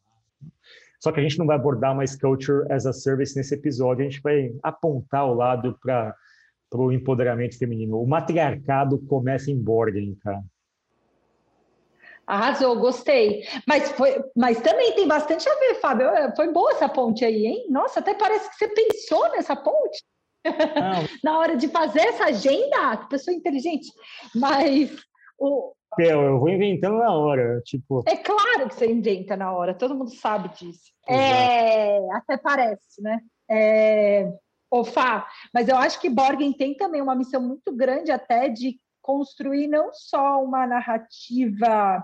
Só 1.01 1.11
que 1.11 1.19
a 1.19 1.23
gente 1.23 1.39
não 1.39 1.47
vai 1.47 1.57
abordar 1.57 1.97
mais 1.97 2.15
culture 2.15 2.71
as 2.71 2.85
a 2.85 2.93
service 2.93 3.35
nesse 3.35 3.55
episódio, 3.55 4.05
a 4.05 4.11
gente 4.11 4.21
vai 4.21 4.55
apontar 4.63 5.27
o 5.27 5.33
lado 5.33 5.79
para 5.81 6.15
o 6.75 6.93
empoderamento 6.93 7.57
feminino. 7.57 7.99
O 7.99 8.07
matriarcado 8.07 8.99
começa 9.07 9.51
em 9.51 9.59
Borgen, 9.59 10.15
cara. 10.17 10.45
Arrasou, 12.27 12.79
gostei. 12.79 13.47
Mas, 13.67 13.91
foi, 13.93 14.23
mas 14.37 14.61
também 14.61 14.93
tem 14.95 15.07
bastante 15.07 15.49
a 15.49 15.55
ver, 15.55 15.75
Fábio. 15.77 16.09
É, 16.09 16.35
foi 16.35 16.53
boa 16.53 16.73
essa 16.73 16.89
ponte 16.89 17.25
aí, 17.25 17.47
hein? 17.47 17.67
Nossa, 17.71 18.01
até 18.01 18.15
parece 18.15 18.49
que 18.51 18.57
você 18.57 18.69
pensou 18.69 19.31
nessa 19.31 19.55
ponte. 19.55 20.03
Na 21.25 21.39
hora 21.39 21.57
de 21.57 21.69
fazer 21.69 22.01
essa 22.01 22.25
agenda, 22.25 22.97
que 22.99 23.09
pessoa 23.09 23.35
inteligente. 23.35 23.91
Mas 24.35 24.95
o. 25.39 25.73
Eu 25.99 26.41
vou 26.41 26.49
inventando 26.49 26.99
na 26.99 27.15
hora, 27.15 27.61
tipo. 27.65 28.03
É 28.07 28.17
claro 28.17 28.69
que 28.69 28.75
você 28.75 28.91
inventa 28.91 29.37
na 29.37 29.53
hora, 29.53 29.75
todo 29.75 29.95
mundo 29.95 30.11
sabe 30.11 30.49
disso. 30.49 30.93
É, 31.09 31.99
até 32.13 32.37
parece, 32.37 33.01
né? 33.01 33.21
É, 33.49 34.29
Fá, 34.83 35.29
mas 35.53 35.69
eu 35.69 35.77
acho 35.77 36.01
que 36.01 36.11
Borgen 36.11 36.53
tem 36.53 36.75
também 36.75 37.01
uma 37.01 37.15
missão 37.15 37.41
muito 37.41 37.71
grande 37.71 38.11
até 38.11 38.49
de 38.49 38.81
construir 39.01 39.69
não 39.69 39.93
só 39.93 40.43
uma 40.43 40.67
narrativa 40.67 42.03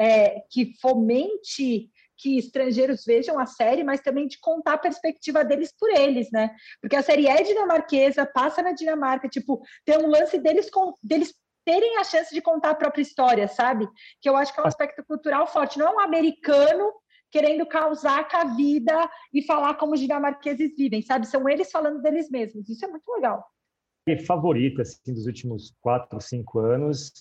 é, 0.00 0.42
que 0.50 0.72
fomente 0.80 1.90
que 2.16 2.38
estrangeiros 2.38 3.04
vejam 3.04 3.38
a 3.38 3.46
série, 3.46 3.84
mas 3.84 4.00
também 4.00 4.26
de 4.26 4.38
contar 4.40 4.74
a 4.74 4.78
perspectiva 4.78 5.44
deles 5.44 5.74
por 5.78 5.90
eles, 5.90 6.30
né? 6.30 6.54
Porque 6.80 6.96
a 6.96 7.02
série 7.02 7.26
é 7.26 7.42
dinamarquesa, 7.42 8.26
passa 8.26 8.62
na 8.62 8.72
Dinamarca, 8.72 9.28
tipo, 9.28 9.62
tem 9.84 9.98
um 9.98 10.08
lance 10.08 10.38
deles 10.38 10.70
com 10.70 10.94
deles 11.02 11.34
terem 11.64 11.98
a 11.98 12.04
chance 12.04 12.34
de 12.34 12.40
contar 12.40 12.70
a 12.70 12.74
própria 12.74 13.02
história, 13.02 13.46
sabe? 13.46 13.86
Que 14.20 14.28
eu 14.28 14.36
acho 14.36 14.52
que 14.52 14.60
é 14.60 14.62
um 14.62 14.66
aspecto 14.66 15.04
cultural 15.04 15.46
forte, 15.46 15.78
não 15.78 15.86
é 15.86 15.94
um 15.96 16.00
americano 16.00 16.92
querendo 17.30 17.66
causar 17.66 18.28
com 18.28 18.36
a 18.38 18.44
vida 18.44 19.08
e 19.32 19.42
falar 19.42 19.74
como 19.74 19.94
os 19.94 20.00
dinamarqueses 20.00 20.74
vivem, 20.76 21.02
sabe? 21.02 21.26
São 21.26 21.48
eles 21.48 21.70
falando 21.70 22.02
deles 22.02 22.28
mesmos. 22.30 22.68
Isso 22.68 22.84
é 22.84 22.88
muito 22.88 23.08
legal. 23.12 23.46
Favorita 24.26 24.82
assim, 24.82 25.14
dos 25.14 25.26
últimos 25.26 25.74
quatro, 25.80 26.20
cinco 26.20 26.58
anos 26.58 27.12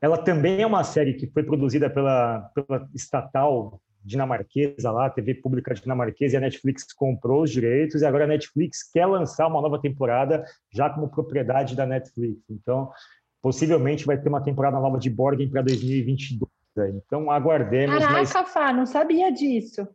ela 0.00 0.18
também 0.18 0.62
é 0.62 0.66
uma 0.66 0.84
série 0.84 1.14
que 1.14 1.26
foi 1.26 1.42
produzida 1.42 1.90
pela, 1.90 2.50
pela 2.54 2.88
estatal 2.94 3.80
dinamarquesa 4.04 4.90
lá, 4.90 5.10
TV 5.10 5.34
pública 5.34 5.74
dinamarquesa, 5.74 6.34
e 6.34 6.36
a 6.38 6.40
Netflix 6.40 6.92
comprou 6.92 7.42
os 7.42 7.50
direitos, 7.50 8.00
e 8.00 8.06
agora 8.06 8.24
a 8.24 8.28
Netflix 8.28 8.90
quer 8.90 9.06
lançar 9.06 9.46
uma 9.46 9.60
nova 9.60 9.80
temporada 9.80 10.44
já 10.72 10.88
como 10.88 11.10
propriedade 11.10 11.76
da 11.76 11.84
Netflix. 11.84 12.40
Então, 12.48 12.90
possivelmente 13.42 14.06
vai 14.06 14.18
ter 14.18 14.28
uma 14.28 14.42
temporada 14.42 14.78
nova 14.78 14.98
de 14.98 15.10
Borgen 15.10 15.48
para 15.50 15.62
2022. 15.62 16.48
Então, 16.94 17.30
aguardemos. 17.30 17.98
Caraca, 17.98 18.12
mas... 18.12 18.32
Fá, 18.52 18.72
não 18.72 18.86
sabia 18.86 19.30
disso. 19.32 19.86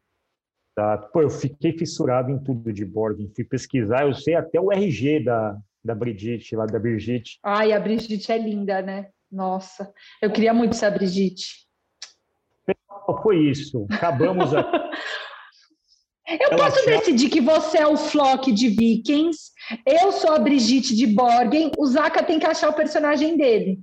Tá. 0.76 0.97
Pô, 0.97 1.22
eu 1.22 1.30
fiquei 1.30 1.72
fissurado 1.78 2.32
em 2.32 2.39
tudo 2.39 2.74
de 2.74 2.84
Borgen, 2.84 3.32
fui 3.36 3.43
pesquisar, 3.43 4.08
eu 4.08 4.14
sei 4.14 4.36
até 4.36 4.60
o 4.60 4.72
RG 4.72 5.24
da, 5.24 5.58
da 5.84 5.93
Brigitte, 5.93 6.56
lá 6.56 6.66
da 6.66 6.80
Brigitte. 6.80 7.39
Ai, 7.43 7.72
a 7.72 7.80
Brigitte 7.80 8.32
é 8.32 8.38
linda, 8.38 8.82
né? 8.82 9.10
Nossa, 9.34 9.92
eu 10.22 10.32
queria 10.32 10.54
muito 10.54 10.76
ser 10.76 10.86
a 10.86 10.92
Brigitte. 10.92 11.64
Foi 13.24 13.50
isso. 13.50 13.88
Acabamos 13.92 14.54
aqui. 14.54 14.70
Eu 16.26 16.52
Ela 16.52 16.58
posso 16.58 16.86
decidir 16.86 17.30
que 17.30 17.42
você 17.42 17.80
é 17.80 17.86
o 17.86 17.98
Flock 17.98 18.50
de 18.54 18.70
Vikings, 18.70 19.52
eu 19.86 20.10
sou 20.14 20.32
a 20.32 20.40
Brigitte 20.40 20.96
de 20.96 21.06
Borgen, 21.06 21.70
o 21.78 21.86
Zaka 21.86 22.24
tem 22.24 22.40
que 22.40 22.46
achar 22.46 22.70
o 22.70 22.74
personagem 22.74 23.36
dele. 23.36 23.82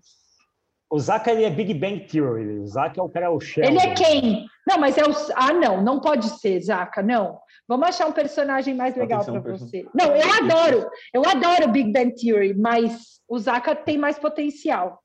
O 0.91 0.99
Zaka 0.99 1.31
ele 1.33 1.45
é 1.45 1.51
Big 1.51 1.75
Bang 1.75 2.07
Theory, 2.07 2.61
o 2.61 2.67
Zaka 2.67 2.99
é 2.99 3.03
o 3.03 3.11
cara, 3.11 3.27
é 3.27 3.29
o 3.29 3.39
Sheldon. 3.39 3.71
Ele 3.71 3.79
é 3.79 3.95
quem? 3.95 4.47
Não, 4.67 4.79
mas 4.79 4.97
é 4.97 5.05
o... 5.05 5.13
Ah, 5.37 5.53
não, 5.53 5.83
não 5.83 6.01
pode 6.01 6.31
ser, 6.41 6.59
Zaka, 6.63 7.03
não. 7.03 7.39
Vamos 7.69 7.89
achar 7.89 8.07
um 8.07 8.13
personagem 8.13 8.75
mais 8.75 8.97
legal 8.97 9.23
para 9.23 9.39
você. 9.39 9.87
Não, 9.95 10.17
eu 10.17 10.33
adoro, 10.33 10.91
eu 11.13 11.23
adoro 11.29 11.71
Big 11.71 11.93
Bang 11.93 12.15
Theory, 12.15 12.55
mas 12.55 13.21
o 13.29 13.39
Zaka 13.39 13.77
tem 13.77 13.99
mais 13.99 14.19
potencial. 14.19 14.99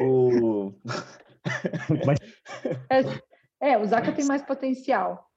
O... 0.00 0.72
Mas... 2.04 2.18
É, 3.60 3.70
é, 3.70 3.78
o 3.78 3.86
Zaka 3.86 4.12
tem 4.12 4.24
mais 4.24 4.42
potencial. 4.42 5.30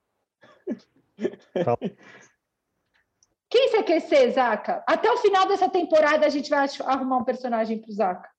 Quem 3.49 3.69
você 3.69 3.83
quer 3.83 3.99
ser, 4.01 4.31
Zaka? 4.31 4.83
Até 4.87 5.11
o 5.11 5.17
final 5.17 5.47
dessa 5.47 5.69
temporada 5.69 6.25
a 6.25 6.29
gente 6.29 6.49
vai 6.49 6.67
arrumar 6.85 7.17
um 7.17 7.23
personagem 7.23 7.79
para 7.79 7.89
o 7.89 7.93
Zaka. 7.93 8.29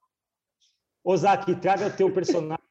Ô, 1.03 1.17
Zaka, 1.17 1.55
traga 1.57 1.87
o 1.87 1.97
teu 1.97 2.13
personagem. 2.13 2.65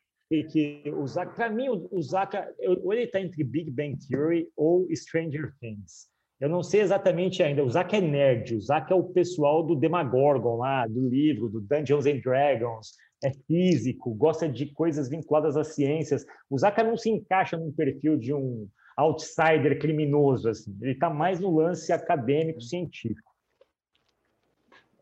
Que, 0.52 0.84
o 0.96 1.08
Zaka, 1.08 1.34
para 1.34 1.50
mim, 1.50 1.70
o, 1.70 2.02
Zaka, 2.02 2.54
ou 2.84 2.94
ele 2.94 3.04
está 3.04 3.20
entre 3.20 3.44
Big 3.44 3.72
Bang 3.72 3.98
Theory 4.08 4.48
ou 4.56 4.88
Stranger 4.96 5.56
Things. 5.60 6.08
Eu 6.40 6.48
não 6.48 6.64
sei 6.64 6.82
exatamente 6.82 7.44
ainda. 7.44 7.64
O 7.64 7.70
Zack 7.70 7.96
é 7.96 8.00
nerd, 8.00 8.56
o 8.56 8.62
Zack 8.62 8.92
é 8.92 8.96
o 8.96 9.04
pessoal 9.04 9.62
do 9.62 9.76
Demagorgon 9.76 10.58
lá, 10.58 10.88
do 10.88 11.10
livro, 11.10 11.50
do 11.50 11.60
Dungeons 11.60 12.06
and 12.06 12.20
Dragons, 12.20 12.94
é 13.24 13.32
físico, 13.48 14.14
gosta 14.14 14.48
de 14.48 14.68
coisas 14.68 15.10
vinculadas 15.10 15.58
às 15.58 15.76
ciências. 15.76 16.26
O 16.50 16.58
Zack 16.58 16.82
não 16.84 16.98
se 16.98 17.10
encaixa 17.10 17.58
num 17.58 17.72
perfil 17.72 18.18
de 18.18 18.34
um 18.34 18.68
outsider 18.96 19.80
criminoso, 19.80 20.50
assim. 20.50 20.78
Ele 20.82 20.92
está 20.92 21.10
mais 21.10 21.40
no 21.40 21.56
lance 21.56 21.92
acadêmico, 21.92 22.62
científico. 22.62 23.30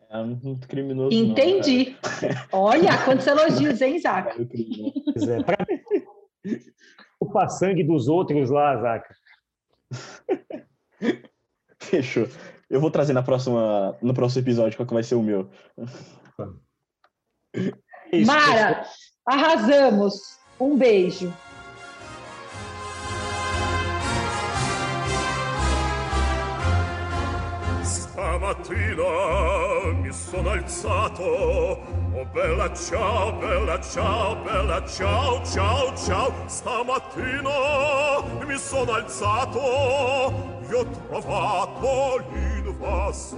É 0.10 0.24
muito 0.24 0.68
criminoso. 0.68 1.16
Entendi. 1.16 1.96
Não, 2.52 2.60
Olha, 2.60 3.04
quantos 3.04 3.28
elogios, 3.28 3.82
hein, 3.82 4.00
Zaca? 4.00 4.36
É, 4.40 5.44
pra... 5.44 5.58
o 7.20 7.50
sangue 7.50 7.84
dos 7.84 8.08
outros 8.08 8.50
lá, 8.50 8.78
Zaca. 8.78 9.16
Fechou. 11.80 12.28
Eu 12.70 12.80
vou 12.82 12.92
trazer 12.92 13.14
na 13.14 13.24
próxima, 13.24 13.98
no 14.02 14.14
próximo 14.14 14.44
episódio 14.44 14.78
qual 14.78 14.88
que 14.88 14.94
vai 14.94 15.04
ser 15.04 15.16
o 15.16 15.24
meu. 15.24 15.50
Mara, 18.14 18.86
arrasamos. 19.26 20.38
Um 20.60 20.78
beijo. 20.78 21.32
Stamattina 27.84 29.04
mi 29.94 30.12
sono 30.12 30.50
alzato. 30.52 31.24
Oh 32.16 32.26
bella 32.34 32.74
ciao, 32.74 33.34
bella 33.34 33.80
ciao, 33.80 34.36
bella 34.44 34.84
ciao, 34.88 35.46
ciao, 35.46 35.96
ciao. 35.96 36.34
Stamattina 36.48 38.22
mi 38.46 38.58
sono 38.58 38.94
alzato. 38.94 39.60
E 40.68 40.74
ho 40.74 40.86
trovato 41.08 42.24
l'invasor 42.32 43.38